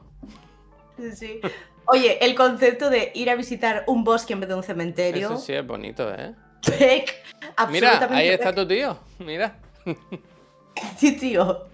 sí. 1.15 1.39
Oye, 1.85 2.17
el 2.25 2.35
concepto 2.35 2.89
de 2.89 3.11
ir 3.15 3.29
a 3.29 3.35
visitar 3.35 3.85
un 3.87 4.03
bosque 4.03 4.33
en 4.33 4.41
vez 4.41 4.49
de 4.49 4.55
un 4.55 4.63
cementerio. 4.63 5.27
Eso 5.27 5.37
sí 5.37 5.53
es 5.53 5.65
bonito, 5.65 6.13
¿eh? 6.13 6.33
Peck, 6.77 7.15
Mira, 7.69 8.09
ahí 8.11 8.27
está 8.27 8.53
tu 8.53 8.67
tío. 8.67 8.97
Mira. 9.19 9.55
Sí, 10.97 11.17
tío. 11.17 11.67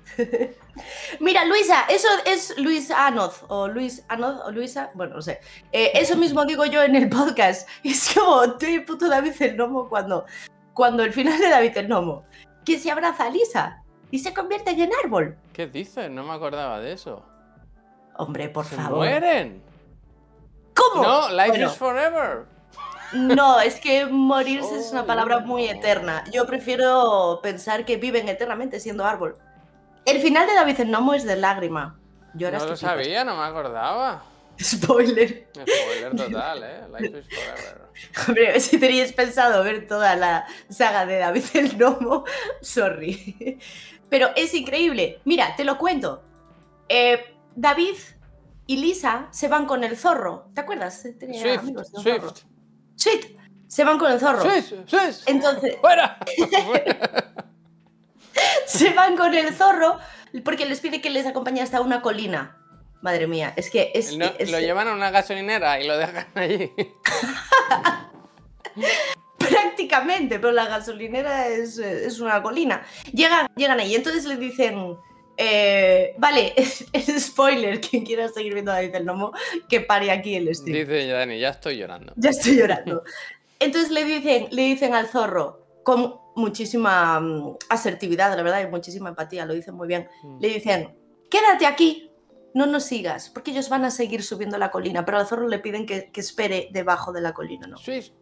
Mira, 1.20 1.46
Luisa, 1.46 1.86
eso 1.90 2.08
es 2.26 2.58
Luis 2.58 2.92
Anoz, 2.92 3.44
o 3.48 3.68
Luis 3.68 4.04
Anoz, 4.10 4.42
o 4.46 4.52
Luisa, 4.52 4.92
bueno, 4.94 5.16
no 5.16 5.22
sé. 5.22 5.40
Eh, 5.72 5.92
eso 5.94 6.16
mismo 6.18 6.46
digo 6.46 6.66
yo 6.66 6.84
en 6.84 6.96
el 6.96 7.10
podcast. 7.10 7.68
Es 7.84 8.14
como, 8.14 8.44
estoy 8.44 8.80
puto 8.82 9.08
David 9.08 9.34
el 9.42 9.58
Nomo 9.58 9.88
cuando, 9.90 10.26
cuando 10.74 11.04
el 11.04 11.14
final 11.14 11.38
de 11.40 11.50
David 11.50 11.78
el 11.78 11.90
Nomo, 11.90 12.26
que 12.66 12.78
se 12.80 12.92
abraza 12.92 13.26
a 13.26 13.30
Lisa 13.30 13.84
y 14.12 14.20
se 14.20 14.34
convierten 14.34 14.80
en 14.80 14.92
árbol. 15.04 15.36
¿Qué 15.54 15.68
dices? 15.68 16.10
No 16.10 16.24
me 16.24 16.34
acordaba 16.34 16.80
de 16.80 16.94
eso. 16.94 17.24
Hombre, 18.18 18.50
por 18.50 18.66
¡Se 18.66 18.76
favor. 18.76 18.98
mueren! 19.00 19.64
¿Cómo? 20.76 21.04
No, 21.04 21.30
life 21.30 21.50
Bueno, 21.50 21.68
is 21.68 21.78
forever. 21.78 22.46
No, 23.14 23.60
es 23.60 23.80
que 23.80 24.06
morirse 24.06 24.80
es 24.80 24.92
una 24.92 25.06
palabra 25.06 25.40
no. 25.40 25.48
muy 25.48 25.66
eterna. 25.66 26.24
Yo 26.32 26.46
prefiero 26.46 27.40
pensar 27.42 27.86
que 27.86 27.98
viven 27.98 28.28
eternamente 28.30 28.80
siendo 28.80 29.06
árbol. 29.06 29.38
El 30.06 30.20
final 30.22 30.48
de 30.48 30.54
David 30.54 30.80
el 30.82 30.88
Gnomo 30.90 31.14
es 31.14 31.24
de 31.24 31.36
lágrima. 31.36 31.98
Lloras 32.34 32.64
No 32.64 32.70
lo 32.70 32.76
sabía, 32.76 33.24
no 33.24 33.38
me 33.38 33.44
acordaba. 33.44 34.24
Spoiler. 34.62 35.48
Spoiler 35.52 36.16
total, 36.16 36.64
¿eh? 36.64 36.82
Life 36.92 37.20
is 37.20 37.26
forever. 37.28 37.82
Hombre, 38.28 38.60
si 38.60 38.80
teníais 38.80 39.14
pensado 39.14 39.64
ver 39.64 39.88
toda 39.88 40.16
la 40.16 40.46
saga 40.70 41.06
de 41.06 41.20
David 41.20 41.44
el 41.54 41.78
Gnomo, 41.78 42.26
sorry. 42.62 43.60
Pero 44.10 44.30
es 44.36 44.54
increíble. 44.54 45.20
Mira, 45.26 45.56
te 45.56 45.64
lo 45.64 45.78
cuento. 45.78 46.22
Eh, 46.90 47.36
David 47.56 47.96
y 48.68 48.78
Lisa 48.78 49.28
se 49.32 49.48
van 49.48 49.66
con 49.66 49.84
el 49.84 49.98
zorro. 49.98 50.50
¿Te 50.54 50.62
acuerdas? 50.62 51.06
Tenía 51.20 51.42
Swift, 51.42 51.60
amigos 51.60 51.92
zorro. 51.92 52.02
Swift. 52.04 52.53
Swift. 52.96 53.26
Se 53.68 53.84
van 53.84 53.98
con 53.98 54.12
el 54.12 54.20
zorro. 54.20 54.42
Swift, 54.44 54.74
Swift. 54.88 55.24
Entonces, 55.26 55.76
¡Fuera! 55.82 56.18
se 58.68 58.94
van 58.94 59.16
con 59.18 59.34
el 59.34 59.54
zorro 59.54 59.98
porque 60.44 60.66
les 60.66 60.80
pide 60.80 61.02
que 61.02 61.10
les 61.10 61.26
acompañe 61.26 61.62
hasta 61.62 61.82
una 61.82 62.02
colina. 62.02 62.58
Madre 63.02 63.28
mía, 63.28 63.54
es 63.58 63.70
que 63.70 63.92
es, 63.94 64.16
No, 64.18 64.26
es- 64.40 64.50
lo 64.52 64.60
llevan 64.60 64.88
a 64.88 64.94
una 64.94 65.12
gasolinera 65.12 65.80
y 65.80 65.88
lo 65.88 65.98
dejan 65.98 66.28
allí. 66.36 66.72
prácticamente, 69.38 70.40
pero 70.40 70.52
la 70.54 70.66
gasolinera 70.68 71.48
es, 71.48 71.78
eh, 71.80 72.06
es 72.06 72.20
una 72.20 72.42
colina. 72.42 72.84
Llegan, 73.12 73.48
llegan 73.56 73.80
ahí, 73.80 73.94
entonces 73.96 74.26
le 74.26 74.38
dicen, 74.38 74.98
eh, 75.38 76.16
vale, 76.18 76.54
es, 76.58 76.86
es 76.94 77.26
spoiler, 77.26 77.82
quien 77.82 78.06
quiera 78.06 78.28
seguir 78.30 78.54
viendo 78.54 78.72
a 78.72 78.76
David 78.76 78.96
el 78.96 79.06
Nomo, 79.06 79.32
que 79.68 79.82
pare 79.82 80.12
aquí 80.12 80.36
el 80.36 80.54
stream. 80.54 80.88
Dice 80.88 81.08
Dani, 81.08 81.40
ya 81.40 81.50
estoy 81.50 81.78
llorando. 81.78 82.14
Ya 82.16 82.30
estoy 82.30 82.58
llorando. 82.58 83.04
Entonces 83.60 83.92
le 83.92 84.04
dicen, 84.04 84.48
le 84.52 84.64
dicen 84.64 84.94
al 84.94 85.08
zorro, 85.08 85.66
con 85.84 86.16
muchísima 86.36 87.20
mm, 87.20 87.58
asertividad, 87.70 88.36
la 88.36 88.44
verdad, 88.44 88.62
y 88.62 88.68
muchísima 88.68 89.10
empatía, 89.10 89.46
lo 89.46 89.54
dicen 89.54 89.76
muy 89.76 89.88
bien. 89.88 90.08
Mm. 90.24 90.40
Le 90.40 90.48
dicen, 90.50 90.96
quédate 91.30 91.66
aquí, 91.66 92.12
no 92.54 92.66
nos 92.66 92.84
sigas, 92.84 93.30
porque 93.30 93.52
ellos 93.52 93.70
van 93.70 93.86
a 93.86 93.92
seguir 93.92 94.24
subiendo 94.24 94.58
la 94.58 94.72
colina, 94.72 95.06
pero 95.06 95.18
al 95.18 95.28
zorro 95.28 95.48
le 95.48 95.60
piden 95.60 95.86
que, 95.86 96.12
que 96.12 96.22
espere 96.22 96.70
debajo 96.72 97.12
de 97.12 97.22
la 97.22 97.34
colina, 97.34 97.68
¿no? 97.68 97.78
Swiss. 97.78 98.14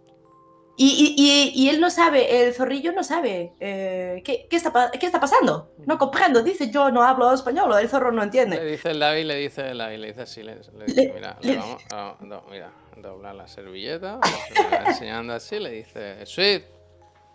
Y, 0.77 0.87
y- 0.87 1.15
y- 1.17 1.63
y 1.65 1.69
él 1.69 1.79
no 1.81 1.89
sabe, 1.91 2.47
el 2.47 2.53
zorrillo 2.53 2.91
no 2.93 3.03
sabe 3.03 3.53
eh, 3.59 4.21
¿qué, 4.25 4.47
qué 4.49 4.55
está, 4.55 4.71
pa- 4.71 4.89
qué 4.89 5.05
está 5.05 5.19
pasando. 5.19 5.73
No 5.85 5.97
comprendo, 5.97 6.41
dice 6.41 6.71
yo 6.71 6.89
no 6.91 7.03
hablo 7.03 7.31
español, 7.33 7.71
el 7.79 7.89
zorro 7.89 8.11
no 8.11 8.19
Le 8.19 8.23
entiende. 8.23 8.65
dice 8.65 8.91
el 8.91 8.99
David, 8.99 9.25
le 9.25 9.35
dice 9.35 9.69
el 9.69 9.77
David, 9.77 9.97
le 9.97 10.07
dice 10.07 10.21
así, 10.21 10.41
le, 10.43 10.55
le 10.55 10.85
dice, 10.85 11.03
Le- 11.07 11.13
mira, 11.13 11.37
le- 11.41 11.51
le 11.53 11.57
vamos 11.57 11.83
a, 11.91 12.15
do- 12.21 12.43
mira, 12.49 12.71
doblar 12.97 13.35
la 13.35 13.47
servilleta, 13.47 14.19
le 14.23 14.87
enseñando 14.89 15.33
así, 15.33 15.59
le 15.59 15.71
dice, 15.71 16.25
sweet, 16.25 16.63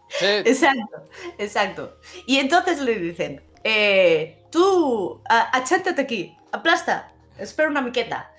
sweet. 0.08 0.46
Exacto, 0.46 1.08
exacto. 1.38 1.96
Y 2.26 2.38
entonces 2.38 2.80
le 2.80 2.98
dicen, 2.98 3.42
eh, 3.62 4.42
tú, 4.50 5.20
achántate 5.28 6.00
aquí, 6.02 6.36
aplasta, 6.52 7.12
espera 7.38 7.68
una 7.68 7.82
miqueta. 7.82 8.32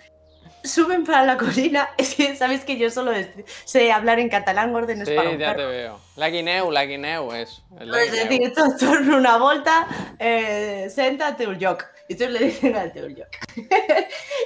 Suben 0.67 1.03
para 1.05 1.23
la 1.25 1.37
colina, 1.37 1.89
es 1.97 2.13
que 2.15 2.35
sabes 2.35 2.65
que 2.65 2.77
yo 2.77 2.89
solo 2.89 3.11
es- 3.11 3.29
sé 3.65 3.91
hablar 3.91 4.19
en 4.19 4.29
catalán 4.29 4.75
órdenes 4.75 5.07
Sí, 5.07 5.15
para 5.15 5.29
un 5.29 5.37
ya 5.37 5.51
te 5.51 5.55
perro. 5.57 5.69
veo. 5.69 5.99
La 6.15 6.29
guineu, 6.29 6.71
la 6.71 6.85
guineu 6.85 7.31
es. 7.33 7.63
es 7.79 7.87
la 7.87 8.01
Es 8.03 8.11
decir, 8.11 8.53
to- 8.53 8.75
torna 8.79 9.17
una 9.17 9.37
volta, 9.37 9.87
eh, 10.19 10.87
séntate 10.93 11.47
un. 11.47 11.57
Y 12.09 12.13
entonces 12.13 12.39
le 12.39 12.45
dicen 12.47 12.75
al 12.75 12.91
lloc. 12.93 13.27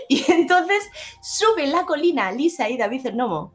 y 0.09 0.32
entonces 0.32 0.84
suben 1.22 1.72
la 1.72 1.86
colina 1.86 2.32
Lisa 2.32 2.69
y 2.69 2.78
David 2.78 3.05
el 3.07 3.17
Nomo. 3.17 3.53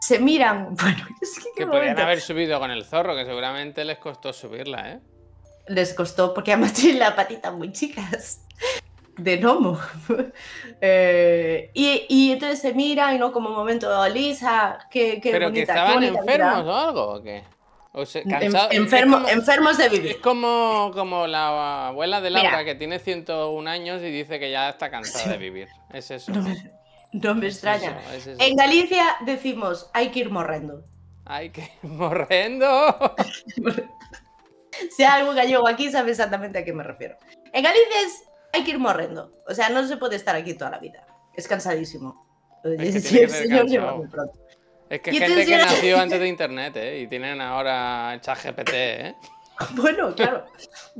Se 0.00 0.18
miran. 0.18 0.74
Bueno, 0.80 1.06
es 1.20 1.38
que, 1.38 1.50
Que 1.56 1.66
podrían 1.66 1.98
haber 1.98 2.20
subido 2.20 2.58
con 2.58 2.70
el 2.70 2.84
zorro, 2.84 3.14
que 3.14 3.24
seguramente 3.24 3.84
les 3.84 3.98
costó 3.98 4.32
subirla, 4.32 4.90
¿eh? 4.92 5.00
Les 5.68 5.94
costó 5.94 6.34
porque 6.34 6.52
además 6.52 6.72
tienen 6.72 6.98
las 6.98 7.12
patitas 7.14 7.52
muy 7.52 7.70
chicas. 7.72 8.40
De 9.16 9.36
gnomo. 9.38 9.78
Eh, 10.84 11.70
y, 11.74 12.06
y 12.08 12.32
entonces 12.32 12.60
se 12.60 12.74
miran 12.74 13.14
y 13.14 13.18
no 13.18 13.30
como 13.30 13.50
un 13.50 13.54
momento, 13.54 14.08
Lisa, 14.08 14.80
qué, 14.90 15.20
qué 15.20 15.30
Pero 15.30 15.52
que 15.52 15.60
bonita. 15.60 15.72
qué 15.74 15.78
estaban 15.78 15.94
bonita 15.94 16.18
enfermos 16.18 16.62
vida". 16.64 16.72
o 16.72 16.74
algo, 16.88 17.02
¿o 17.12 17.22
qué? 17.22 17.44
O 17.92 18.04
se, 18.04 18.18
En- 18.22 18.30
cansados. 18.30 18.72
es 18.72 18.78
enfermo- 18.80 19.16
como- 19.18 19.28
enfermos 19.28 19.78
de 19.78 19.86
Es 19.86 19.92
vivir. 19.92 20.20
como, 20.20 20.90
como 20.92 21.28
la 21.28 21.88
abuela 21.88 22.20
de 22.20 22.30
Laura 22.30 22.50
Mira. 22.50 22.64
que 22.64 22.74
tiene 22.74 22.98
101 22.98 23.68
años 23.70 24.02
y 24.02 24.10
dice 24.10 24.40
que 24.40 24.50
ya 24.50 24.70
está 24.70 24.90
cansada 24.90 25.30
de 25.32 25.38
vivir. 25.38 25.68
Es 25.92 26.10
eso. 26.10 26.32
No 26.32 26.42
me, 26.42 26.56
no 27.12 27.34
me 27.36 27.46
Es 27.46 27.54
extraña. 27.54 28.00
eso, 28.00 28.12
es 28.16 28.26
eso. 28.26 28.42
En 28.42 28.56
Galicia 28.56 29.04
decimos, 29.24 29.88
hay 29.92 30.08
que 30.08 30.18
ir 30.18 30.30
morrendo. 30.30 30.82
Ay, 31.24 31.50
qué 31.50 31.70
morrendo. 31.82 32.96
Si 34.96 35.04
hay 35.04 35.20
algún 35.20 35.36
gallego 35.36 35.68
aquí, 35.68 35.90
sabe 35.90 36.10
exactamente 36.12 36.58
a 36.58 36.64
qué 36.64 36.72
me 36.72 36.82
refiero. 36.82 37.16
En 37.52 37.62
Galicia 37.62 38.00
es, 38.06 38.24
hay 38.52 38.64
que 38.64 38.70
ir 38.72 38.78
morrendo. 38.78 39.42
O 39.48 39.54
sea, 39.54 39.68
no 39.70 39.86
se 39.86 39.96
puede 39.96 40.16
estar 40.16 40.36
aquí 40.36 40.54
toda 40.54 40.70
la 40.70 40.78
vida. 40.78 41.06
Es 41.34 41.48
cansadísimo. 41.48 42.26
que 42.62 43.00
Sí, 43.00 43.18
el 43.18 43.30
señor 43.30 43.66
muy 43.96 44.06
pronto. 44.08 44.38
Es 44.88 45.00
que 45.00 45.10
Y 45.10 45.16
gente 45.18 45.46
que 45.46 45.56
nació 45.56 45.98
antes 45.98 46.20
de 46.20 46.28
internet, 46.28 46.76
¿eh? 46.76 47.00
Y 47.00 47.06
tienen 47.06 47.40
ahora 47.40 48.18
ChatGPT, 48.20 48.70
¿eh? 48.72 49.16
Bueno, 49.70 50.14
claro. 50.14 50.44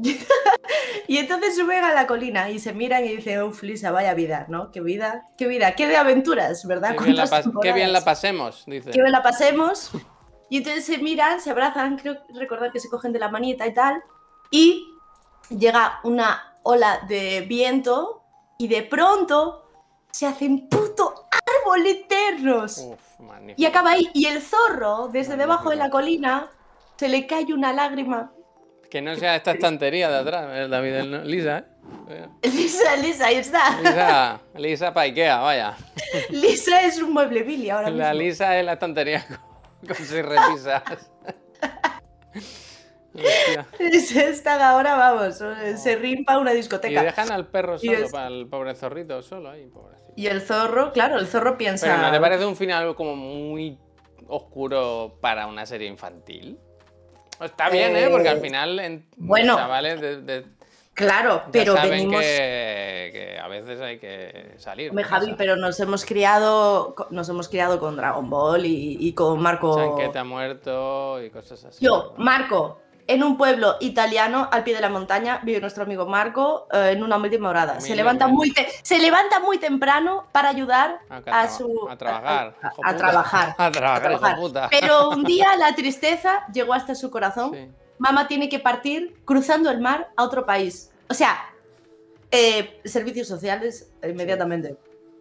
y 1.06 1.18
entonces 1.18 1.56
suben 1.56 1.84
a 1.84 1.92
la 1.92 2.06
colina 2.06 2.48
y 2.50 2.58
se 2.58 2.72
miran 2.72 3.04
y 3.04 3.16
dicen, 3.16 3.42
uff, 3.42 3.62
Lisa, 3.62 3.90
vaya 3.90 4.14
vida, 4.14 4.46
¿no? 4.48 4.70
Qué 4.70 4.80
vida, 4.80 5.28
qué 5.36 5.46
vida, 5.46 5.74
qué 5.74 5.86
de 5.88 5.96
aventuras, 5.96 6.66
¿verdad? 6.66 6.96
Qué 6.96 7.04
bien, 7.04 7.16
la 7.16 7.28
¿Cuántas 7.28 7.52
pas- 7.52 7.60
qué 7.60 7.72
bien 7.72 7.92
la 7.92 8.02
pasemos, 8.02 8.64
dice. 8.66 8.90
que 8.90 9.02
la 9.02 9.22
pasemos. 9.22 9.90
Y 10.48 10.58
entonces 10.58 10.84
se 10.84 10.98
miran, 10.98 11.40
se 11.40 11.50
abrazan, 11.50 11.96
creo 11.98 12.18
recordar 12.34 12.72
que 12.72 12.80
se 12.80 12.88
cogen 12.88 13.12
de 13.12 13.18
la 13.18 13.28
manita 13.28 13.66
y 13.66 13.74
tal. 13.74 14.02
Y 14.50 14.86
llega 15.48 16.00
una 16.04 16.51
ola 16.62 17.00
de 17.08 17.42
viento 17.42 18.22
y 18.58 18.68
de 18.68 18.82
pronto 18.82 19.68
se 20.10 20.26
hacen 20.26 20.68
puto 20.68 21.28
árbol 21.30 21.86
eternos. 21.86 22.78
Uf. 22.78 23.12
Y 23.56 23.64
acaba 23.64 23.92
ahí. 23.92 24.10
Y 24.14 24.26
el 24.26 24.40
zorro, 24.42 25.08
desde 25.08 25.36
debajo 25.36 25.70
de 25.70 25.76
la 25.76 25.90
colina, 25.90 26.50
se 26.96 27.08
le 27.08 27.26
cae 27.26 27.52
una 27.52 27.72
lágrima. 27.72 28.32
Que 28.90 29.00
no 29.00 29.16
sea 29.16 29.36
esta 29.36 29.52
estantería 29.52 30.10
de 30.10 30.18
atrás, 30.18 30.46
eh, 30.52 30.68
David. 30.68 30.94
el 30.94 31.30
Lisa, 31.30 31.64
¿eh? 32.08 32.28
Lisa, 32.42 32.96
Lisa, 32.96 33.26
ahí 33.26 33.36
está. 33.36 33.80
Lisa, 33.80 34.40
Lisa 34.54 34.92
pa' 34.92 35.02
Ikea, 35.02 35.38
vaya. 35.38 35.76
Lisa 36.30 36.82
es 36.82 37.00
un 37.00 37.12
mueble 37.12 37.42
Billy 37.42 37.70
ahora 37.70 37.88
mismo. 37.88 38.02
La 38.02 38.12
Lisa 38.12 38.58
es 38.58 38.66
la 38.66 38.74
estantería 38.74 39.26
con, 39.86 39.96
con 39.96 39.96
seis 39.96 40.24
repisas. 40.24 40.82
Hostia. 43.14 43.66
Lisa 43.78 44.24
está 44.24 44.68
ahora, 44.70 44.94
vamos, 44.94 45.42
se 45.80 45.96
rimpa 45.96 46.38
una 46.38 46.52
Y 46.52 46.56
discoteca. 46.56 47.02
dejan 47.02 47.30
al 47.30 47.46
perro 47.48 47.76
Y 47.76 47.86
solo, 47.86 47.98
es- 48.06 48.12
para 48.12 48.28
el 48.28 48.46
pobre 48.46 48.74
zorrito 48.74 49.20
solo 49.22 49.50
ahí, 49.50 49.66
pobrecito. 49.66 50.12
Y 50.16 50.26
el 50.26 50.40
zorro, 50.42 50.92
claro, 50.92 51.18
el 51.18 51.26
zorro 51.26 51.56
piensa. 51.58 51.86
Pero 51.86 51.98
¿no 51.98 52.10
te 52.10 52.20
parece 52.20 52.44
un 52.46 52.56
final 52.56 52.94
como 52.94 53.16
muy 53.16 53.78
oscuro 54.28 55.16
para 55.20 55.46
una 55.46 55.66
serie 55.66 55.88
infantil? 55.88 56.58
Está 57.40 57.68
bien, 57.70 57.96
¿eh? 57.96 58.08
Porque 58.10 58.28
al 58.28 58.38
Eh, 58.38 58.40
final 58.40 58.78
en 58.78 59.06
bueno. 59.16 59.56
chavales 59.56 60.00
de, 60.00 60.20
de- 60.22 60.46
Claro, 60.94 61.42
ya 61.46 61.50
pero 61.52 61.74
saben 61.74 61.90
venimos. 61.90 62.20
que, 62.20 63.10
que 63.12 63.38
a 63.42 63.48
veces 63.48 63.80
hay 63.80 63.98
que 63.98 64.54
salir. 64.58 64.90
Hombre, 64.90 65.04
Javi, 65.04 65.34
pero 65.38 65.56
nos 65.56 65.80
hemos 65.80 66.04
criado, 66.04 66.94
nos 67.10 67.28
hemos 67.30 67.48
criado 67.48 67.80
con 67.80 67.96
Dragon 67.96 68.28
Ball 68.28 68.66
y, 68.66 68.98
y 69.00 69.14
con 69.14 69.40
Marco. 69.40 69.74
Chanquete 69.74 70.18
ha 70.18 70.24
muerto 70.24 71.22
y 71.22 71.30
cosas 71.30 71.64
así. 71.64 71.82
Yo, 71.82 72.12
Marco, 72.18 72.82
en 73.12 73.22
un 73.22 73.36
pueblo 73.36 73.76
italiano 73.80 74.48
al 74.50 74.64
pie 74.64 74.74
de 74.74 74.80
la 74.80 74.88
montaña 74.88 75.40
vive 75.42 75.60
nuestro 75.60 75.84
amigo 75.84 76.06
Marco 76.06 76.66
eh, 76.72 76.90
en 76.92 77.02
una 77.02 77.16
última 77.18 77.48
morada. 77.48 77.80
Se 77.80 77.94
levanta, 77.94 78.26
muy 78.28 78.52
se 78.82 78.98
levanta 78.98 79.40
muy 79.40 79.58
temprano 79.58 80.26
para 80.32 80.48
ayudar 80.48 81.00
A, 81.08 81.48
su 81.48 81.88
a 81.88 81.96
trabajar. 81.96 82.56
a- 82.62 82.66
a- 82.66 82.72
a 82.90 82.96
trabajar, 82.96 83.54
A 83.58 83.70
trabajar, 83.70 84.36
puta. 84.36 84.68
Pero 84.70 85.10
un 85.10 85.24
día 85.24 85.56
la 85.56 85.74
tristeza 85.74 86.46
llegó 86.52 86.74
hasta 86.74 86.94
su 86.94 87.10
corazón. 87.10 87.52
Sí. 87.54 87.70
Mamá 87.98 88.26
tiene 88.28 88.48
que 88.48 88.58
partir 88.58 89.16
cruzando 89.24 89.70
el 89.70 89.80
mar 89.80 90.10
a 90.16 90.24
otro 90.24 90.44
país. 90.44 90.90
O 91.08 91.14
sea, 91.14 91.38
eh, 92.30 92.80
servicios 92.84 93.28
sociales 93.28 93.92
inmediatamente. 94.02 94.76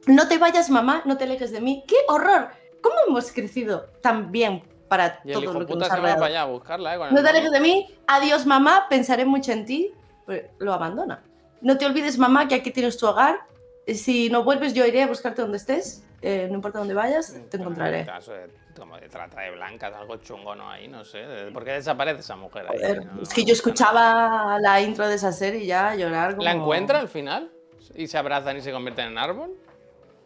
No 0.08 0.28
te 0.28 0.38
vayas, 0.38 0.70
mamá, 0.70 1.02
no 1.06 1.18
te 1.18 1.26
alejes 1.26 1.52
de 1.52 1.62
mí. 1.62 1.84
¡Qué 1.88 1.96
horror! 2.08 2.50
¿Cómo 2.82 2.96
hemos 3.08 3.32
crecido 3.32 3.86
tan 4.02 4.32
bien 4.32 4.64
para 4.92 5.22
Y 5.24 5.32
el 5.32 5.42
todo 5.46 5.54
lo 5.62 5.66
que 5.66 5.74
nos 5.74 5.90
ha 5.90 5.96
se 5.96 6.02
va 6.02 6.16
para 6.16 6.26
allá 6.26 6.42
a 6.42 6.46
buscarla, 6.48 6.96
¿eh? 6.96 6.98
Con 6.98 7.14
No 7.14 7.24
te 7.24 7.30
alejes 7.30 7.50
de 7.52 7.62
mí. 7.62 7.88
Adiós, 8.08 8.46
mamá. 8.46 8.88
Pensaré 8.90 9.24
mucho 9.24 9.54
en 9.54 9.66
ti. 9.66 9.94
Pues 10.26 10.44
lo 10.60 10.74
abandona. 10.74 11.24
No 11.62 11.78
te 11.78 11.86
olvides, 11.86 12.18
mamá, 12.18 12.50
que 12.50 12.56
aquí 12.56 12.72
tienes 12.72 12.98
tu 12.98 13.08
hogar. 13.08 13.40
Si 13.88 14.30
no 14.30 14.44
vuelves, 14.44 14.74
yo 14.74 14.86
iré 14.86 15.02
a 15.04 15.08
buscarte 15.08 15.42
donde 15.44 15.56
estés. 15.60 16.04
Eh, 16.22 16.48
no 16.50 16.56
importa 16.56 16.80
dónde 16.80 16.94
vayas, 16.94 17.32
te 17.34 17.40
Pero 17.52 17.64
encontraré. 17.64 18.02
en 18.02 18.06
caso 18.06 18.34
de- 18.34 18.50
como 18.78 18.98
de 18.98 19.08
trata 19.08 19.40
de 19.42 19.52
blancas, 19.52 19.94
algo 19.96 20.18
chungo, 20.18 20.56
¿no? 20.56 20.70
Ahí, 20.70 20.90
no 20.90 21.06
sé. 21.06 21.24
¿Por 21.54 21.64
qué 21.64 21.72
desaparece 21.72 22.20
esa 22.20 22.36
mujer 22.36 22.66
ahí? 22.70 22.78
Joder, 22.78 23.06
No- 23.06 23.22
es 23.22 23.30
que 23.30 23.46
yo 23.46 23.54
escuchaba 23.54 24.58
la 24.60 24.82
intro 24.82 25.08
de 25.08 25.16
esa 25.16 25.32
serie 25.32 25.64
y 25.64 25.68
ya 25.68 25.96
llorar 25.96 26.32
como... 26.32 26.44
¿La 26.44 26.52
encuentra 26.52 27.00
al 27.00 27.08
final? 27.08 27.50
¿Y 27.96 28.08
se 28.08 28.18
abrazan 28.18 28.58
y 28.58 28.62
se 28.62 28.74
convierten 28.74 29.08
en 29.08 29.18
árbol? 29.18 29.52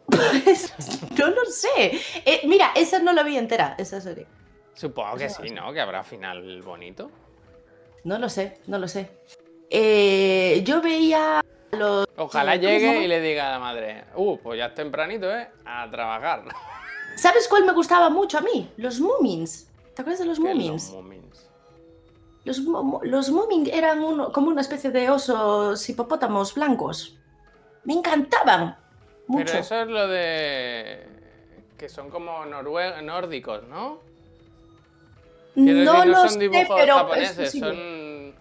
no 1.18 1.26
lo 1.28 1.44
sé. 1.46 2.00
Eh, 2.24 2.40
mira, 2.46 2.72
esa 2.74 2.98
no 2.98 3.12
la 3.12 3.22
vi 3.22 3.36
entera, 3.36 3.74
esa 3.78 4.00
serie. 4.00 4.26
Supongo 4.76 5.16
que 5.16 5.28
sí, 5.28 5.50
¿no? 5.50 5.72
Que 5.72 5.80
habrá 5.80 6.04
final 6.04 6.62
bonito. 6.62 7.10
No 8.04 8.18
lo 8.18 8.28
sé, 8.28 8.60
no 8.68 8.78
lo 8.78 8.86
sé. 8.86 9.10
Eh, 9.70 10.62
yo 10.64 10.80
veía 10.80 11.42
los... 11.72 12.06
Ojalá 12.16 12.52
¿cómo 12.52 12.62
se 12.68 12.78
llegue 12.78 13.02
y 13.02 13.08
le 13.08 13.20
diga 13.20 13.48
a 13.48 13.50
la 13.52 13.58
madre, 13.58 14.04
uh, 14.14 14.38
pues 14.38 14.58
ya 14.58 14.66
es 14.66 14.74
tempranito, 14.74 15.34
¿eh? 15.34 15.48
A 15.64 15.90
trabajar. 15.90 16.44
¿Sabes 17.16 17.48
cuál 17.48 17.64
me 17.64 17.72
gustaba 17.72 18.10
mucho 18.10 18.38
a 18.38 18.42
mí? 18.42 18.70
Los 18.76 19.00
Moomins. 19.00 19.68
¿Te 19.94 20.02
acuerdas 20.02 20.20
de 20.20 20.26
los 20.26 20.38
¿Qué 20.38 20.50
es 20.50 20.54
Moomins? 20.54 20.84
los 20.84 20.92
Moomins? 20.92 21.50
Los, 22.44 22.58
los 23.02 23.30
Moomins 23.30 23.70
eran 23.70 24.00
uno- 24.00 24.30
como 24.30 24.48
una 24.50 24.60
especie 24.60 24.90
de 24.90 25.10
osos 25.10 25.88
hipopótamos 25.88 26.54
blancos. 26.54 27.18
Me 27.84 27.94
encantaban. 27.94 28.76
Mucho. 29.26 29.46
Pero 29.46 29.58
eso 29.58 29.80
es 29.82 29.88
lo 29.88 30.06
de... 30.06 31.08
que 31.76 31.88
son 31.88 32.10
como 32.10 32.44
norue- 32.44 33.02
nórdicos, 33.02 33.64
¿no? 33.66 34.00
Quiero 35.64 35.84
no 35.84 35.92
decir, 35.94 36.10
lo 36.10 36.16
son 36.18 36.28
sé, 36.30 36.48
pero 36.50 36.84
es 36.84 36.88
japoneses, 36.94 37.52
son... 37.58 38.34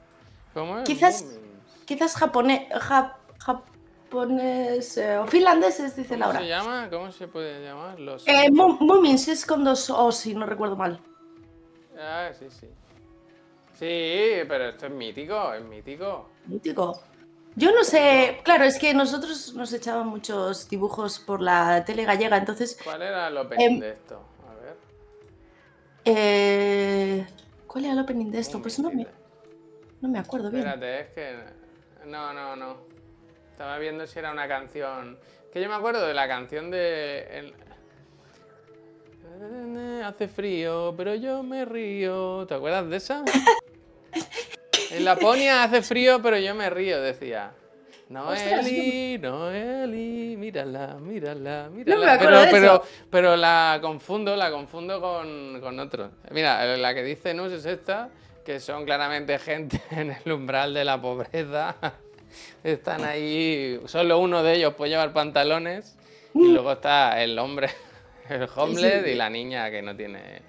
¿Cómo 0.53 0.79
es? 0.79 0.83
Quizás-. 0.85 1.25
Quizás 1.85 2.15
japonés, 2.15 2.61
japonés 3.39 4.97
eh, 4.97 5.17
o 5.17 5.25
finlandeses, 5.27 5.95
dice 5.95 6.09
¿Cómo 6.15 6.19
Laura. 6.25 6.39
se 6.39 6.47
llama? 6.47 6.87
¿Cómo 6.89 7.11
se 7.11 7.27
puede 7.27 7.63
llamar? 7.63 7.99
Los... 7.99 8.27
Eh, 8.27 8.49
Mo- 8.51 8.77
Moomins 8.79 9.27
es 9.27 9.45
con 9.45 9.63
dos 9.63 9.89
O, 9.89 10.11
si 10.11 10.33
no 10.35 10.45
recuerdo 10.45 10.75
mal. 10.75 10.99
Ah, 11.99 12.29
sí, 12.37 12.45
sí. 12.49 12.67
Sí, 13.79 14.45
pero 14.47 14.69
esto 14.69 14.85
es 14.87 14.91
mítico, 14.91 15.53
es 15.53 15.63
mítico. 15.63 16.29
Mítico. 16.45 17.01
Yo 17.57 17.71
no 17.73 17.83
sé, 17.83 18.39
claro, 18.43 18.65
es 18.65 18.77
que 18.77 18.93
nosotros 18.93 19.53
nos 19.53 19.71
echaban 19.73 20.07
muchos 20.07 20.67
dibujos 20.69 21.19
por 21.19 21.41
la 21.41 21.83
tele 21.85 22.03
gallega, 22.03 22.37
entonces. 22.37 22.77
¿Cuál 22.83 23.01
era 23.01 23.27
el 23.29 23.37
opening 23.37 23.65
Em, 23.75 23.79
de 23.79 23.91
esto? 23.91 24.21
Eh, 26.05 27.25
¿Cuál 27.67 27.85
era 27.85 27.93
el 27.93 27.99
opening 27.99 28.31
de 28.31 28.39
esto? 28.39 28.61
Pues 28.61 28.77
no 28.79 28.91
me, 28.91 29.07
no 30.01 30.09
me 30.09 30.19
acuerdo 30.19 30.49
bien. 30.51 30.67
Espérate, 30.67 30.99
es 31.01 31.07
que. 31.09 31.35
No, 32.07 32.31
no, 32.33 32.55
no. 32.55 32.77
Estaba 33.51 33.77
viendo 33.79 34.05
si 34.05 34.19
era 34.19 34.31
una 34.31 34.47
canción. 34.47 35.17
Que 35.51 35.61
yo 35.61 35.69
me 35.69 35.75
acuerdo 35.75 36.05
de 36.05 36.13
la 36.13 36.27
canción 36.27 36.69
de. 36.71 37.21
el- 37.39 37.53
Hace 40.05 40.27
frío, 40.27 40.93
pero 40.95 41.15
yo 41.15 41.41
me 41.43 41.65
río. 41.65 42.45
¿Te 42.47 42.53
acuerdas 42.53 42.87
de 42.89 42.97
esa? 42.97 43.23
En 44.91 45.03
Laponia 45.03 45.63
hace 45.63 45.81
frío, 45.81 46.21
pero 46.21 46.37
yo 46.37 46.53
me 46.55 46.69
río, 46.69 47.01
decía. 47.01 47.51
Noeli, 48.07 49.17
Noeli, 49.17 50.37
mírala, 50.37 50.95
mírala, 50.99 51.69
mírala. 51.71 52.13
de 52.13 52.19
pero, 52.19 52.41
pero, 52.51 52.75
eso. 52.75 52.83
pero 53.09 53.35
la 53.35 53.79
confundo, 53.81 54.35
la 54.35 54.51
confundo 54.51 55.01
con, 55.01 55.59
con 55.59 55.79
otro. 55.79 56.11
Mira, 56.29 56.77
la 56.77 56.93
que 56.93 57.03
dice 57.03 57.33
Nus 57.33 57.51
es 57.51 57.65
esta, 57.65 58.09
que 58.45 58.59
son 58.59 58.85
claramente 58.85 59.39
gente 59.39 59.81
en 59.89 60.11
el 60.11 60.31
umbral 60.31 60.73
de 60.73 60.85
la 60.85 61.01
pobreza. 61.01 61.75
Están 62.63 63.03
ahí, 63.05 63.81
solo 63.85 64.19
uno 64.19 64.43
de 64.43 64.53
ellos 64.53 64.75
puede 64.75 64.91
llevar 64.91 65.11
pantalones 65.11 65.97
y 66.33 66.49
luego 66.49 66.73
está 66.73 67.23
el 67.23 67.39
hombre, 67.39 67.69
el 68.29 68.47
homeless 68.55 69.05
sí. 69.05 69.11
y 69.11 69.15
la 69.15 69.29
niña 69.29 69.71
que 69.71 69.81
no 69.81 69.95
tiene... 69.95 70.41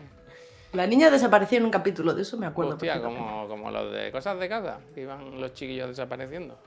La 0.73 0.87
niña 0.87 1.11
desapareció 1.11 1.59
en 1.59 1.65
un 1.65 1.71
capítulo, 1.71 2.13
de 2.13 2.23
eso 2.23 2.37
me 2.37 2.45
acuerdo. 2.45 2.73
Hostia, 2.73 3.01
como, 3.01 3.47
como 3.49 3.71
los 3.71 3.93
de 3.93 4.11
cosas 4.11 4.39
de 4.39 4.49
casa, 4.49 4.81
que 4.95 5.03
iban 5.03 5.41
los 5.41 5.55
chiquillos 5.55 5.89
desapareciendo. 5.89 6.59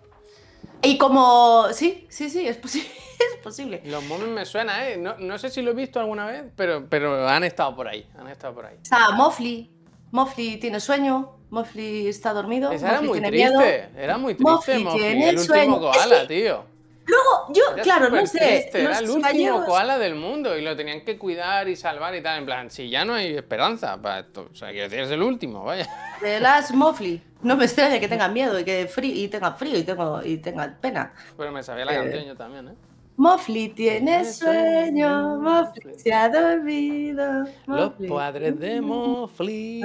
Y 0.82 0.98
como. 0.98 1.68
Sí, 1.74 2.08
sí, 2.10 2.30
sí, 2.30 2.48
es, 2.48 2.62
posi- 2.62 2.86
es 3.20 3.44
posible. 3.44 3.82
Los 3.86 4.04
Momen 4.06 4.34
me 4.34 4.46
suena, 4.46 4.88
¿eh? 4.90 4.98
No, 4.98 5.18
no 5.18 5.38
sé 5.38 5.50
si 5.50 5.62
lo 5.62 5.72
he 5.72 5.74
visto 5.74 6.00
alguna 6.00 6.26
vez, 6.26 6.44
pero, 6.56 6.86
pero 6.90 7.28
han 7.28 7.44
estado 7.44 7.76
por 7.76 7.88
ahí, 7.88 8.08
han 8.18 8.28
estado 8.28 8.54
por 8.56 8.66
ahí. 8.66 8.78
O 8.82 8.86
sea, 8.86 9.10
Mofli. 9.12 9.70
Mofli 10.12 10.58
tiene 10.58 10.80
sueño. 10.80 11.36
Mofli 11.50 12.08
está 12.08 12.32
dormido. 12.34 12.72
Esa 12.72 12.92
era 12.92 13.02
muy 13.02 13.20
triste, 13.22 13.90
era 13.98 14.18
muy 14.18 14.36
triste, 14.36 14.52
Mofli 14.52 14.84
Mofli, 14.84 15.00
tiene 15.00 15.30
el 15.30 15.38
último 15.38 15.56
sueño. 15.56 15.74
Es 15.92 15.98
koala, 15.98 16.22
que- 16.22 16.28
tío. 16.42 16.66
Luego, 17.06 17.48
yo, 17.56 17.64
Era 17.74 17.82
claro, 17.82 18.10
no 18.12 18.18
sé. 18.28 18.28
supertriste, 18.38 18.82
Era 18.84 19.00
el 19.00 19.10
último 19.10 19.24
gallegos- 19.28 19.66
koala 19.66 19.98
del 19.98 20.14
mundo 20.14 20.56
y 20.56 20.62
lo 20.62 20.76
tenían 20.76 21.02
que 21.04 21.18
cuidar 21.18 21.68
y 21.68 21.76
salvar 21.76 22.14
y 22.16 22.22
tal. 22.22 22.38
En 22.38 22.46
plan, 22.46 22.70
si 22.70 22.88
ya 22.88 23.04
no 23.04 23.16
hay 23.16 23.34
esperanza 23.36 24.00
para 24.00 24.20
esto. 24.20 24.48
O 24.52 24.56
sea, 24.56 24.68
decir, 24.68 25.00
es 25.00 25.10
el 25.10 25.24
último, 25.24 25.64
vaya. 25.64 25.88
De 26.22 26.40
las 26.40 26.72
Mofli. 26.72 27.20
No 27.42 27.56
me 27.56 27.66
extraña 27.66 28.00
que 28.00 28.08
tengan 28.08 28.34
miedo 28.34 28.60
y 28.60 28.66
que 28.66 28.88
frío, 28.88 29.16
y 29.16 29.28
tengan 29.30 29.56
frío 29.56 29.78
y, 29.78 29.84
tengo, 29.84 30.22
y 30.24 30.38
tengan 30.38 30.78
pena. 30.82 31.14
Pero 31.38 31.52
me 31.52 31.64
sabía 31.64 31.86
la 31.86 31.94
Eh, 31.94 31.98
canción 31.98 32.26
yo 32.26 32.36
también, 32.36 32.68
¿eh? 32.68 32.74
Mofli 33.16 33.70
tiene 33.70 34.24
sueño, 34.24 35.38
Mofli 35.40 36.00
se 36.00 36.14
ha 36.14 36.30
dormido. 36.30 37.46
Los 37.68 37.92
padres 38.08 38.58
de 38.58 38.80
Mofli. 38.80 39.82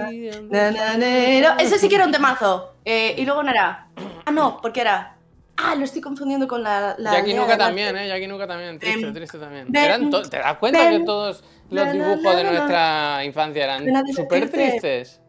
Na, 0.50 0.70
na, 0.70 0.96
na, 0.96 0.96
no, 0.96 1.58
Ese 1.58 1.78
sí 1.78 1.88
que 1.88 1.96
era 1.96 2.06
un 2.06 2.12
temazo. 2.12 2.74
Eh, 2.84 3.16
y 3.18 3.24
luego 3.24 3.42
no 3.42 3.50
era. 3.50 3.88
Ah, 4.24 4.30
no, 4.30 4.60
porque 4.62 4.82
era. 4.82 5.16
Ah, 5.56 5.74
lo 5.74 5.84
estoy 5.84 6.00
confundiendo 6.00 6.46
con 6.46 6.62
la. 6.62 6.94
la 6.98 7.12
Jackie 7.12 7.34
Nuka 7.34 7.58
también, 7.58 7.96
¿eh? 7.96 8.06
Jackie 8.06 8.28
Nuka 8.28 8.46
también, 8.46 8.78
triste, 8.78 9.04
Ven, 9.04 9.14
triste 9.14 9.38
también. 9.38 9.76
Eran 9.76 10.10
¿Te 10.10 10.38
das 10.38 10.58
cuenta 10.58 10.90
que 10.90 11.00
todos 11.00 11.42
los 11.70 11.92
dibujos 11.92 12.36
de 12.36 12.44
nuestra 12.44 13.24
infancia 13.24 13.64
eran 13.64 14.06
súper 14.14 14.48
tristes? 14.48 15.20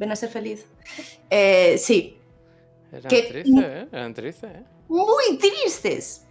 Ven 0.00 0.10
a 0.10 0.16
ser 0.16 0.30
feliz. 0.30 0.66
Eh, 1.32 1.78
sí, 1.78 2.18
Eran 2.90 3.08
Que- 3.08 3.22
tristes, 3.22 3.64
¿eh? 3.64 3.88
Eran 3.92 4.14
tristes, 4.14 4.50
¿eh? 4.50 4.64
muy 4.88 5.38
tristes. 5.38 6.26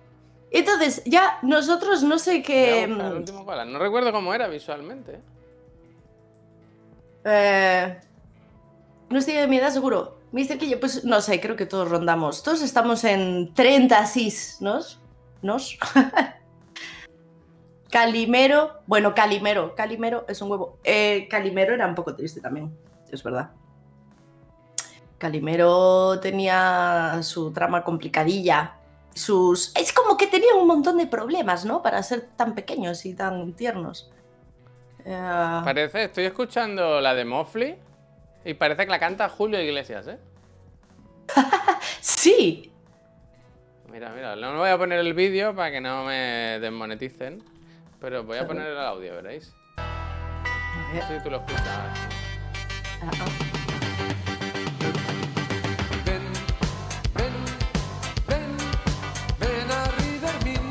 Entonces, 0.51 1.01
ya 1.05 1.39
nosotros 1.41 2.03
no 2.03 2.19
sé 2.19 2.41
qué. 2.41 2.85
buscar 2.87 3.11
el 3.11 3.17
último 3.19 3.45
koala. 3.45 3.63
No 3.63 3.79
recuerdo 3.79 4.11
cómo 4.11 4.33
era 4.33 4.49
visualmente. 4.49 5.13
¿eh? 5.13 5.19
eh, 7.23 7.97
no 9.09 9.19
estoy 9.19 9.35
de 9.35 9.47
mi 9.47 9.57
edad 9.57 9.71
seguro. 9.71 10.17
Mister 10.33 10.57
que 10.57 10.67
yo, 10.67 10.81
pues 10.81 11.05
no 11.05 11.21
sé, 11.21 11.39
creo 11.39 11.55
que 11.55 11.65
todos 11.65 11.89
rondamos. 11.89 12.43
Todos 12.43 12.61
estamos 12.61 13.05
en 13.05 13.53
30 13.53 14.05
sis, 14.05 14.57
¿nos? 14.59 14.99
¿Nos? 15.41 15.79
Calimero, 17.89 18.81
bueno, 18.85 19.15
Calimero, 19.15 19.75
Calimero 19.75 20.25
es 20.27 20.41
un 20.41 20.51
huevo. 20.51 20.77
Eh, 20.83 21.27
Calimero 21.29 21.73
era 21.73 21.87
un 21.87 21.95
poco 21.95 22.15
triste 22.15 22.39
también, 22.41 22.75
es 23.11 23.23
verdad. 23.23 23.51
Calimero 25.17 26.19
tenía 26.19 27.19
su 27.21 27.51
trama 27.51 27.83
complicadilla. 27.83 28.75
Sus. 29.13 29.75
Es 29.75 29.91
como 29.91 30.15
que 30.15 30.27
tenía 30.27 30.55
un 30.55 30.67
montón 30.67 30.97
de 30.97 31.07
problemas, 31.07 31.65
¿no? 31.65 31.81
Para 31.81 32.01
ser 32.03 32.29
tan 32.37 32.55
pequeños 32.55 33.05
y 33.05 33.13
tan 33.15 33.53
tiernos. 33.53 34.11
Eh, 35.03 35.61
Parece, 35.63 36.05
estoy 36.05 36.25
escuchando 36.25 37.01
la 37.01 37.13
de 37.15 37.25
Mofli 37.25 37.75
y 38.45 38.53
parece 38.53 38.85
que 38.85 38.91
la 38.91 38.99
canta 38.99 39.27
Julio 39.27 39.61
Iglesias, 39.61 40.07
¿eh? 40.07 40.19
sí, 42.01 42.69
Mira, 43.91 44.11
mira, 44.11 44.35
no 44.35 44.57
voy 44.57 44.69
a 44.69 44.77
poner 44.77 44.99
el 44.99 45.13
vídeo 45.13 45.55
para 45.55 45.71
que 45.71 45.81
no 45.81 46.03
me 46.03 46.59
desmoneticen, 46.59 47.43
pero 47.99 48.23
voy 48.23 48.37
a 48.37 48.45
poner 48.45 48.67
el 48.67 48.77
audio, 48.77 49.15
veréis. 49.15 49.51
A 49.77 50.91
ver, 50.93 51.03
Sí, 51.07 51.13
tú 51.23 51.31
lo 51.31 51.37
escuchas. 51.37 52.18
Ven, 52.99 53.07
ven, 57.15 57.33
ven, 58.27 58.57
ven 59.39 59.71
a 59.71 59.85
Riverview, 59.99 60.61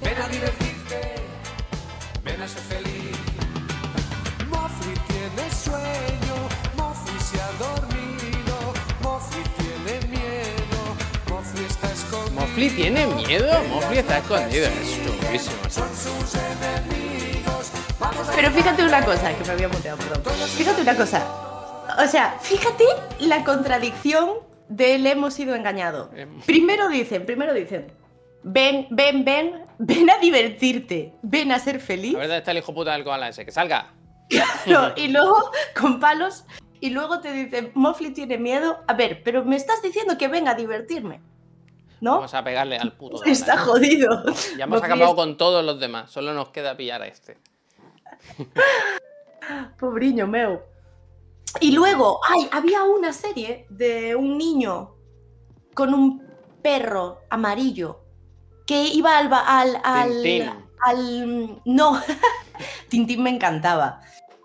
ven 0.00 0.18
a 0.18 0.28
divertirte, 0.28 1.00
ven 2.24 2.40
a 2.40 2.48
ser 2.48 2.62
feliz. 2.62 3.18
Mofri 4.48 4.94
tiene 5.08 5.50
sueño, 5.52 6.36
Mofri 6.78 7.20
se 7.20 7.38
ha 7.38 7.52
dormido, 7.58 8.72
Mofri 9.02 9.42
tiene 9.58 9.94
miedo, 10.08 10.96
Mofri 11.28 11.64
está 11.66 11.92
escondido. 11.92 12.40
¿Mofli 12.40 12.70
tiene 12.70 13.06
miedo? 13.08 13.62
Mofli 13.68 13.98
está 13.98 14.18
escondido, 14.18 14.68
es 14.68 15.04
chunguísimo. 15.04 16.95
Pero 18.34 18.50
fíjate 18.50 18.84
una 18.84 19.04
cosa, 19.04 19.36
que 19.36 19.44
me 19.44 19.52
había 19.52 19.68
muteado, 19.68 19.98
perdón. 19.98 20.22
Fíjate 20.56 20.82
una 20.82 20.96
cosa. 20.96 21.24
O 22.02 22.06
sea, 22.06 22.36
fíjate 22.40 22.84
la 23.20 23.44
contradicción 23.44 24.30
del 24.68 25.06
hemos 25.06 25.34
sido 25.34 25.54
engañado. 25.54 26.10
Em. 26.14 26.40
Primero 26.42 26.88
dicen, 26.88 27.24
primero 27.24 27.54
dicen, 27.54 27.92
ven, 28.42 28.86
ven, 28.90 29.24
ven, 29.24 29.64
ven 29.78 30.10
a 30.10 30.18
divertirte, 30.18 31.14
ven 31.22 31.52
a 31.52 31.58
ser 31.58 31.80
feliz. 31.80 32.14
A 32.14 32.18
ver, 32.18 32.28
¿dónde 32.28 32.38
está 32.38 32.50
el 32.50 32.58
hijo 32.58 32.74
puta 32.74 32.92
del 32.92 33.04
koala 33.04 33.28
ese? 33.28 33.44
¡Que 33.44 33.52
salga! 33.52 33.92
No, 34.66 34.90
y 34.96 35.08
luego 35.08 35.50
con 35.78 36.00
palos, 36.00 36.44
y 36.80 36.90
luego 36.90 37.20
te 37.20 37.32
dicen, 37.32 37.70
Mofli 37.74 38.10
tiene 38.10 38.36
miedo. 38.38 38.80
A 38.88 38.94
ver, 38.94 39.22
pero 39.22 39.44
me 39.44 39.54
estás 39.56 39.80
diciendo 39.82 40.18
que 40.18 40.26
venga 40.28 40.50
a 40.50 40.54
divertirme. 40.54 41.20
¿No? 42.00 42.16
Vamos 42.16 42.34
a 42.34 42.42
pegarle 42.44 42.76
al 42.76 42.92
puto. 42.92 43.24
Está 43.24 43.56
jodido. 43.56 44.24
Ya 44.58 44.64
hemos 44.64 44.80
Mofli 44.80 44.86
acabado 44.92 45.10
es- 45.12 45.16
con 45.16 45.36
todos 45.38 45.64
los 45.64 45.78
demás, 45.80 46.10
solo 46.10 46.34
nos 46.34 46.48
queda 46.50 46.76
pillar 46.76 47.00
a 47.02 47.06
este. 47.06 47.38
Pobriño 49.78 50.26
meu. 50.26 50.60
Y 51.60 51.72
luego, 51.72 52.20
ay, 52.28 52.48
había 52.52 52.84
una 52.84 53.12
serie 53.12 53.66
de 53.70 54.14
un 54.14 54.36
niño 54.36 54.94
con 55.74 55.94
un 55.94 56.22
perro 56.62 57.20
amarillo 57.30 58.00
que 58.66 58.84
iba 58.88 59.16
al... 59.18 59.32
al, 59.32 59.80
al, 59.84 60.22
Tintín. 60.22 60.50
al- 60.80 61.60
no, 61.64 62.00
Tintín 62.88 63.22
me 63.22 63.30
encantaba. 63.30 64.00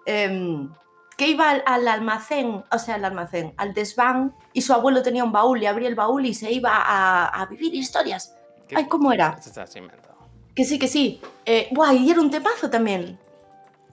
Em, 0.06 0.72
que 1.18 1.28
iba 1.28 1.50
al, 1.50 1.64
al 1.66 1.88
almacén, 1.88 2.64
o 2.72 2.80
sea, 2.80 2.96
al 2.96 3.06
almacén, 3.06 3.54
al 3.58 3.74
desván, 3.74 4.36
y 4.54 4.62
su 4.62 4.74
abuelo 4.74 5.02
tenía 5.04 5.24
un 5.24 5.32
baúl 5.32 5.62
y 5.62 5.66
abría 5.66 5.88
el 5.90 5.96
baúl 5.96 6.26
y 6.26 6.34
se 6.34 6.52
iba 6.52 6.72
a, 6.76 7.28
a 7.28 7.46
vivir 7.48 7.74
historias. 7.76 8.36
¿Qué- 8.68 8.76
Ay, 8.78 8.86
¿cómo 8.88 9.12
era? 9.12 9.36
Está. 9.38 9.66
Que 10.56 10.64
sí, 10.66 10.80
que 10.80 10.88
sí. 10.88 11.22
Eh, 11.46 11.68
guay, 11.72 11.98
y 12.06 12.12
era 12.12 12.22
un 12.22 12.30
temazo 12.32 12.70
también. 12.70 13.20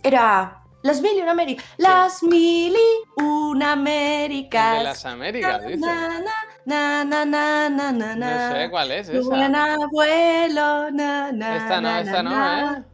Era 0.02 0.62
Las 0.82 1.00
Mil 1.00 1.16
y 1.16 1.20
una 1.22 1.32
Américas. 1.32 1.64
Las 1.76 2.22
Mil 2.22 2.72
y 2.74 3.20
una 3.22 3.72
Américas. 3.72 4.78
de 4.78 4.84
las 4.84 5.04
Américas, 5.04 5.66
dice. 5.66 5.78
Na, 5.80 6.20
na, 6.64 7.04
na, 7.04 7.24
na, 7.24 7.68
na, 7.70 7.92
na, 7.92 8.16
na. 8.16 8.48
No 8.50 8.54
sé 8.56 8.70
cuál 8.70 8.90
es 8.92 9.08
esa. 9.08 9.28
buen 9.28 9.54
abuelo, 9.54 10.90
na, 10.90 11.32
na, 11.32 11.56
Esta 11.56 11.80
no, 11.80 11.88
na, 11.90 12.00
esta 12.00 12.22
na, 12.22 12.30
no, 12.30 12.36
na. 12.36 12.78
¿eh? 12.78 12.84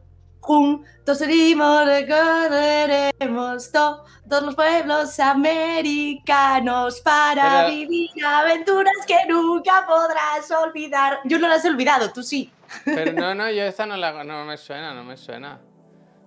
Juntos 0.41 1.21
unimos, 1.23 1.87
recorreremos 1.87 3.73
todos 3.73 4.43
los 4.43 4.55
pueblos 4.55 5.19
americanos 5.19 7.01
para 7.01 7.65
Pero- 7.65 7.71
vivir 7.71 8.11
aventuras 8.27 8.93
que 9.07 9.17
nunca 9.27 9.87
podrás 9.87 10.51
olvidar. 10.51 11.21
Yo 11.25 11.39
no 11.39 11.49
las 11.49 11.65
he 11.65 11.69
olvidado, 11.69 12.13
tú 12.13 12.23
sí. 12.23 12.53
Pero 12.85 13.13
no, 13.13 13.35
no, 13.35 13.51
yo 13.51 13.63
esta 13.63 13.87
no 13.87 13.97
la 13.97 14.23
no 14.25 14.45
me 14.45 14.57
suena, 14.59 14.93
no 14.93 15.03
me 15.05 15.17
suena. 15.17 15.61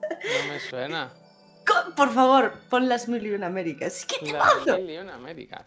No 0.10 0.54
me 0.54 0.60
suena. 0.60 1.14
Por 1.96 2.14
favor, 2.14 2.54
pon 2.70 2.88
las 2.88 3.08
mil 3.10 3.26
y 3.26 3.32
una 3.32 3.48
Américas. 3.48 4.06
¡Qué 4.06 4.26
temazo! 4.26 4.78
mil 4.78 4.90
y 4.90 4.98
una 4.98 5.16
América. 5.16 5.66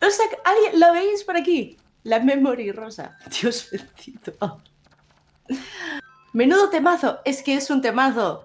O 0.00 0.10
sea, 0.10 0.26
¿alguien 0.44 0.78
lo 0.80 0.92
veis 0.92 1.24
por 1.24 1.36
aquí? 1.36 1.76
La 2.04 2.20
Memory 2.20 2.70
Rosa. 2.72 3.16
Dios 3.42 3.68
bendito. 3.70 4.60
Menudo 6.32 6.68
temazo. 6.70 7.20
Es 7.24 7.42
que 7.42 7.54
es 7.56 7.70
un 7.70 7.80
temazo. 7.82 8.44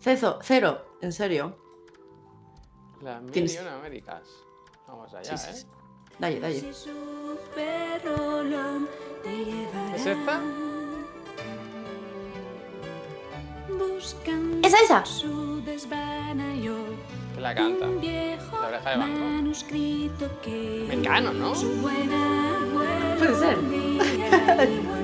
Cezo, 0.00 0.38
cero, 0.42 0.84
en 1.00 1.12
serio. 1.12 1.58
Las 3.02 3.22
mil 3.22 3.32
Tienes- 3.32 3.54
y 3.54 3.58
una 3.58 3.74
Américas. 3.74 4.22
Vamos 4.86 5.12
allá, 5.14 5.36
Sí, 5.36 5.52
sí, 5.52 5.60
¿eh? 5.60 5.70
Dale, 6.18 6.40
dale. 6.40 6.58
¿Es 9.94 10.06
esta? 10.06 10.40
¿Esa, 14.62 14.76
esa? 14.78 15.04
Que 17.34 17.40
la 17.40 17.54
canta. 17.54 17.86
La 17.86 18.68
oreja 18.68 18.90
de 18.90 18.96
que 20.42 20.86
Mecano, 20.88 21.32
¿no? 21.32 21.54
su 21.54 21.68
buena 21.80 22.58
abuela 22.60 23.16
Puede 23.18 23.34
ser. 23.38 23.58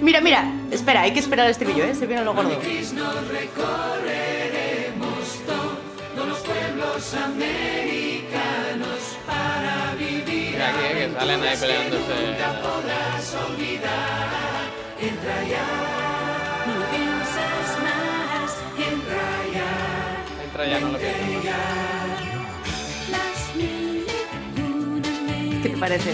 Mira, 0.00 0.20
mira, 0.20 0.44
espera, 0.70 1.02
hay 1.02 1.12
que 1.12 1.18
esperar 1.18 1.48
a 1.48 1.50
este 1.50 1.64
vídeo, 1.64 1.84
¿eh? 1.84 1.94
Se 1.94 2.06
viene 2.06 2.24
lo 2.24 2.32
gordo. 2.32 2.50
Mira 10.52 10.68
aquí, 10.68 10.98
que 10.98 11.10
salen 11.12 11.42
ahí 11.42 11.56
peleándose. 11.56 12.38
Ya, 20.64 20.80
no 20.80 20.88
lo 20.92 20.98
¿Qué 25.62 25.68
te 25.70 25.76
parece? 25.76 26.10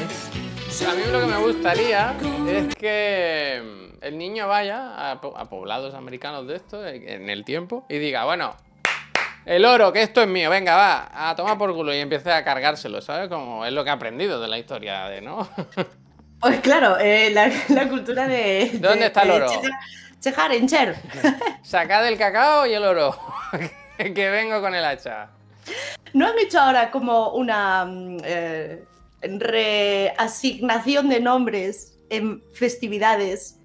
A 0.89 0.95
mí 0.95 1.03
lo 1.11 1.21
que 1.21 1.27
me 1.27 1.37
gustaría 1.39 2.15
es 2.49 2.75
que 2.75 3.63
mm, 3.63 4.05
el 4.05 4.19
niño 4.19 4.49
vaya 4.49 5.11
a, 5.13 5.21
po- 5.21 5.37
a 5.37 5.49
poblados 5.49 5.95
americanos 5.95 6.47
de 6.47 6.57
esto 6.57 6.85
eh, 6.87 7.15
en 7.15 7.31
el 7.31 7.45
tiempo 7.45 7.85
y 7.89 7.99
diga, 7.99 8.25
bueno, 8.25 8.57
el 9.47 9.65
oro, 9.65 9.93
que 9.93 10.03
esto 10.03 10.23
es 10.23 10.29
mío, 10.29 10.51
venga, 10.51 10.75
va, 10.75 11.31
a 11.31 11.37
tomar 11.37 11.57
por 11.59 11.73
culo 11.75 11.95
y 11.95 11.99
empiece 11.99 12.33
a 12.33 12.43
cargárselo, 12.45 13.01
¿sabes? 13.03 13.29
Como 13.29 13.65
es 13.65 13.73
lo 13.73 13.85
que 13.85 13.91
he 13.91 13.93
aprendido 13.93 14.41
de 14.41 14.49
la 14.49 14.59
historia 14.59 15.05
de, 15.07 15.21
¿no? 15.21 15.49
Pues 16.41 16.61
claro, 16.61 16.99
eh, 16.99 17.31
la, 17.33 17.51
la 17.69 17.89
cultura 17.89 18.29
de. 18.29 18.69
¿Dónde 18.75 18.99
de- 18.99 19.07
está 19.07 19.23
el 19.23 19.29
de 19.29 19.35
oro? 19.35 19.47
Chejar- 19.49 19.79
Chejar 20.21 20.53
en 20.53 20.69
Cher. 20.69 20.97
Sacad 21.63 22.07
el 22.07 22.19
cacao 22.19 22.67
y 22.67 22.75
el 22.75 22.85
oro, 22.85 23.17
que 24.15 24.31
vengo 24.31 24.61
con 24.61 24.75
el 24.75 24.85
hacha. 24.85 25.31
¿No 26.13 26.27
han 26.27 26.39
hecho 26.39 26.61
ahora 26.61 26.91
como 26.91 27.31
una 27.31 27.85
mm, 27.85 28.19
eh, 28.25 28.85
reasignación 29.23 31.09
de 31.09 31.21
nombres 31.21 31.99
en 32.11 32.43
festividades? 32.53 33.61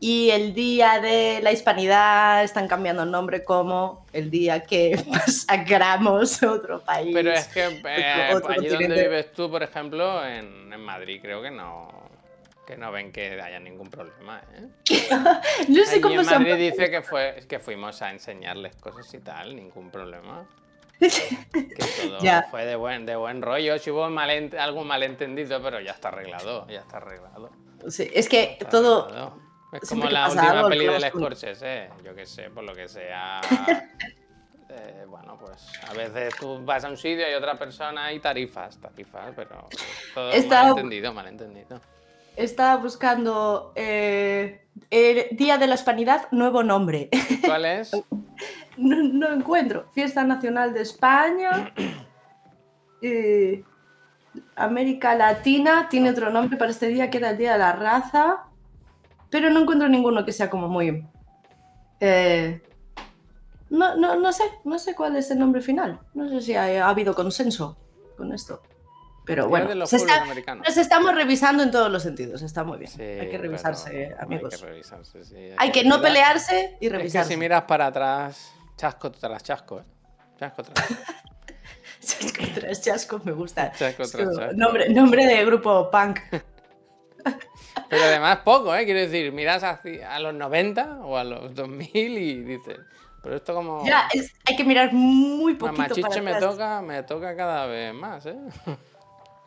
Y 0.00 0.28
el 0.30 0.52
día 0.52 1.00
de 1.00 1.40
la 1.42 1.50
hispanidad 1.52 2.44
están 2.44 2.68
cambiando 2.68 3.04
el 3.04 3.10
nombre 3.10 3.42
como 3.42 4.04
el 4.12 4.30
día 4.30 4.60
que 4.60 5.02
masacramos 5.08 6.42
otro 6.42 6.80
país. 6.80 7.14
Pero 7.14 7.32
es 7.32 7.46
que 7.48 7.80
eh, 7.86 8.34
allí 8.48 8.68
donde 8.68 9.02
vives 9.02 9.32
tú, 9.32 9.50
por 9.50 9.62
ejemplo, 9.62 10.26
en, 10.26 10.70
en 10.70 10.80
Madrid, 10.80 11.20
creo 11.22 11.40
que 11.40 11.50
no, 11.50 12.03
que 12.66 12.76
no 12.76 12.90
ven 12.92 13.12
que 13.12 13.40
haya 13.40 13.58
ningún 13.60 13.90
problema, 13.90 14.42
¿eh? 14.54 14.68
no 15.68 15.84
sé 15.84 15.92
Allí 15.92 16.00
cómo 16.00 16.20
en 16.20 16.26
Madrid 16.26 16.54
dice 16.56 16.90
que 16.90 17.02
fue 17.02 17.44
que 17.48 17.58
fuimos 17.58 18.00
a 18.02 18.10
enseñarles 18.10 18.76
cosas 18.76 19.12
y 19.14 19.18
tal, 19.20 19.54
ningún 19.54 19.90
problema. 19.90 20.46
Que 21.00 22.08
todo 22.08 22.18
Ya. 22.20 22.44
fue 22.50 22.64
de 22.64 22.76
buen, 22.76 23.04
de 23.04 23.16
buen 23.16 23.42
rollo. 23.42 23.78
Si 23.78 23.90
hubo 23.90 24.04
algún 24.04 24.86
malentendido, 24.86 25.60
pero 25.62 25.80
ya 25.80 25.90
está 25.92 26.08
arreglado, 26.08 26.66
ya 26.68 26.80
está 26.80 26.98
arreglado. 26.98 27.50
Sí, 27.88 28.10
es 28.14 28.28
que 28.28 28.58
todo. 28.70 29.04
arreglado. 29.06 29.38
Es 29.72 29.88
como 29.88 30.06
la 30.08 30.26
última 30.28 30.50
algo, 30.50 30.68
peli 30.68 30.84
del 30.86 30.94
hablamos 30.94 31.12
con- 31.12 31.20
Scorsese, 31.22 31.90
yo 32.04 32.14
que 32.14 32.26
sé, 32.26 32.48
por 32.50 32.62
lo 32.62 32.72
que 32.74 32.86
sea. 32.88 33.40
eh, 34.70 35.04
bueno, 35.08 35.36
pues 35.36 35.66
a 35.88 35.92
veces 35.94 36.32
tú 36.38 36.64
vas 36.64 36.84
a 36.84 36.88
un 36.88 36.96
sitio 36.96 37.28
y 37.28 37.34
otra 37.34 37.56
persona 37.56 38.12
y 38.12 38.20
tarifas, 38.20 38.78
tarifas, 38.80 39.32
pero 39.34 39.68
todo 40.14 40.30
Está- 40.30 40.62
malentendido, 40.62 41.12
malentendido. 41.12 41.80
Estaba 42.36 42.76
buscando 42.82 43.72
eh, 43.76 44.66
el 44.90 45.36
Día 45.36 45.56
de 45.58 45.66
la 45.66 45.74
Hispanidad, 45.76 46.30
nuevo 46.32 46.62
nombre. 46.62 47.08
¿Cuál 47.44 47.64
es? 47.64 47.92
No, 48.76 49.02
no 49.02 49.32
encuentro. 49.32 49.86
Fiesta 49.92 50.24
Nacional 50.24 50.74
de 50.74 50.82
España. 50.82 51.72
eh, 53.02 53.62
América 54.56 55.14
Latina 55.14 55.88
tiene 55.88 56.10
otro 56.10 56.30
nombre 56.30 56.56
para 56.56 56.72
este 56.72 56.88
día 56.88 57.08
que 57.08 57.18
era 57.18 57.30
el 57.30 57.38
Día 57.38 57.52
de 57.52 57.58
la 57.58 57.72
Raza. 57.72 58.44
Pero 59.30 59.50
no 59.50 59.60
encuentro 59.60 59.88
ninguno 59.88 60.24
que 60.24 60.32
sea 60.32 60.50
como 60.50 60.68
muy. 60.68 61.06
eh, 62.00 62.62
no, 63.70 63.96
no, 63.96 64.16
no 64.16 64.32
sé, 64.32 64.44
no 64.64 64.78
sé 64.78 64.94
cuál 64.94 65.16
es 65.16 65.30
el 65.30 65.38
nombre 65.38 65.60
final. 65.60 66.00
No 66.14 66.28
sé 66.28 66.40
si 66.40 66.54
ha, 66.54 66.86
ha 66.86 66.88
habido 66.88 67.14
consenso 67.14 67.76
con 68.16 68.32
esto. 68.32 68.60
Pero 69.24 69.48
bueno, 69.48 69.86
se 69.86 69.96
está- 69.96 70.24
nos 70.54 70.76
estamos 70.76 71.14
revisando 71.14 71.62
en 71.62 71.70
todos 71.70 71.90
los 71.90 72.02
sentidos. 72.02 72.42
Está 72.42 72.62
muy 72.64 72.78
bien. 72.78 72.90
Sí, 72.90 73.02
hay 73.02 73.20
que 73.20 73.26
pero 73.38 73.42
revisarse, 73.44 74.14
amigos. 74.18 74.52
Hay 74.54 74.60
que 74.60 74.66
revisarse, 74.66 75.24
sí. 75.24 75.50
Hay 75.56 75.70
que 75.72 75.82
no 75.84 75.96
mirar- 75.98 76.02
pelearse 76.02 76.76
y 76.80 76.86
Es 76.86 76.92
que 76.92 76.98
revisarse. 76.98 77.30
si 77.32 77.36
miras 77.38 77.62
para 77.62 77.86
atrás, 77.86 78.52
chasco 78.76 79.10
tras 79.10 79.42
chasco, 79.42 79.80
¿eh? 79.80 79.84
Chasco 80.38 80.62
tras 80.62 80.88
Chasco 82.00 82.42
tras 82.54 82.82
chasco 82.82 83.20
me 83.24 83.32
gusta. 83.32 83.72
Chasco 83.72 84.02
tras 84.06 84.36
chasco. 84.36 84.52
Nombre, 84.54 84.88
nombre 84.90 85.24
de 85.26 85.44
grupo 85.44 85.90
punk. 85.90 86.18
Pero 87.88 88.02
además 88.04 88.38
poco, 88.44 88.74
¿eh? 88.74 88.84
Quiero 88.84 89.00
decir, 89.00 89.32
miras 89.32 89.62
a 89.64 90.18
los 90.20 90.34
90 90.34 90.98
o 91.02 91.16
a 91.16 91.24
los 91.24 91.54
2000 91.54 92.18
y 92.18 92.42
dices, 92.42 92.78
pero 93.22 93.36
esto 93.36 93.54
como... 93.54 93.84
Ya, 93.86 94.08
es- 94.12 94.32
hay 94.46 94.56
que 94.56 94.64
mirar 94.64 94.92
muy 94.92 95.54
poquito 95.54 95.78
Mamachiche 95.82 96.02
para 96.02 96.22
me 96.22 96.34
toca, 96.34 96.82
me 96.82 97.02
toca 97.04 97.34
cada 97.36 97.66
vez 97.66 97.94
más, 97.94 98.26
¿eh? 98.26 98.36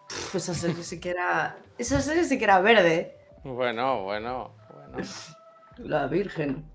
Pues 0.07 0.35
esa 0.35 0.53
serie 0.53 0.83
sí 0.83 0.99
que 0.99 1.09
era... 1.11 1.57
Esa 1.77 2.01
serie 2.01 2.23
sí 2.23 2.37
que 2.37 2.43
era 2.45 2.59
verde. 2.59 3.15
Bueno, 3.43 4.03
bueno, 4.03 4.51
bueno. 4.73 5.07
La 5.77 6.07
Virgen. 6.07 6.65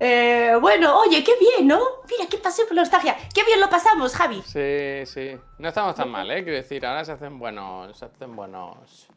Eh, 0.00 0.52
bueno, 0.60 0.96
oye, 1.00 1.24
qué 1.24 1.32
bien, 1.40 1.66
¿no? 1.66 1.80
Mira, 2.08 2.28
qué 2.30 2.38
paseo 2.38 2.66
por 2.66 2.76
nostalgia. 2.76 3.16
Qué 3.34 3.42
bien 3.44 3.60
lo 3.60 3.68
pasamos, 3.68 4.14
Javi. 4.14 4.42
Sí, 4.46 5.04
sí. 5.12 5.36
No 5.58 5.68
estamos 5.68 5.96
tan 5.96 6.08
mal, 6.08 6.30
¿eh? 6.30 6.44
Quiero 6.44 6.56
decir, 6.58 6.86
ahora 6.86 7.04
se 7.04 7.12
hacen 7.12 7.38
buenos, 7.38 7.98
se 7.98 8.04
hacen 8.04 8.36
buenos, 8.36 9.08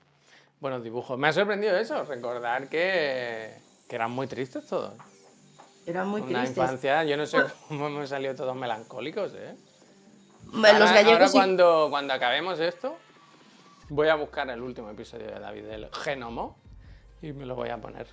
buenos 0.60 0.84
dibujos. 0.84 1.20
Me 1.20 1.28
ha 1.28 1.34
sorprendido 1.34 1.78
eso, 1.78 2.04
recordar 2.06 2.68
que, 2.68 3.54
que 3.88 3.96
eran 3.96 4.12
muy 4.12 4.26
tristes 4.28 4.66
todos. 4.66 4.94
Eran 5.86 6.08
muy 6.08 6.22
Una 6.22 6.40
tristes. 6.44 6.58
infancia, 6.58 7.04
yo 7.04 7.16
no 7.16 7.26
sé 7.28 7.38
cómo 7.68 7.88
hemos 7.88 8.10
salido 8.10 8.34
todos 8.34 8.56
melancólicos, 8.56 9.34
¿eh? 9.36 9.56
Los 10.52 10.66
ahora, 10.66 10.78
ahora 10.80 10.92
gallegos 11.04 11.32
sí- 11.32 11.38
cuando, 11.38 11.88
cuando 11.92 12.14
acabemos 12.14 12.60
esto, 12.60 12.98
voy 13.92 14.08
a 14.08 14.16
buscar 14.16 14.50
el 14.50 14.62
último 14.62 14.90
episodio 14.90 15.28
de 15.28 15.40
David 15.40 15.66
del 15.66 15.90
Genomo 15.94 16.58
y 17.22 17.34
me 17.34 17.46
lo 17.46 17.56
voy 17.56 17.70
a 17.70 17.78
poner. 17.78 18.08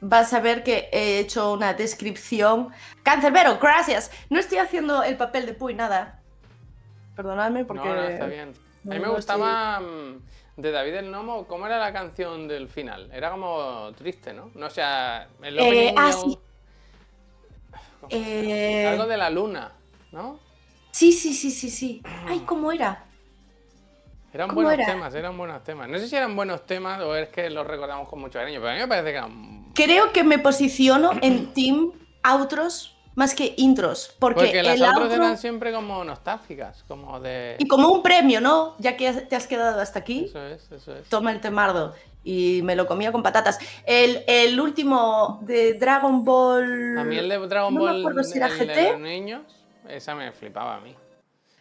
vas 0.00 0.32
a 0.32 0.40
ver 0.40 0.62
que 0.62 0.88
he 0.92 1.18
hecho 1.18 1.52
una 1.52 1.74
descripción. 1.74 2.68
Cancerbero, 3.02 3.58
gracias. 3.58 4.12
No 4.30 4.38
estoy 4.38 4.58
haciendo 4.58 5.02
el 5.02 5.16
papel 5.16 5.46
de 5.46 5.54
Puy, 5.54 5.74
nada. 5.74 6.22
Perdonadme 7.16 7.64
porque... 7.64 7.88
No, 7.88 7.94
no, 7.94 8.02
está 8.04 8.26
bien. 8.26 8.54
no, 8.84 8.92
a 8.92 8.94
mí 8.94 9.00
me 9.00 9.08
gustaba 9.08 9.80
mm, 9.80 10.20
de 10.58 10.70
David 10.70 10.94
el 10.94 11.10
Gnomo, 11.10 11.46
¿cómo 11.48 11.66
era 11.66 11.78
la 11.78 11.92
canción 11.92 12.46
del 12.46 12.68
final? 12.68 13.10
Era 13.12 13.32
como 13.32 13.90
triste, 13.96 14.32
¿no? 14.32 14.52
No 14.54 14.66
o 14.66 14.70
sea, 14.70 15.26
el 15.42 15.58
Eh, 15.58 15.94
ah, 15.96 16.12
sí. 16.12 16.38
Eh, 18.10 18.86
Algo 18.86 19.06
de 19.06 19.16
la 19.16 19.28
luna, 19.30 19.72
¿no? 20.12 20.38
Sí, 20.92 21.10
sí, 21.10 21.34
sí, 21.34 21.50
sí, 21.50 21.68
sí. 21.68 22.02
Ay, 22.28 22.40
¿cómo 22.46 22.70
era? 22.70 23.06
Eran 24.36 24.48
¿Cómo 24.50 24.60
buenos 24.60 24.74
era? 24.84 24.92
temas, 24.92 25.14
eran 25.14 25.38
buenos 25.38 25.64
temas. 25.64 25.88
No 25.88 25.96
sé 25.98 26.08
si 26.08 26.14
eran 26.14 26.36
buenos 26.36 26.66
temas 26.66 27.00
o 27.00 27.16
es 27.16 27.30
que 27.30 27.48
los 27.48 27.66
recordamos 27.66 28.06
con 28.06 28.20
mucho 28.20 28.38
cariño, 28.38 28.60
pero 28.60 28.72
a 28.72 28.74
mí 28.74 28.80
me 28.80 28.86
parece 28.86 29.10
que 29.12 29.16
eran... 29.16 29.72
Creo 29.74 30.12
que 30.12 30.24
me 30.24 30.38
posiciono 30.38 31.12
en 31.22 31.54
team 31.54 31.92
outros 32.22 32.94
más 33.14 33.34
que 33.34 33.54
intros. 33.56 34.14
Porque, 34.18 34.40
Porque 34.40 34.62
las 34.62 34.78
otras 34.78 34.94
outro... 34.94 35.14
eran 35.14 35.38
siempre 35.38 35.72
como 35.72 36.04
nostálgicas, 36.04 36.84
como 36.86 37.18
de... 37.18 37.56
Y 37.58 37.66
como 37.66 37.88
un 37.88 38.02
premio, 38.02 38.42
¿no? 38.42 38.76
Ya 38.78 38.94
que 38.98 39.10
te 39.10 39.36
has 39.36 39.46
quedado 39.46 39.80
hasta 39.80 40.00
aquí, 40.00 40.26
Eso 40.26 40.46
es, 40.46 40.70
eso 40.70 40.94
es. 40.94 41.08
toma 41.08 41.32
el 41.32 41.40
temardo. 41.40 41.94
Y 42.22 42.60
me 42.62 42.76
lo 42.76 42.86
comía 42.86 43.12
con 43.12 43.22
patatas. 43.22 43.58
El, 43.86 44.22
el 44.26 44.60
último 44.60 45.38
de 45.44 45.74
Dragon 45.74 46.24
Ball. 46.26 46.98
A 46.98 47.04
mí 47.04 47.16
el 47.16 47.30
de 47.30 47.38
Dragon 47.38 47.72
no 47.72 47.80
me 47.80 47.86
Ball, 47.86 48.00
acuerdo 48.00 48.22
si 48.22 48.36
era 48.36 48.48
el 48.48 48.66
de 48.66 48.90
los 48.90 49.00
niños, 49.00 49.40
esa 49.88 50.14
me 50.14 50.30
flipaba 50.32 50.74
a 50.74 50.80
mí. 50.80 50.94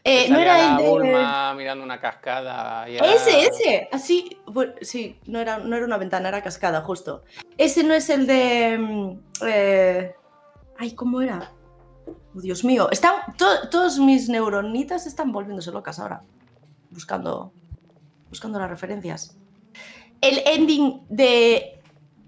Eh, 0.08 0.28
no 0.30 0.38
era 0.40 0.70
el 0.78 0.78
de. 0.84 0.90
Bulma 0.90 1.54
mirando 1.56 1.84
una 1.84 2.00
cascada. 2.00 2.88
Y 2.88 2.98
era- 2.98 3.12
Ese, 3.12 3.42
ese. 3.42 3.90
Así. 3.92 4.38
bueno, 4.46 4.74
sí, 4.82 5.20
no 5.26 5.40
era, 5.40 5.58
no 5.58 5.76
era 5.76 5.84
una 5.86 5.98
ventana, 5.98 6.30
era 6.30 6.44
cascada, 6.44 6.82
justo. 6.82 7.24
Ese 7.58 7.84
no 7.84 7.94
es 7.96 8.08
el 8.10 8.28
de. 8.28 8.78
mm, 8.78 9.20
eh, 9.48 10.16
Ay, 10.78 10.92
¿cómo 10.94 11.22
era? 11.22 11.52
Oh, 12.08 12.40
Dios 12.40 12.64
mío. 12.64 12.88
Están, 12.92 13.16
to- 13.38 13.68
todos 13.72 13.98
mis 13.98 14.30
neuronitas 14.30 15.08
están 15.08 15.32
volviéndose 15.32 15.72
locas 15.72 16.00
ahora. 16.00 16.22
Buscando. 16.92 17.52
Buscando 18.30 18.60
las 18.60 18.70
referencias. 18.70 19.36
El 20.22 20.40
ending 20.46 21.02
de 21.10 21.80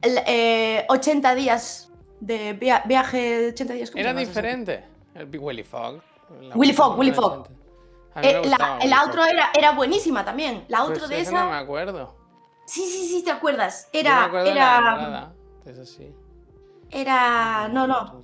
el, 0.02 0.20
eh, 0.26 0.86
80 0.90 1.36
días. 1.36 1.92
De 2.20 2.54
via- 2.54 2.82
viaje 2.88 3.18
de 3.42 3.48
80 3.50 3.74
días. 3.76 3.92
¿cómo 3.92 4.02
se 4.04 4.10
Era 4.10 4.18
diferente. 4.18 4.84
El 5.14 5.28
Big 5.28 5.44
Willy 5.44 5.64
Fog. 5.64 6.02
Willy 6.56 6.74
Fogg, 6.74 6.98
Willy 6.98 7.12
la 7.12 7.16
Eh, 8.24 8.42
la, 8.46 8.80
la 8.86 8.98
Fogg. 9.02 9.28
era, 9.30 9.50
era 9.58 9.72
buenísima 9.72 10.24
también. 10.26 10.66
La 10.68 10.84
Pues 10.86 11.08
de 11.10 11.22
esa. 11.22 11.44
no 11.46 11.52
me 11.52 11.58
acuerdo. 11.58 12.16
Sí, 12.66 12.82
sí, 12.86 13.08
sí, 13.08 13.24
te 13.24 13.32
acuerdas. 13.32 13.86
Yo 13.86 13.90
me 13.94 14.00
Era. 14.02 14.24
acuerdo 14.26 14.46
de 14.50 14.56
la 14.56 14.62
Era. 14.62 14.78
entrada, 14.78 15.34
Eso 15.66 15.86
sí. 15.86 16.14
Era. 16.92 17.68
No, 17.70 17.88
no. 17.88 18.24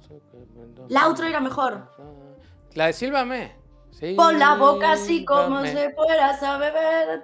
La 0.89 1.05
outro 1.07 1.25
era 1.27 1.39
mejor. 1.39 1.89
La 2.73 2.87
de 2.87 2.93
Sílvame. 2.93 3.55
Sí, 3.91 4.15
Pon 4.15 4.39
la 4.39 4.55
boca 4.55 4.93
así 4.93 5.23
como 5.23 5.61
Sílvame. 5.61 5.71
se 5.71 5.89
fueras 5.93 6.41
a 6.43 6.57
beber. 6.57 7.21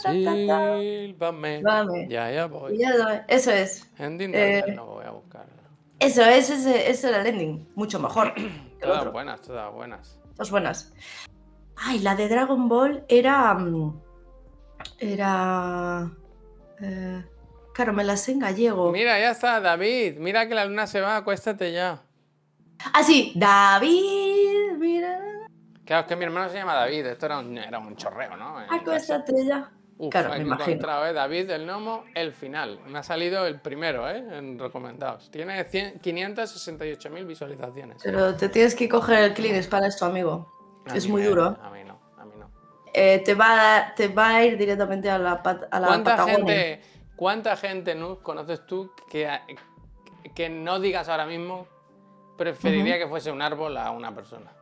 Sílvame. 0.00 1.62
Ya, 2.08 2.30
ya 2.30 2.46
voy. 2.46 2.78
Ya 2.78 3.24
Eso 3.28 3.50
es. 3.50 3.90
Ending 3.98 4.32
Eh, 4.34 4.60
Daniel, 4.60 4.76
no 4.76 4.86
voy 4.86 5.04
a 5.04 5.10
buscar. 5.10 5.46
Eso 5.98 6.22
es, 6.22 6.50
ese, 6.50 6.90
ese 6.90 7.08
era 7.08 7.20
el 7.20 7.26
ending. 7.26 7.68
Mucho 7.74 7.98
mejor 7.98 8.34
Todas 8.80 8.98
otro. 8.98 9.12
buenas, 9.12 9.40
todas 9.42 9.72
buenas. 9.72 10.18
Dos 10.36 10.50
buenas. 10.50 10.92
Ay, 11.76 11.98
la 12.00 12.14
de 12.14 12.28
Dragon 12.28 12.68
Ball 12.68 13.04
era. 13.08 13.52
mm, 13.54 14.00
Era. 14.98 16.10
eh, 16.80 17.24
claro, 17.72 17.92
me 17.92 18.04
la 18.04 18.16
sé 18.16 18.32
en 18.32 18.38
gallego. 18.40 18.90
Mira, 18.92 19.18
ya 19.18 19.30
está, 19.32 19.60
David. 19.60 20.16
Mira 20.18 20.46
que 20.48 20.54
la 20.54 20.64
luna 20.66 20.86
se 20.86 21.00
va, 21.00 21.16
acuéstate 21.16 21.72
ya. 21.72 22.02
Ah, 22.92 23.02
sí, 23.02 23.32
David, 23.34 24.72
mira. 24.78 25.20
Claro, 25.84 26.02
es 26.02 26.06
que 26.08 26.16
mi 26.16 26.24
hermano 26.24 26.48
se 26.50 26.56
llama 26.56 26.74
David. 26.74 27.06
Esto 27.06 27.26
era 27.26 27.38
un, 27.38 27.56
era 27.58 27.78
un 27.78 27.96
chorreo, 27.96 28.36
¿no? 28.36 28.60
En. 28.62 28.72
Acuéstate 28.72 29.44
ya. 29.46 29.70
Uf, 29.96 30.10
Claro, 30.10 30.30
me 30.30 30.38
imagino. 30.38 30.66
encontrado, 30.72 31.06
¿eh? 31.06 31.12
David 31.12 31.46
del 31.46 31.66
Nomo, 31.66 32.04
el 32.14 32.32
final. 32.32 32.80
Me 32.88 32.98
ha 32.98 33.02
salido 33.02 33.46
el 33.46 33.60
primero, 33.60 34.08
¿eh? 34.10 34.24
En 34.38 34.58
recomendados. 34.58 35.30
Tiene 35.30 35.62
100 35.64 36.00
568.000 36.00 37.26
visualizaciones. 37.26 38.00
Pero 38.02 38.34
te 38.34 38.48
tienes 38.48 38.74
que 38.74 38.88
coger 38.88 39.20
el 39.24 39.34
Kleenex 39.34 39.68
para 39.68 39.86
esto, 39.86 40.04
amigo. 40.04 40.50
A 40.86 40.96
es 40.96 41.08
muy 41.08 41.22
duro. 41.22 41.56
A 41.62 41.70
mí 41.70 41.84
no, 41.84 41.98
a 42.18 42.24
mí 42.24 42.32
no. 42.38 42.50
Eh, 42.92 43.22
te, 43.24 43.34
va 43.34 43.76
a, 43.76 43.94
te 43.94 44.08
va 44.08 44.36
a 44.36 44.44
ir 44.44 44.56
directamente 44.56 45.10
a 45.10 45.18
la, 45.18 45.32
a 45.32 45.80
la 45.80 45.86
¿Cuánta 45.86 46.16
Patagonia. 46.16 46.36
gente, 46.36 46.82
¿Cuánta 47.16 47.56
gente, 47.56 47.94
Nuz, 47.94 48.18
conoces 48.20 48.66
tú 48.66 48.92
que, 49.08 49.28
que 50.34 50.48
no 50.48 50.80
digas 50.80 51.08
ahora 51.08 51.26
mismo 51.26 51.66
preferiría 52.36 52.98
que 52.98 53.06
fuese 53.06 53.30
un 53.30 53.42
árbol 53.42 53.76
a 53.76 53.90
una 53.90 54.14
persona? 54.14 54.52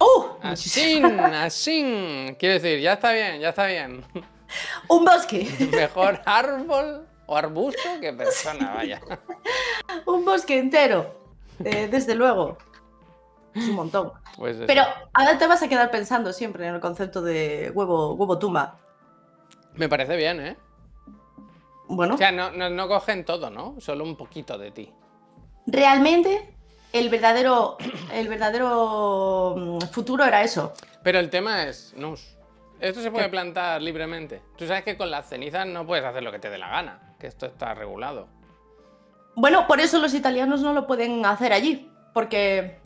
¡Uh! 0.00 0.36
Así, 0.42 1.02
así. 1.02 2.36
Quiero 2.38 2.54
decir, 2.54 2.80
ya 2.80 2.94
está 2.94 3.12
bien, 3.12 3.40
ya 3.40 3.50
está 3.50 3.66
bien. 3.66 4.04
Un 4.88 5.04
bosque. 5.04 5.46
Mejor 5.72 6.22
árbol 6.24 7.06
o 7.26 7.36
arbusto 7.36 7.88
que 8.00 8.12
persona, 8.12 8.72
vaya. 8.74 9.00
un 10.06 10.24
bosque 10.24 10.58
entero. 10.58 11.14
Eh, 11.62 11.88
desde 11.90 12.14
luego. 12.14 12.56
Es 13.54 13.68
un 13.68 13.74
montón. 13.74 14.12
Pues. 14.36 14.56
Pero 14.66 14.82
ahora 15.12 15.38
te 15.38 15.46
vas 15.46 15.62
a 15.62 15.68
quedar 15.68 15.90
pensando 15.90 16.32
siempre 16.32 16.66
en 16.66 16.74
el 16.74 16.80
concepto 16.80 17.22
de 17.22 17.70
huevo, 17.74 18.14
huevo 18.14 18.38
tumba. 18.38 18.76
Me 19.74 19.88
parece 19.88 20.16
bien, 20.16 20.40
¿eh? 20.40 20.56
Bueno, 21.88 22.14
O 22.14 22.18
sea, 22.18 22.30
no, 22.32 22.50
no, 22.50 22.68
no 22.68 22.88
cogen 22.88 23.24
todo, 23.24 23.50
¿no? 23.50 23.76
Solo 23.80 24.04
un 24.04 24.16
poquito 24.16 24.58
de 24.58 24.70
ti. 24.70 24.92
realmente 25.66 26.54
el 26.92 27.08
verdadero, 27.10 27.76
el 28.12 28.28
verdadero 28.28 29.54
mm, 29.56 29.80
futuro 29.90 30.24
era 30.24 30.42
eso. 30.42 30.72
Pero 31.02 31.18
el 31.18 31.30
tema 31.30 31.64
es, 31.64 31.94
Nus, 31.96 32.36
esto 32.80 33.00
se 33.02 33.10
puede 33.10 33.26
¿Qué? 33.26 33.30
plantar 33.30 33.80
libremente. 33.82 34.42
Tú 34.56 34.66
sabes 34.66 34.84
que 34.84 34.96
con 34.96 35.10
las 35.10 35.28
cenizas 35.28 35.66
no 35.66 35.86
puedes 35.86 36.04
hacer 36.04 36.22
lo 36.22 36.30
que 36.32 36.38
te 36.38 36.50
dé 36.50 36.58
la 36.58 36.68
gana, 36.68 37.14
que 37.18 37.26
esto 37.26 37.46
está 37.46 37.74
regulado. 37.74 38.28
Bueno, 39.34 39.66
por 39.66 39.80
eso 39.80 39.98
los 39.98 40.14
italianos 40.14 40.60
no 40.62 40.72
lo 40.72 40.86
pueden 40.86 41.24
hacer 41.24 41.52
allí, 41.52 41.90
porque 42.12 42.78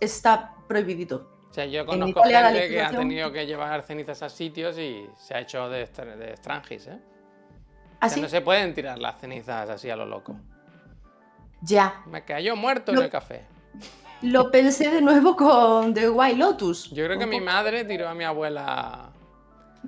está 0.00 0.54
prohibidito. 0.66 1.30
O 1.50 1.52
sea, 1.52 1.66
yo 1.66 1.84
conozco 1.84 2.20
Italia 2.20 2.50
gente 2.50 2.68
que 2.68 2.82
ha 2.82 2.90
tenido 2.90 3.32
que 3.32 3.44
llevar 3.46 3.82
cenizas 3.82 4.22
a 4.22 4.28
sitios 4.28 4.78
y 4.78 5.08
se 5.16 5.34
ha 5.34 5.40
hecho 5.40 5.68
de, 5.68 5.86
de 5.86 6.30
extranjis, 6.30 6.86
¿eh? 6.86 6.92
O 6.92 6.96
sea, 6.96 7.98
¿Así? 8.00 8.20
no 8.20 8.28
se 8.28 8.40
pueden 8.40 8.72
tirar 8.72 8.98
las 8.98 9.20
cenizas 9.20 9.68
así 9.68 9.90
a 9.90 9.96
lo 9.96 10.06
loco. 10.06 10.36
Ya. 11.62 12.02
Me 12.06 12.24
cayó 12.24 12.56
muerto 12.56 12.92
en 12.92 12.98
el 12.98 13.10
café. 13.10 13.44
Lo 14.22 14.50
pensé 14.50 14.90
de 14.90 15.02
nuevo 15.02 15.34
con 15.34 15.92
The 15.92 16.08
White 16.08 16.36
Lotus. 16.36 16.90
Yo 16.90 17.04
creo 17.04 17.18
que 17.18 17.26
mi 17.26 17.40
madre 17.40 17.84
tiró 17.84 18.08
a 18.08 18.14
mi 18.14 18.24
abuela 18.24 19.10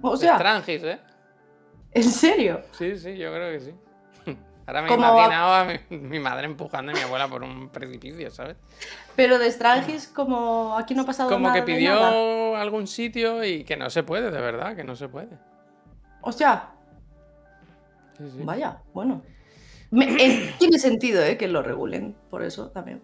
O 0.02 0.12
de 0.12 0.18
sea, 0.18 0.32
extranjis, 0.32 0.82
¿eh? 0.82 1.00
¿en 1.92 2.04
serio? 2.04 2.62
Sí, 2.72 2.98
sí, 2.98 3.16
yo 3.16 3.32
creo 3.32 3.52
que 3.52 3.60
sí. 3.60 3.74
Ahora 4.72 4.80
me 4.82 4.88
he 4.88 4.90
Como- 4.96 5.06
imaginado 5.18 5.52
a 5.54 5.64
mi, 5.90 5.98
mi 5.98 6.18
madre 6.18 6.46
empujando 6.46 6.92
a 6.92 6.94
mi 6.94 7.00
abuela 7.02 7.28
por 7.28 7.42
un 7.42 7.68
precipicio, 7.68 8.30
¿sabes? 8.30 8.56
Pero 9.14 9.38
de 9.38 9.50
Strangis, 9.50 10.08
como 10.08 10.78
aquí 10.78 10.94
no 10.94 11.02
ha 11.02 11.04
pasado 11.06 11.28
Como 11.28 11.48
nada 11.48 11.54
que 11.62 11.70
de 11.70 11.76
pidió 11.76 11.94
nada. 11.94 12.60
algún 12.62 12.86
sitio 12.86 13.44
y 13.44 13.64
que 13.64 13.76
no 13.76 13.90
se 13.90 14.02
puede, 14.02 14.30
de 14.30 14.40
verdad, 14.40 14.74
que 14.74 14.82
no 14.82 14.96
se 14.96 15.08
puede. 15.10 15.36
O 16.22 16.32
sea, 16.32 16.70
Sí, 18.16 18.24
sí. 18.30 18.38
vaya, 18.44 18.78
bueno. 18.94 19.22
Me- 19.90 20.06
eh, 20.06 20.54
tiene 20.58 20.78
sentido 20.78 21.22
eh, 21.22 21.36
que 21.36 21.48
lo 21.48 21.62
regulen, 21.62 22.16
por 22.30 22.42
eso 22.42 22.70
también. 22.70 23.02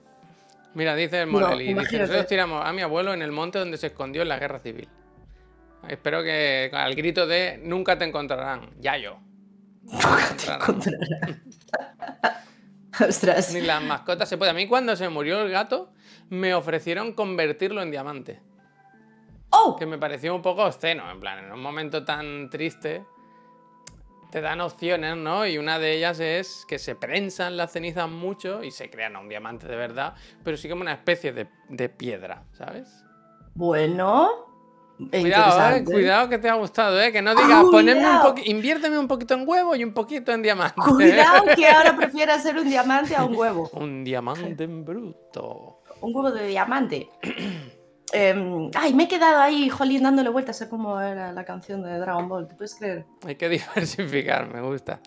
Mira, 0.72 0.94
dice 0.94 1.20
el 1.22 1.30
No, 1.30 1.40
Morelli, 1.40 1.74
dice, 1.74 1.98
nosotros 1.98 2.26
tiramos 2.26 2.64
a 2.64 2.72
mi 2.72 2.80
abuelo 2.80 3.12
en 3.12 3.20
el 3.20 3.32
monte 3.32 3.58
donde 3.58 3.76
se 3.76 3.88
escondió 3.88 4.22
en 4.22 4.28
la 4.28 4.38
guerra 4.38 4.58
civil. 4.58 4.88
Espero 5.86 6.22
que 6.22 6.70
al 6.72 6.94
grito 6.94 7.26
de 7.26 7.60
nunca 7.62 7.98
te 7.98 8.06
encontrarán, 8.06 8.70
Yayo. 8.80 9.18
Encontrarán. 9.90 11.42
Ostras. 13.08 13.52
Ni 13.52 13.60
las 13.60 13.82
mascotas 13.82 14.28
se 14.28 14.36
puede. 14.36 14.50
A 14.50 14.54
mí 14.54 14.66
cuando 14.66 14.96
se 14.96 15.08
murió 15.08 15.42
el 15.42 15.50
gato, 15.50 15.92
me 16.30 16.54
ofrecieron 16.54 17.12
convertirlo 17.12 17.82
en 17.82 17.90
diamante. 17.90 18.40
¡Oh! 19.50 19.76
Que 19.78 19.86
me 19.86 19.98
pareció 19.98 20.34
un 20.34 20.42
poco 20.42 20.64
obsceno, 20.64 21.10
en 21.10 21.20
plan, 21.20 21.44
en 21.44 21.52
un 21.52 21.60
momento 21.60 22.04
tan 22.04 22.50
triste, 22.50 23.04
te 24.30 24.40
dan 24.40 24.60
opciones, 24.60 25.16
¿no? 25.16 25.46
Y 25.46 25.56
una 25.56 25.78
de 25.78 25.96
ellas 25.96 26.20
es 26.20 26.66
que 26.68 26.78
se 26.78 26.94
prensan 26.94 27.56
las 27.56 27.72
cenizas 27.72 28.10
mucho 28.10 28.62
y 28.62 28.70
se 28.70 28.90
crean 28.90 29.16
un 29.16 29.28
diamante 29.28 29.66
de 29.66 29.76
verdad, 29.76 30.14
pero 30.44 30.56
sí 30.56 30.68
como 30.68 30.82
una 30.82 30.92
especie 30.92 31.32
de, 31.32 31.48
de 31.68 31.88
piedra, 31.88 32.44
¿sabes? 32.52 33.04
Bueno. 33.54 34.47
Cuidado, 35.10 35.76
eh, 35.76 35.84
cuidado 35.84 36.28
que 36.28 36.38
te 36.38 36.48
ha 36.48 36.54
gustado, 36.54 37.00
¿eh? 37.00 37.12
Que 37.12 37.22
no 37.22 37.34
digas, 37.34 37.64
inviérteme 38.44 38.98
un 38.98 39.06
poquito 39.06 39.34
en 39.34 39.48
huevo 39.48 39.76
y 39.76 39.84
un 39.84 39.92
poquito 39.94 40.32
en 40.32 40.42
diamante. 40.42 40.74
Cuidado 40.76 41.44
que 41.54 41.66
ahora 41.68 41.96
prefiere 41.96 42.32
hacer 42.32 42.58
un 42.58 42.68
diamante 42.68 43.14
a 43.14 43.24
un 43.24 43.36
huevo. 43.36 43.70
un 43.74 44.02
diamante 44.04 44.64
en 44.64 44.84
bruto. 44.84 45.82
Un 46.00 46.14
huevo 46.14 46.30
de 46.32 46.46
diamante. 46.48 47.08
Em, 48.10 48.70
ay, 48.74 48.94
me 48.94 49.02
he 49.04 49.08
quedado 49.08 49.36
ahí, 49.42 49.68
jolín, 49.68 50.02
dándole 50.02 50.30
vueltas 50.30 50.62
a 50.62 50.70
cómo 50.70 50.98
era 50.98 51.30
la 51.34 51.44
canción 51.44 51.82
de 51.82 51.98
Dragon 51.98 52.26
Ball. 52.26 52.48
¿Te 52.48 52.54
puedes 52.54 52.74
creer? 52.74 53.04
Hay 53.26 53.34
que 53.36 53.48
diversificar, 53.50 54.48
me 54.52 54.62
gusta. 54.62 55.00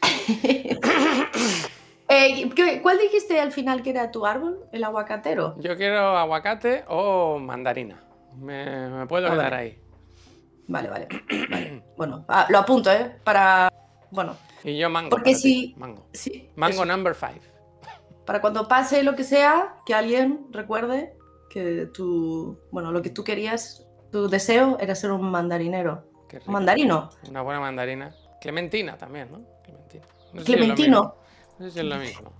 Eh, 2.08 2.48
¿qué- 2.54 2.80
¿Cuál 2.82 2.98
dijiste 2.98 3.40
al 3.40 3.50
final 3.50 3.82
que 3.82 3.90
era 3.90 4.12
tu 4.12 4.24
árbol? 4.24 4.60
¿El 4.70 4.84
aguacatero? 4.84 5.56
Yo 5.58 5.76
quiero 5.76 6.16
aguacate 6.16 6.84
o 6.88 7.38
mandarina. 7.40 8.00
Me, 8.38 8.88
me 8.88 9.06
puedo 9.06 9.26
A 9.28 9.30
quedar 9.30 9.54
ahí. 9.54 9.78
Vale, 10.68 10.88
vale. 10.90 11.08
vale. 11.50 11.82
Bueno, 11.96 12.24
ah, 12.28 12.46
lo 12.50 12.58
apunto, 12.58 12.90
¿eh? 12.92 13.16
Para. 13.24 13.72
Bueno, 14.10 14.36
Y 14.64 14.76
yo 14.76 14.90
mango. 14.90 15.10
Porque 15.10 15.34
si- 15.34 15.74
Mango. 15.78 16.06
sí. 16.12 16.50
Mango 16.56 16.74
eso. 16.74 16.84
number 16.84 17.14
five. 17.14 17.40
Para 18.26 18.40
cuando 18.40 18.68
pase 18.68 19.02
lo 19.02 19.14
que 19.16 19.24
sea, 19.24 19.76
que 19.86 19.94
alguien 19.94 20.46
recuerde 20.50 21.16
que 21.50 21.86
tu. 21.86 22.58
Bueno, 22.70 22.92
lo 22.92 23.00
que 23.02 23.10
tú 23.10 23.24
querías, 23.24 23.86
tu 24.12 24.28
deseo 24.28 24.76
era 24.80 24.94
ser 24.94 25.10
un 25.12 25.30
mandarinero. 25.30 26.04
Un 26.46 26.52
mandarino. 26.52 27.08
Una 27.30 27.40
buena 27.42 27.60
mandarina. 27.60 28.14
Clementina 28.40 28.98
también, 28.98 29.30
¿no? 29.32 29.40
Clementina. 29.64 30.04
No 30.34 30.40
sé 30.40 30.46
Clementino. 30.46 31.14
No 31.58 31.66
sé 31.66 31.70
si 31.72 31.78
es 31.78 31.84
lo 31.84 31.96
mismo. 31.96 32.32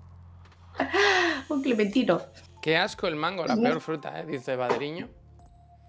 Un 1.48 1.62
clementino. 1.62 2.20
Qué 2.60 2.76
asco 2.76 3.06
el 3.06 3.16
mango, 3.16 3.46
la 3.46 3.56
peor 3.56 3.80
fruta, 3.80 4.20
¿eh? 4.20 4.26
Dice 4.26 4.56
Baderiño. 4.56 5.08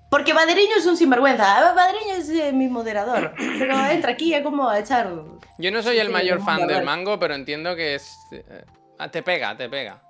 Porque 0.10 0.34
Baderiño 0.34 0.76
es 0.78 0.86
un 0.86 0.96
sinvergüenza. 0.96 1.74
Baderiño 1.74 2.14
es 2.16 2.30
eh, 2.30 2.52
mi 2.54 2.68
moderador. 2.70 3.34
Pero 3.60 3.86
entra 3.88 4.12
aquí 4.12 4.34
es 4.34 4.42
como 4.44 4.70
a 4.70 4.80
echar. 4.80 5.12
Yo 5.58 5.72
no 5.72 5.82
soy 5.84 5.98
el 6.00 6.08
Sí, 6.08 6.14
mayor 6.14 6.42
fan 6.44 6.64
a 6.64 6.66
del 6.68 6.86
mango, 6.86 7.20
pero 7.20 7.34
entiendo 7.34 7.76
que 7.76 7.96
es. 7.96 8.16
eh, 8.32 8.64
ah, 9.00 9.10
te 9.10 9.24
pega, 9.24 9.58
te 9.58 9.68
pega. 9.70 10.04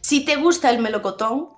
Si 0.00 0.24
te 0.24 0.36
gusta 0.36 0.70
el 0.70 0.78
melocotón, 0.80 1.48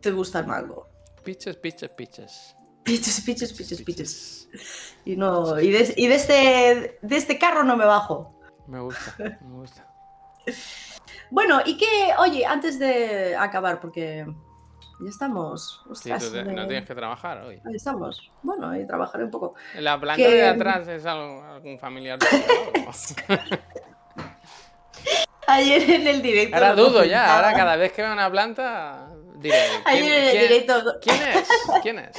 te 0.00 0.10
gusta 0.10 0.40
el 0.40 0.46
mango. 0.46 0.88
Piches, 1.24 1.56
piches, 1.56 1.90
piches. 1.90 2.56
Piches, 2.82 3.20
piches, 3.20 3.52
piches, 3.52 3.82
piches. 3.82 4.48
Y 5.04 5.16
no. 5.16 5.60
Y 5.60 5.70
de, 5.70 5.94
y 5.96 6.08
de 6.08 6.14
este. 6.16 6.98
De 7.00 7.16
este 7.16 7.38
carro 7.38 7.62
no 7.62 7.76
me 7.76 7.84
bajo. 7.84 8.34
Me 8.66 8.80
gusta, 8.80 9.14
me 9.18 9.54
gusta. 9.56 9.86
Bueno, 11.30 11.60
y 11.64 11.78
que, 11.78 11.86
oye, 12.18 12.44
antes 12.44 12.78
de 12.78 13.34
acabar, 13.36 13.80
porque 13.80 14.26
ya 15.04 15.10
estamos. 15.10 15.82
Ostras, 15.88 16.30
te- 16.32 16.44
no 16.44 16.66
tienes 16.66 16.86
que 16.86 16.94
trabajar 16.94 17.38
hoy. 17.42 17.60
Ahí 17.64 17.74
estamos. 17.76 18.30
Bueno, 18.42 18.68
ahí 18.68 18.86
trabajaré 18.86 19.24
un 19.24 19.30
poco. 19.30 19.54
La 19.78 19.98
planta 20.00 20.22
Que- 20.22 20.28
de 20.34 20.46
atrás 20.48 20.86
es 20.88 21.04
algo- 21.06 21.42
algún 21.44 21.78
familiar. 21.78 22.18
Ayer 25.46 25.90
en 25.90 26.06
el 26.06 26.22
directo. 26.22 26.56
Ahora 26.56 26.74
dudo 26.74 27.04
ya, 27.04 27.36
ahora 27.36 27.52
cada 27.52 27.76
vez 27.76 27.92
que 27.92 28.02
veo 28.02 28.12
una 28.12 28.30
planta 28.30 29.08
diré. 29.36 29.56
Ayer 29.84 30.12
en 30.12 30.36
el 30.36 30.48
directo 30.48 30.94
¿Quién 31.02 31.16
es? 31.22 31.48
¿Quién 31.82 31.98
es? 31.98 32.16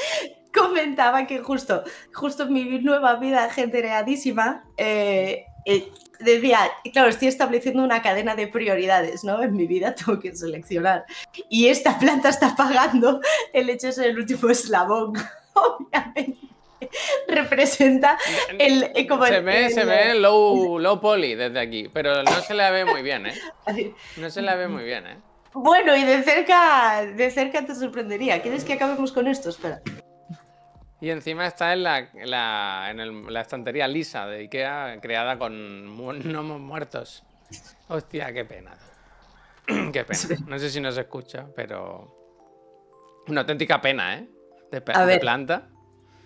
comentaba 0.54 1.26
que 1.26 1.40
justo, 1.40 1.84
justo 2.14 2.44
en 2.44 2.54
mi 2.54 2.64
nueva 2.80 3.16
vida 3.16 3.50
generadísima, 3.50 4.64
eh, 4.78 5.46
eh, 5.66 5.92
decía, 6.24 6.60
claro, 6.92 7.10
estoy 7.10 7.28
estableciendo 7.28 7.84
una 7.84 8.02
cadena 8.02 8.36
de 8.36 8.48
prioridades, 8.48 9.24
¿no? 9.24 9.42
En 9.44 9.54
mi 9.56 9.68
vida 9.68 9.94
tengo 9.96 10.20
que 10.20 10.36
seleccionar. 10.36 11.06
Y 11.50 11.68
esta 11.68 11.98
planta 12.00 12.30
está 12.30 12.56
pagando 12.56 13.20
el 13.54 13.70
hecho 13.70 13.88
de 13.88 13.94
ser 13.94 14.06
el 14.08 14.18
último 14.20 14.50
eslabón, 14.50 15.14
obviamente. 15.54 16.38
Representa 17.28 18.18
el, 18.60 18.92
eh, 18.94 19.08
como 19.08 19.26
se 19.26 19.38
el- 19.38 19.44
ve, 19.44 19.70
se 19.70 19.82
el- 19.82 19.88
ve 19.88 20.14
low, 20.16 20.78
low 20.80 21.00
poly 21.00 21.34
desde 21.36 21.60
aquí, 21.60 21.90
pero 21.94 22.24
no 22.24 22.42
se 22.42 22.54
la 22.54 22.72
ve 22.72 22.84
muy 22.86 23.02
bien, 23.02 23.26
¿eh? 23.28 23.94
No 24.18 24.30
se 24.30 24.42
la 24.42 24.56
ve 24.56 24.68
muy 24.68 24.84
bien, 24.84 25.08
¿eh? 25.08 25.18
Bueno, 25.54 25.96
y 25.96 26.04
de 26.04 26.22
cerca, 26.24 27.06
de 27.06 27.30
cerca 27.32 27.66
te 27.66 27.74
sorprendería. 27.76 28.42
¿Quieres 28.42 28.64
que 28.66 28.74
acabemos 28.74 29.12
con 29.12 29.28
esto? 29.28 29.50
Espera. 29.50 29.82
Y 31.04 31.10
encima 31.10 31.46
está 31.48 31.74
en 31.74 31.84
la, 31.84 32.00
en 32.00 32.32
la, 32.32 32.88
en 32.90 33.02
el- 33.02 33.34
la 33.34 33.42
estantería 33.42 33.90
lisa 33.90 34.26
de 34.26 34.38
Ikea, 34.38 35.00
creada 35.02 35.38
con 35.38 35.52
gnomos 35.98 36.60
muertos. 36.62 37.26
Hostia, 37.90 38.32
qué 38.32 38.46
pena. 38.46 38.72
qué 39.92 40.06
pena. 40.06 40.38
No 40.48 40.58
sé 40.58 40.70
si 40.70 40.80
nos 40.80 40.98
escucha, 40.98 41.46
pero... 41.54 43.22
Una 43.28 43.42
auténtica 43.42 43.82
pena, 43.82 44.16
¿eh? 44.16 44.30
De, 44.72 44.80
planta. 45.20 45.68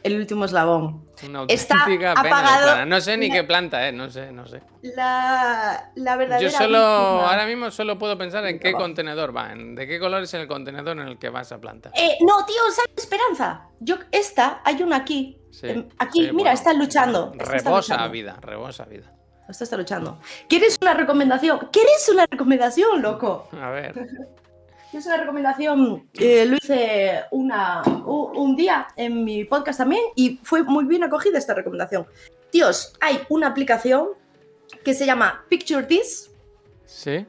El 0.08 0.18
último 0.20 0.46
eslabón. 0.46 1.06
Una 1.28 1.44
Está 1.48 1.84
pena 1.86 2.12
apagado. 2.12 2.86
No 2.86 3.02
sé 3.02 3.18
ni 3.18 3.30
qué 3.32 3.44
planta, 3.44 3.88
¿eh? 3.88 3.92
No 3.92 4.10
sé, 4.10 4.32
no 4.32 4.46
sé. 4.48 4.62
La, 4.82 5.92
la 5.96 6.16
verdadera. 6.16 6.50
Yo 6.50 6.56
solo, 6.56 6.78
víctima- 6.80 7.30
ahora 7.30 7.46
mismo 7.46 7.72
solo 7.72 7.98
puedo 7.98 8.18
pensar 8.18 8.46
en 8.46 8.60
qué 8.60 8.74
contenedor 8.74 9.36
va, 9.36 9.52
en 9.52 9.76
de 9.76 9.88
qué 9.88 10.00
color 10.00 10.24
es 10.24 10.34
el 10.36 10.48
contenedor 10.48 11.00
en 11.00 11.08
el 11.08 11.18
que 11.20 11.30
va 11.30 11.42
esa 11.42 11.60
planta. 11.60 11.92
Eh, 11.96 12.18
no, 12.22 12.46
tío, 12.46 12.56
¿sabes? 12.74 12.92
Esperanza. 12.96 13.68
Yo, 13.80 13.96
esta, 14.12 14.62
hay 14.64 14.82
una 14.84 14.98
aquí. 14.98 15.38
Sí, 15.52 15.68
Em, 15.70 15.88
aquí, 15.98 16.20
sí, 16.20 16.32
mira, 16.32 16.34
bueno, 16.34 16.52
está 16.52 16.74
luchando. 16.74 17.32
Esta 17.40 17.56
está 17.56 17.70
Rebosa 17.70 17.94
luchando. 17.96 18.12
vida, 18.12 18.38
rebosa 18.42 18.86
vida. 18.86 19.12
Esta 19.50 19.64
está 19.64 19.78
luchando. 19.78 20.20
¿Quieres 20.48 20.78
una 20.82 20.94
recomendación? 20.94 21.70
¿Quieres 21.72 22.10
una 22.14 22.26
recomendación, 22.30 23.02
loco? 23.02 23.50
A 23.60 23.70
ver. 23.70 23.94
¿Quieres 24.98 25.06
una 25.14 25.18
recomendación? 25.18 26.10
Eh, 26.16 26.46
lo 26.48 26.56
hice 26.58 27.22
una, 27.30 27.84
un 27.84 28.56
día 28.56 28.88
en 28.96 29.24
mi 29.24 29.46
podcast 29.46 29.78
también 29.78 30.02
y 30.16 30.40
fue 30.42 30.64
muy 30.64 30.86
bien 30.86 31.04
acogida 31.04 31.38
esta 31.38 31.54
recomendación. 31.54 32.08
Tíos, 32.50 32.96
hay 33.00 33.20
una 33.30 33.46
aplicación 33.46 34.08
que 34.84 34.96
se 34.96 35.06
llama 35.06 35.46
Picture 35.50 35.84
This. 35.84 36.32
¿Sí? 36.86 37.28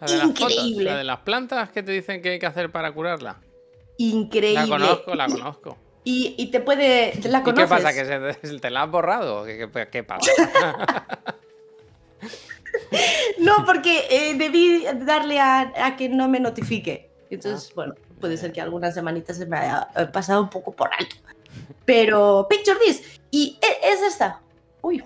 La 0.00 0.06
de 0.06 0.16
las 0.18 0.26
fotos, 0.26 0.52
Increíble. 0.52 0.84
la 0.84 0.98
de 0.98 1.04
las 1.04 1.20
plantas 1.20 1.70
que 1.70 1.82
te 1.82 1.92
dicen 1.92 2.20
que 2.20 2.28
hay 2.32 2.38
que 2.38 2.44
hacer 2.46 2.70
para 2.70 2.92
curarla. 2.92 3.40
Increíble. 3.96 4.60
La 4.60 4.68
conozco, 4.68 5.14
la 5.14 5.28
conozco. 5.28 5.78
Y, 6.04 6.34
y 6.36 6.50
te 6.50 6.60
puede. 6.60 7.12
¿te 7.22 7.30
¿La 7.30 7.38
¿Y 7.40 7.54
qué 7.54 7.66
pasa? 7.66 7.94
¿Que 7.94 8.04
se- 8.42 8.58
te 8.58 8.68
la 8.70 8.82
has 8.82 8.90
borrado? 8.90 9.46
¿Qué, 9.46 9.66
qué- 9.72 9.88
qué 9.90 10.04
pasa? 10.04 10.30
No, 13.38 13.64
porque 13.64 14.06
eh, 14.10 14.34
debí 14.34 14.84
darle 15.04 15.40
a, 15.40 15.72
a 15.76 15.96
que 15.96 16.08
no 16.08 16.28
me 16.28 16.40
notifique. 16.40 17.10
Ah. 17.10 17.26
Entonces, 17.30 17.74
bueno, 17.74 17.94
puede 18.20 18.36
ser 18.36 18.52
que 18.52 18.60
algunas 18.60 18.94
semanitas 18.94 19.36
se 19.36 19.46
me 19.46 19.58
haya 19.58 19.88
eh, 19.96 20.06
pasado 20.06 20.42
un 20.42 20.50
poco 20.50 20.72
por 20.72 20.90
alto. 20.92 21.16
Pero 21.84 22.46
Picture 22.48 22.78
This. 22.84 23.20
Y 23.30 23.58
e- 23.60 23.92
es 23.92 24.02
esta. 24.02 24.40
Uy. 24.82 25.02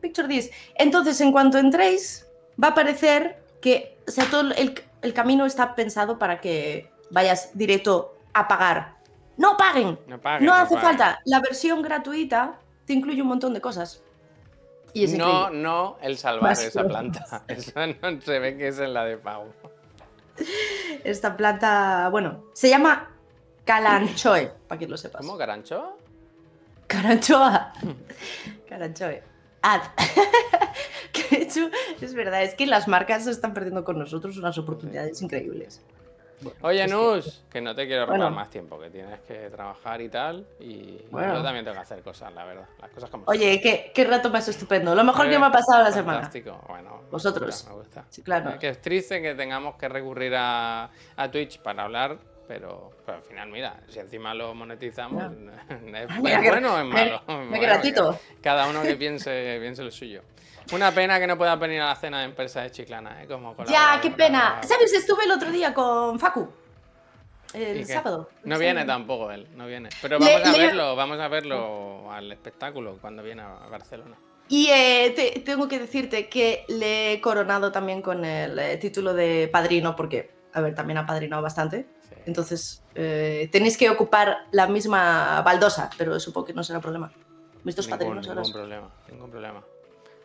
Picture 0.00 0.28
This. 0.28 0.50
Entonces, 0.74 1.20
en 1.20 1.32
cuanto 1.32 1.58
entréis, 1.58 2.26
va 2.62 2.68
a 2.68 2.70
aparecer 2.72 3.42
que 3.60 3.96
o 4.06 4.10
sea, 4.10 4.24
todo 4.30 4.52
el, 4.52 4.82
el 5.02 5.14
camino 5.14 5.46
está 5.46 5.74
pensado 5.74 6.18
para 6.18 6.40
que 6.40 6.90
vayas 7.10 7.50
directo 7.54 8.16
a 8.32 8.48
pagar. 8.48 8.96
No 9.36 9.56
paguen. 9.56 9.98
No 10.06 10.18
no 10.40 10.54
hace 10.54 10.78
falta. 10.78 11.20
La 11.24 11.40
versión 11.40 11.82
gratuita 11.82 12.58
te 12.86 12.92
incluye 12.92 13.20
un 13.20 13.28
montón 13.28 13.52
de 13.52 13.60
cosas. 13.60 14.02
Y 14.92 15.06
No, 15.08 15.28
increíble. 15.28 15.62
no 15.62 15.98
el 16.00 16.16
salvar 16.18 16.42
Más 16.50 16.62
esa 16.64 16.84
planta. 16.84 17.44
Esa 17.48 17.86
no 17.86 18.20
se 18.20 18.38
ve 18.38 18.56
que 18.56 18.68
es 18.68 18.78
en 18.78 18.94
la 18.94 19.04
de 19.04 19.18
pago. 19.18 19.52
Esta 21.04 21.36
planta, 21.36 22.08
bueno, 22.10 22.44
se 22.52 22.68
llama 22.68 23.10
Calanchoe, 23.64 24.52
para 24.68 24.78
que 24.78 24.86
lo 24.86 24.96
sepas. 24.96 25.20
¿Cómo, 25.20 25.36
Garancho? 25.36 25.96
Caranchoa. 26.86 27.72
Caranchoe. 28.68 29.22
Ad. 29.62 29.80
Que 31.12 31.36
de 31.36 31.42
hecho, 31.44 31.70
es 32.00 32.12
verdad, 32.14 32.42
es 32.42 32.54
que 32.54 32.66
las 32.66 32.88
marcas 32.88 33.24
se 33.24 33.30
están 33.30 33.54
perdiendo 33.54 33.84
con 33.84 33.98
nosotros 33.98 34.36
unas 34.36 34.58
oportunidades 34.58 35.22
increíbles. 35.22 35.80
Oye, 36.60 36.84
que- 36.84 36.92
Nus, 36.92 37.42
que 37.50 37.60
no 37.60 37.74
te 37.74 37.86
quiero 37.86 38.06
robar 38.06 38.18
Bueno. 38.20 38.34
más 38.36 38.50
tiempo, 38.50 38.78
que 38.78 38.90
tienes 38.90 39.20
que 39.20 39.48
trabajar 39.50 40.00
y 40.00 40.08
tal. 40.08 40.46
Y 40.60 40.98
Bueno. 41.10 41.34
yo 41.36 41.42
también 41.42 41.64
tengo 41.64 41.76
que 41.76 41.82
hacer 41.82 42.02
cosas, 42.02 42.32
la 42.34 42.44
verdad. 42.44 42.66
Las 42.80 42.90
cosas 42.90 43.10
como. 43.10 43.24
Oye, 43.26 43.60
qué, 43.60 43.90
qué 43.94 44.04
rato 44.04 44.30
más 44.30 44.46
estupendo. 44.48 44.94
Lo 44.94 45.04
mejor 45.04 45.28
que 45.28 45.34
Eh, 45.34 45.38
me 45.38 45.46
ha 45.46 45.50
pasado 45.52 45.82
la 45.82 45.92
semana. 45.92 46.18
Fantástico, 46.20 46.60
bueno. 46.68 47.02
Vosotros. 47.10 47.66
Me 47.68 47.74
gusta. 47.74 48.04
Sí, 48.10 48.22
claro. 48.22 48.50
Es 48.50 48.56
que 48.58 48.68
es 48.68 48.80
triste 48.80 49.20
que 49.22 49.34
tengamos 49.34 49.76
que 49.76 49.88
recurrir 49.88 50.34
a, 50.36 50.90
a 51.16 51.30
Twitch 51.30 51.58
para 51.60 51.84
hablar, 51.84 52.18
pero, 52.46 52.90
pero 53.04 53.18
al 53.18 53.24
final, 53.24 53.48
mira, 53.48 53.80
si 53.88 53.98
encima 53.98 54.34
lo 54.34 54.54
monetizamos, 54.54 55.22
¿es, 55.70 56.20
Mira 56.20 56.40
bueno 56.40 56.74
o 56.74 56.78
es 56.78 56.84
malo? 56.84 57.22
que 57.26 57.32
Bueno, 57.34 57.60
gratuito. 57.60 58.18
Cada 58.42 58.68
uno 58.68 58.82
que 58.82 58.96
piense, 58.96 59.56
piense 59.60 59.82
lo 59.82 59.90
suyo. 59.90 60.22
Una 60.72 60.90
pena 60.92 61.18
que 61.20 61.26
no 61.26 61.38
puedas 61.38 61.58
venir 61.60 61.80
a 61.80 61.86
la 61.86 61.96
cena 61.96 62.18
de 62.20 62.24
empresa 62.26 62.62
de 62.62 62.70
Chiclana, 62.70 63.22
¿eh? 63.22 63.26
Como 63.26 63.54
Ya, 63.66 63.98
qué 64.02 64.10
pena. 64.10 64.60
¿Sabes? 64.62 64.92
Estuve 64.92 65.24
el 65.24 65.30
otro 65.32 65.50
día 65.50 65.72
con 65.72 66.18
Facu. 66.18 66.48
¿Y 67.54 67.62
El 67.62 67.86
sábado. 67.86 68.28
No 68.44 68.56
Sí. 68.56 68.62
viene 68.62 68.84
tampoco 68.84 69.30
él, 69.30 69.46
no 69.54 69.66
viene. 69.66 69.88
Pero 70.02 70.18
Le- 70.18 70.32
vamos 70.40 70.48
a 70.48 70.52
le- 70.52 70.58
verlo, 70.66 70.96
vamos 70.96 71.20
a 71.20 71.28
verlo 71.28 72.10
al 72.12 72.30
espectáculo 72.32 72.98
cuando 73.00 73.22
viene 73.22 73.42
a 73.42 73.54
Barcelona. 73.70 74.16
Y 74.48 74.68
eh, 74.68 75.12
te- 75.16 75.40
tengo 75.40 75.66
que 75.68 75.78
decirte 75.78 76.28
que 76.28 76.64
le 76.68 77.12
he 77.12 77.20
coronado 77.20 77.72
también 77.72 78.02
con 78.02 78.24
el 78.24 78.58
eh, 78.58 78.76
título 78.76 79.14
de 79.14 79.48
padrino, 79.50 79.94
porque, 79.96 80.30
a 80.52 80.60
ver, 80.60 80.74
también 80.74 80.98
ha 80.98 81.06
padrinado 81.06 81.40
bastante. 81.42 81.86
Sí. 82.08 82.14
Entonces, 82.26 82.82
eh, 82.94 83.48
tenéis 83.52 83.76
que 83.78 83.88
ocupar 83.90 84.38
la 84.50 84.66
misma 84.66 85.40
baldosa, 85.42 85.88
pero 85.96 86.18
supongo 86.20 86.46
que 86.48 86.52
no 86.54 86.62
será 86.64 86.80
problema. 86.80 87.10
Mis 87.64 87.74
dos 87.74 87.86
Ningún, 87.86 87.98
padrinos 87.98 88.28
ahora 88.28 88.40
ningún 88.42 88.52
problema, 88.52 88.90
ningún 89.10 89.30
problema. 89.30 89.64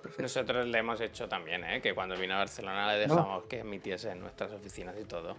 Perfecto. 0.01 0.23
Nosotros 0.23 0.67
le 0.67 0.77
hemos 0.79 0.99
hecho 1.01 1.27
también, 1.29 1.63
¿eh? 1.63 1.81
Que 1.81 1.93
cuando 1.93 2.15
vino 2.17 2.33
a 2.35 2.39
Barcelona 2.39 2.91
le 2.93 2.99
dejamos 2.99 3.43
que 3.45 3.59
emitiese 3.59 4.11
en 4.11 4.19
nuestras 4.21 4.51
oficinas 4.51 4.95
y 4.99 5.05
todo. 5.05 5.35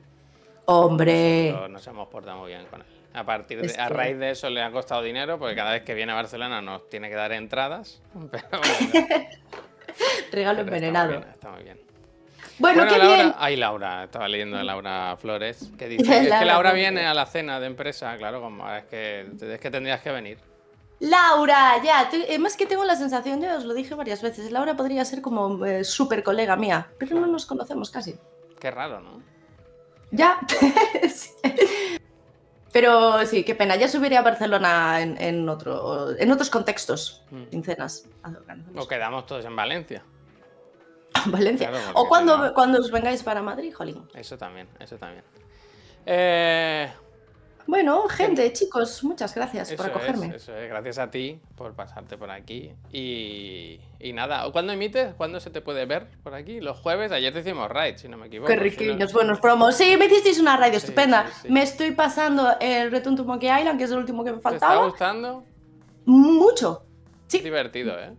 Hombre, 0.66 1.48
Nosotros 1.48 1.70
nos 1.70 1.86
hemos 1.88 2.08
portado 2.08 2.38
muy 2.38 2.48
bien 2.50 2.64
con 2.66 2.80
él. 2.80 2.86
A 3.14 3.24
partir 3.24 3.60
de, 3.60 3.66
Es 3.66 3.78
a 3.78 3.88
raíz 3.88 4.18
de 4.18 4.30
eso 4.30 4.48
le 4.48 4.62
ha 4.62 4.70
costado 4.70 5.02
dinero, 5.02 5.38
porque 5.38 5.54
cada 5.54 5.72
vez 5.72 5.82
que 5.82 5.92
viene 5.94 6.12
a 6.12 6.14
Barcelona 6.14 6.62
nos 6.62 6.88
tiene 6.88 7.08
que 7.10 7.14
dar 7.16 7.32
entradas. 7.32 8.00
Pero 8.30 8.48
bueno, 8.50 9.06
regalo 10.32 10.64
pero 10.64 10.76
está 10.76 11.04
muy 11.04 11.04
envenenado. 11.04 11.08
bien, 11.10 11.24
está 11.24 11.50
muy 11.50 11.62
bien. 11.64 11.80
Bueno, 12.58 12.84
qué 12.86 12.98
Laura, 12.98 13.14
bien. 13.16 13.34
ay 13.38 13.56
Laura, 13.56 14.04
estaba 14.04 14.28
leyendo 14.28 14.56
de 14.56 14.64
Laura 14.64 15.16
Flores, 15.18 15.70
que 15.78 15.88
dice, 15.88 16.18
es 16.28 16.32
que 16.38 16.44
Laura 16.44 16.72
viene 16.72 17.04
a 17.06 17.12
la 17.14 17.26
cena 17.26 17.58
de 17.60 17.66
empresa, 17.66 18.16
claro, 18.16 18.40
como 18.40 18.70
es 18.72 18.84
que, 18.84 19.26
es 19.40 19.60
que 19.60 19.70
tendrías 19.70 20.00
que 20.00 20.10
venir. 20.12 20.38
Laura, 21.02 21.82
ya, 21.82 22.08
te- 22.08 22.24
además 22.28 22.56
que 22.56 22.64
tengo 22.66 22.84
la 22.84 22.94
sensación, 22.96 23.40
ya 23.40 23.56
os 23.56 23.64
lo 23.64 23.74
dije 23.74 23.94
varias 23.94 24.22
veces, 24.22 24.52
Laura 24.52 24.76
podría 24.76 25.04
ser 25.04 25.20
como 25.20 25.64
eh, 25.66 25.82
súper 25.84 26.22
colega 26.22 26.54
mía, 26.56 26.88
pero 26.98 27.18
no 27.18 27.26
nos 27.26 27.44
conocemos 27.44 27.90
casi. 27.90 28.16
Qué 28.60 28.70
raro, 28.70 29.00
¿no? 29.00 29.20
Ya. 30.12 30.38
Pero 32.72 33.26
sí, 33.26 33.44
qué 33.44 33.54
pena. 33.54 33.76
Ya 33.76 33.86
subiré 33.88 34.16
a 34.16 34.22
Barcelona 34.22 35.02
en, 35.02 35.20
en 35.20 35.48
otro, 35.48 36.16
en 36.18 36.30
otros 36.32 36.48
contextos, 36.48 37.22
Mm. 37.30 37.42
sin 37.50 37.64
cenas. 37.64 38.06
O 38.76 38.86
quedamos 38.88 39.26
todos 39.26 39.44
en 39.44 39.54
Valencia. 39.56 40.02
Valencia. 41.26 41.68
Claro, 41.70 41.84
o 41.94 42.08
cuando, 42.08 42.38
no- 42.38 42.54
cuando 42.54 42.78
os 42.78 42.90
vengáis 42.90 43.22
para 43.22 43.42
Madrid, 43.42 43.74
jolín. 43.74 44.08
Eso 44.14 44.38
también, 44.38 44.68
eso 44.80 44.96
también. 44.96 45.24
Eh, 46.06 46.90
Bueno, 47.66 48.02
gente, 48.08 48.52
chicos, 48.52 49.04
muchas 49.04 49.34
gracias 49.34 49.70
eso 49.70 49.76
por 49.76 49.86
es, 49.90 49.96
acogerme. 49.96 50.34
eso 50.36 50.56
es, 50.56 50.68
gracias 50.68 50.98
a 50.98 51.10
ti 51.10 51.40
por 51.56 51.74
pasarte 51.74 52.18
por 52.18 52.30
aquí. 52.30 52.72
Y, 52.92 53.80
y 54.00 54.12
nada, 54.12 54.50
¿cuándo 54.52 54.72
emites? 54.72 55.14
¿Cuándo 55.14 55.38
se 55.40 55.50
te 55.50 55.60
puede 55.60 55.86
ver 55.86 56.08
por 56.22 56.34
aquí? 56.34 56.60
Los 56.60 56.78
jueves, 56.78 57.12
ayer 57.12 57.32
te 57.32 57.40
hicimos 57.40 57.70
raid, 57.70 57.96
si 57.96 58.08
no 58.08 58.16
me 58.16 58.26
equivoco. 58.26 58.48
Qué 58.48 58.54
si 58.54 58.58
no- 58.58 58.64
riquillos, 58.64 59.12
buenos 59.12 59.38
promos. 59.40 59.76
Sí, 59.76 59.96
me 59.96 60.06
hicisteis 60.06 60.40
una 60.40 60.56
radio 60.56 60.78
Sí, 60.80 60.86
estupenda. 60.86 61.26
sí, 61.28 61.40
sí. 61.42 61.52
Me 61.52 61.62
estoy 61.62 61.92
pasando 61.92 62.48
el 62.60 62.90
Return 62.90 63.16
to 63.16 63.24
Monkey 63.24 63.48
Island, 63.48 63.78
que 63.78 63.84
es 63.84 63.90
el 63.92 63.98
último 63.98 64.24
que 64.24 64.32
me 64.32 64.38
¿Te 64.38 64.48
está 64.48 64.50
faltaba. 64.66 64.84
gustando? 64.86 65.44
Mucho. 66.04 66.84
Sí. 67.28 67.38
Es 67.38 67.44
divertido, 67.44 67.98
¿eh? 67.98 68.12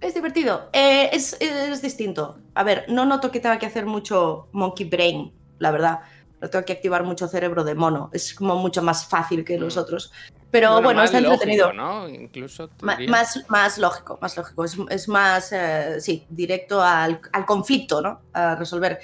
Es 0.00 0.14
divertido. 0.14 0.68
Eh, 0.72 1.10
es, 1.12 1.36
es 1.40 1.82
distinto. 1.82 2.38
A 2.54 2.62
ver, 2.64 2.84
no 2.88 3.04
noto 3.04 3.30
que 3.30 3.40
tenga 3.40 3.58
que 3.58 3.66
hacer 3.66 3.86
mucho 3.86 4.48
monkey 4.52 4.88
brain, 4.88 5.32
la 5.58 5.70
verdad. 5.70 6.00
No 6.40 6.48
tengo 6.48 6.64
que 6.64 6.72
activar 6.72 7.02
mucho 7.02 7.26
cerebro 7.28 7.64
de 7.64 7.74
mono. 7.74 8.10
Es 8.12 8.32
como 8.34 8.56
mucho 8.56 8.82
más 8.82 9.06
fácil 9.06 9.44
que 9.44 9.58
los 9.58 9.76
Mm. 9.76 9.80
otros. 9.80 10.12
Pero 10.50 10.80
bueno, 10.80 11.02
está 11.02 11.20
lógico, 11.20 11.34
entretenido. 11.34 11.72
¿no? 11.72 12.08
Incluso. 12.08 12.70
Más, 12.82 13.44
más 13.48 13.76
lógico, 13.78 14.18
más 14.22 14.36
lógico. 14.36 14.64
Es, 14.64 14.76
es 14.88 15.08
más, 15.08 15.52
eh, 15.52 16.00
sí, 16.00 16.26
directo 16.30 16.80
al, 16.82 17.20
al 17.32 17.44
conflicto, 17.44 18.00
¿no? 18.00 18.20
A 18.32 18.54
resolver. 18.54 18.98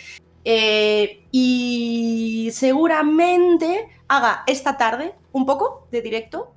Eh, 0.44 1.26
y 1.32 2.50
seguramente 2.52 3.88
haga 4.08 4.44
esta 4.46 4.76
tarde 4.76 5.14
un 5.32 5.44
poco 5.44 5.86
de 5.90 6.02
directo. 6.02 6.52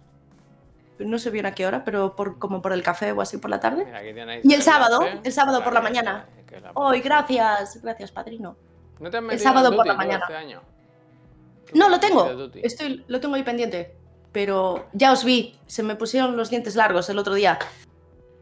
No 1.00 1.20
sé 1.20 1.30
bien 1.32 1.46
a 1.46 1.54
qué 1.54 1.66
hora, 1.68 1.84
pero 1.84 2.16
por, 2.16 2.40
como 2.40 2.62
por 2.62 2.74
el 2.74 2.82
café 2.82 3.12
o 3.12 3.22
así 3.22 3.38
por 3.38 3.50
la 3.50 3.60
tarde. 3.60 3.86
Mira, 3.86 4.40
Y 4.44 4.54
el 4.54 4.64
sábado, 4.64 5.00
el 5.24 5.32
sábado 5.32 5.64
por 5.64 5.74
la 5.74 5.82
mañana. 5.82 6.28
Hoy, 6.74 7.02
gracias, 7.02 7.82
gracias, 7.82 8.12
padrino. 8.12 8.56
¿No 9.00 9.10
te 9.10 9.18
has 9.18 9.24
el 9.30 9.40
sábado 9.40 9.76
por 9.76 9.86
la 9.86 9.94
mañana. 9.94 10.26
este 10.28 10.36
año? 10.36 10.62
No, 11.74 11.90
lo 11.90 12.00
¿Tú 12.00 12.08
tengo. 12.08 12.50
Estoy, 12.64 13.04
lo 13.08 13.20
tengo 13.20 13.36
ahí 13.36 13.44
pendiente. 13.44 13.96
Pero 14.32 14.88
ya 14.94 15.12
os 15.12 15.24
vi, 15.24 15.58
se 15.68 15.84
me 15.84 15.96
pusieron 15.96 16.38
los 16.38 16.50
dientes 16.50 16.76
largos 16.76 17.10
el 17.10 17.18
otro 17.18 17.34
día. 17.34 17.58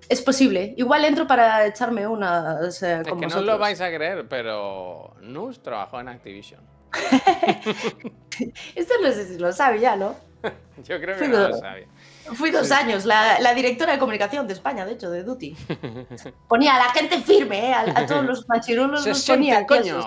Es 0.10 0.22
posible. 0.22 0.74
Igual 0.78 1.06
entro 1.06 1.26
para 1.28 1.66
echarme 1.66 2.06
unas 2.08 2.82
eh, 2.84 3.02
Es 3.02 3.08
con 3.08 3.20
que 3.20 3.26
no 3.26 3.36
vosotros. 3.36 3.46
lo 3.46 3.58
vais 3.58 3.82
a 3.82 3.88
creer, 3.88 4.28
pero 4.28 5.16
Nus 5.22 5.62
trabajó 5.62 6.00
en 6.00 6.10
Activision. 6.10 6.62
Esto 8.76 8.94
no 9.02 9.12
sé 9.12 9.28
si 9.28 9.38
lo 9.40 9.52
sabe 9.52 9.80
ya, 9.80 9.96
¿no? 9.96 10.16
Yo 10.84 11.00
creo 11.02 11.18
que 11.18 11.28
no 11.28 11.50
lo 11.50 11.58
sabía. 11.58 11.88
Fui 12.34 12.50
dos 12.52 12.72
años, 12.72 13.06
la, 13.06 13.40
la 13.40 13.54
directora 13.54 13.94
de 13.94 14.00
comunicación 14.00 14.48
de 14.48 14.54
España, 14.54 14.86
de 14.86 14.94
hecho, 14.94 15.10
de 15.12 15.24
Duty. 15.24 15.56
Ponía 16.50 16.76
a 16.76 16.80
la 16.80 16.90
gente 16.92 17.20
firme, 17.22 17.70
¿eh? 17.70 17.74
a, 17.74 17.82
a 17.82 18.06
todos 18.06 18.26
los 18.26 18.48
machirulos 18.50 19.04
¡Se 19.04 19.10
los 19.10 19.26
ponía. 19.26 19.66
coño! 19.66 20.00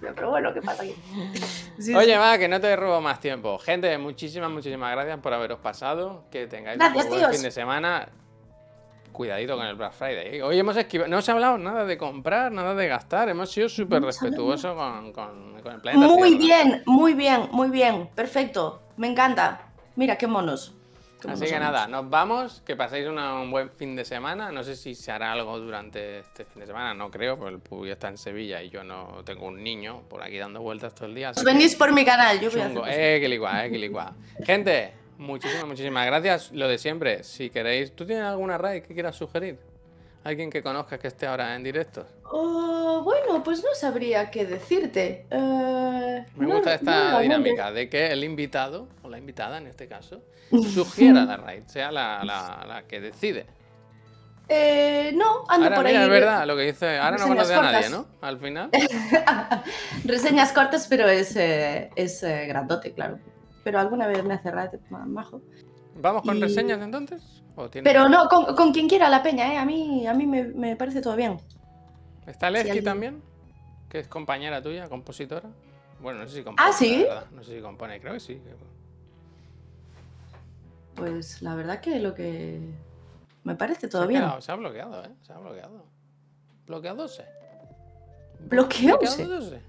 Pero 0.00 0.30
bueno, 0.30 0.52
¿qué 0.54 0.62
pasa 0.62 0.82
aquí? 0.82 0.94
Sí, 1.78 1.94
Oye, 1.94 2.12
sí. 2.14 2.18
va, 2.18 2.36
que 2.38 2.48
no 2.48 2.60
te 2.60 2.74
robo 2.74 3.00
más 3.00 3.20
tiempo. 3.20 3.56
Gente, 3.58 3.96
muchísimas, 3.98 4.50
muchísimas 4.50 4.90
gracias 4.92 5.18
por 5.20 5.32
haberos 5.32 5.60
pasado. 5.60 6.24
Que 6.28 6.48
tengáis 6.48 6.76
Gracias, 6.78 7.04
un 7.06 7.10
buen 7.20 7.32
fin 7.32 7.42
de 7.42 7.50
semana. 7.52 8.08
Cuidadito 9.12 9.56
con 9.56 9.64
el 9.64 9.76
Black 9.76 9.92
Friday. 9.92 10.36
¿eh? 10.38 10.42
Hoy 10.42 10.58
hemos 10.58 10.76
esquivado. 10.76 11.08
No 11.08 11.18
os 11.18 11.28
ha 11.28 11.32
hablado 11.32 11.56
nada 11.56 11.84
de 11.84 11.96
comprar, 11.96 12.50
nada 12.50 12.74
de 12.74 12.88
gastar. 12.88 13.28
Hemos 13.28 13.50
sido 13.52 13.68
súper 13.68 14.02
respetuosos 14.02 14.74
con, 14.76 15.12
con- 15.12 15.60
con 15.62 15.72
el 15.72 15.80
planeta. 15.80 16.06
Muy 16.06 16.36
bien, 16.36 16.82
muy 16.86 17.14
bien, 17.14 17.48
muy 17.52 17.68
bien. 17.70 18.08
Perfecto. 18.14 18.82
Me 18.98 19.06
encanta. 19.06 19.62
Mira, 19.96 20.16
qué 20.18 20.26
monos. 20.26 20.74
Qué 21.20 21.28
Así 21.28 21.46
que 21.46 21.58
nada, 21.58 21.88
nos 21.88 22.08
vamos. 22.08 22.62
Que 22.64 22.76
paséis 22.76 23.08
una- 23.08 23.34
un 23.40 23.50
buen 23.50 23.70
fin 23.70 23.96
de 23.96 24.04
semana. 24.04 24.52
No 24.52 24.62
sé 24.62 24.76
si 24.76 24.94
se 24.94 25.10
hará 25.10 25.32
algo 25.32 25.58
durante 25.58 26.20
este 26.20 26.44
fin 26.44 26.60
de 26.60 26.66
semana. 26.66 26.94
No 26.94 27.10
creo, 27.10 27.36
porque 27.36 27.54
el 27.54 27.60
Puy 27.60 27.90
está 27.90 28.08
en 28.08 28.18
Sevilla 28.18 28.62
y 28.62 28.70
yo 28.70 28.84
no 28.84 29.22
tengo 29.24 29.46
un 29.46 29.62
niño 29.62 30.02
por 30.08 30.22
aquí 30.22 30.38
dando 30.38 30.60
vueltas 30.60 30.94
todo 30.94 31.06
el 31.06 31.14
día. 31.16 31.30
Os 31.30 31.42
venís 31.42 31.74
por 31.74 31.92
mi 31.92 32.04
canal, 32.04 32.38
yo 32.40 32.50
voy 32.50 32.60
a 32.60 32.66
hacer. 32.66 32.78
Eh, 32.86 33.20
que 33.20 33.28
eh, 33.34 33.70
que. 33.70 34.44
Gente, 34.44 34.92
muchísimas, 35.16 35.66
muchísimas 35.66 36.06
gracias. 36.06 36.52
Lo 36.52 36.68
de 36.68 36.78
siempre, 36.78 37.24
si 37.24 37.50
queréis, 37.50 37.96
¿tú 37.96 38.06
tienes 38.06 38.24
alguna 38.24 38.56
raid 38.56 38.82
que 38.84 38.94
quieras 38.94 39.16
sugerir? 39.16 39.58
¿Alguien 40.28 40.50
que 40.50 40.62
conozcas 40.62 40.98
que 40.98 41.08
esté 41.08 41.26
ahora 41.26 41.56
en 41.56 41.62
directo? 41.62 42.06
Oh, 42.30 43.00
bueno, 43.02 43.42
pues 43.42 43.64
no 43.64 43.70
sabría 43.74 44.30
qué 44.30 44.44
decirte. 44.44 45.24
Eh, 45.30 46.26
Me 46.36 46.46
no- 46.46 46.56
gusta 46.56 46.68
no 46.70 46.76
esta 46.76 47.20
dinámica 47.20 47.72
de 47.72 47.88
que 47.88 48.08
el 48.08 48.22
invitado, 48.22 48.88
o 49.02 49.08
la 49.08 49.16
invitada 49.16 49.56
en 49.56 49.66
este 49.68 49.88
caso, 49.88 50.20
sugiera 50.50 51.24
la 51.24 51.38
raid, 51.38 51.62
sea 51.64 51.90
la, 51.90 52.22
la- 52.24 52.62
la 52.68 52.82
que 52.82 53.00
decide. 53.00 53.46
Eh, 54.50 55.12
no, 55.14 55.44
ando 55.48 55.64
Ahora, 55.64 55.76
por 55.76 55.84
mira, 55.86 56.00
ahí. 56.00 56.04
es 56.04 56.10
verdad, 56.10 56.46
lo 56.46 56.56
que 56.56 56.62
dice. 56.64 56.98
Ahora 56.98 57.16
no 57.16 57.24
reseñas 57.34 57.46
conoce 57.48 57.54
a 57.54 57.62
nadie, 57.62 57.90
cortas. 57.90 57.90
¿no? 58.20 58.26
Al 58.28 58.38
final. 58.38 58.70
Reseñas 60.04 60.52
cortas, 60.52 60.86
pero 60.88 61.08
es, 61.08 61.36
eh, 61.36 61.88
es 61.96 62.22
eh, 62.22 62.44
grandote, 62.46 62.92
claro. 62.92 63.18
Pero 63.64 63.78
alguna 63.80 64.06
vez 64.06 64.22
me 64.24 64.34
hace 64.34 64.50
ma- 64.90 65.06
majo. 65.06 65.40
¿Vamos 65.96 66.22
con 66.22 66.36
Y- 66.36 66.40
reseñas 66.40 66.80
entonces? 66.82 67.37
¿O 67.58 67.68
tienes- 67.68 67.90
Pero 67.92 68.08
no, 68.08 68.28
con, 68.28 68.54
con 68.54 68.72
quien 68.72 68.88
quiera 68.88 69.08
la 69.08 69.22
peña, 69.22 69.52
¿eh? 69.52 69.58
A 69.58 69.64
mí, 69.64 70.06
a 70.06 70.14
mí 70.14 70.26
me, 70.26 70.44
me 70.44 70.76
parece 70.76 71.00
todo 71.00 71.16
bien. 71.16 71.38
¿Está 72.26 72.50
Lesky 72.50 72.82
también? 72.82 73.20
Que 73.88 73.98
es 74.00 74.06
compañera 74.08 74.62
tuya, 74.62 74.88
compositora. 74.88 75.42
Bueno, 76.00 76.20
no 76.20 76.28
sé 76.28 76.36
si 76.36 76.42
compone. 76.44 76.68
Ah, 76.68 76.72
¿sí? 76.72 77.04
No 77.32 77.42
sé 77.42 77.56
si 77.56 77.60
compone, 77.62 78.00
creo 78.00 78.12
que 78.14 78.20
sí. 78.20 78.40
Pues 80.94 81.42
la 81.42 81.54
verdad 81.54 81.80
que 81.80 81.98
lo 82.00 82.14
que 82.14 82.60
me 83.44 83.54
parece 83.54 83.82
Se 83.82 83.88
todo 83.88 84.02
ha 84.02 84.06
bien. 84.06 84.20
quedado- 84.22 84.40
se 84.40 84.52
ha 84.52 84.54
bloqueado, 84.56 85.04
¿eh? 85.04 85.10
Se 85.22 85.32
ha 85.32 85.38
bloqueado. 85.38 85.84
Bloqueadose. 86.66 87.24
Bloqueadose. 88.40 89.60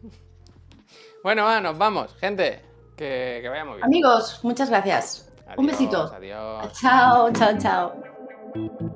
Bueno, 1.24 1.44
va, 1.46 1.62
nos 1.62 1.78
vamos. 1.78 2.14
Gente, 2.16 2.62
que, 2.98 3.40
que 3.42 3.50
vayamos 3.50 3.76
bien. 3.78 3.86
Amigos, 3.86 4.40
muchas 4.44 4.70
gracias. 4.70 5.29
Un 5.58 5.66
besito. 5.66 6.10
Adiós. 6.14 6.72
Chao, 6.74 7.32
chao, 7.32 7.58
chao. 7.58 8.90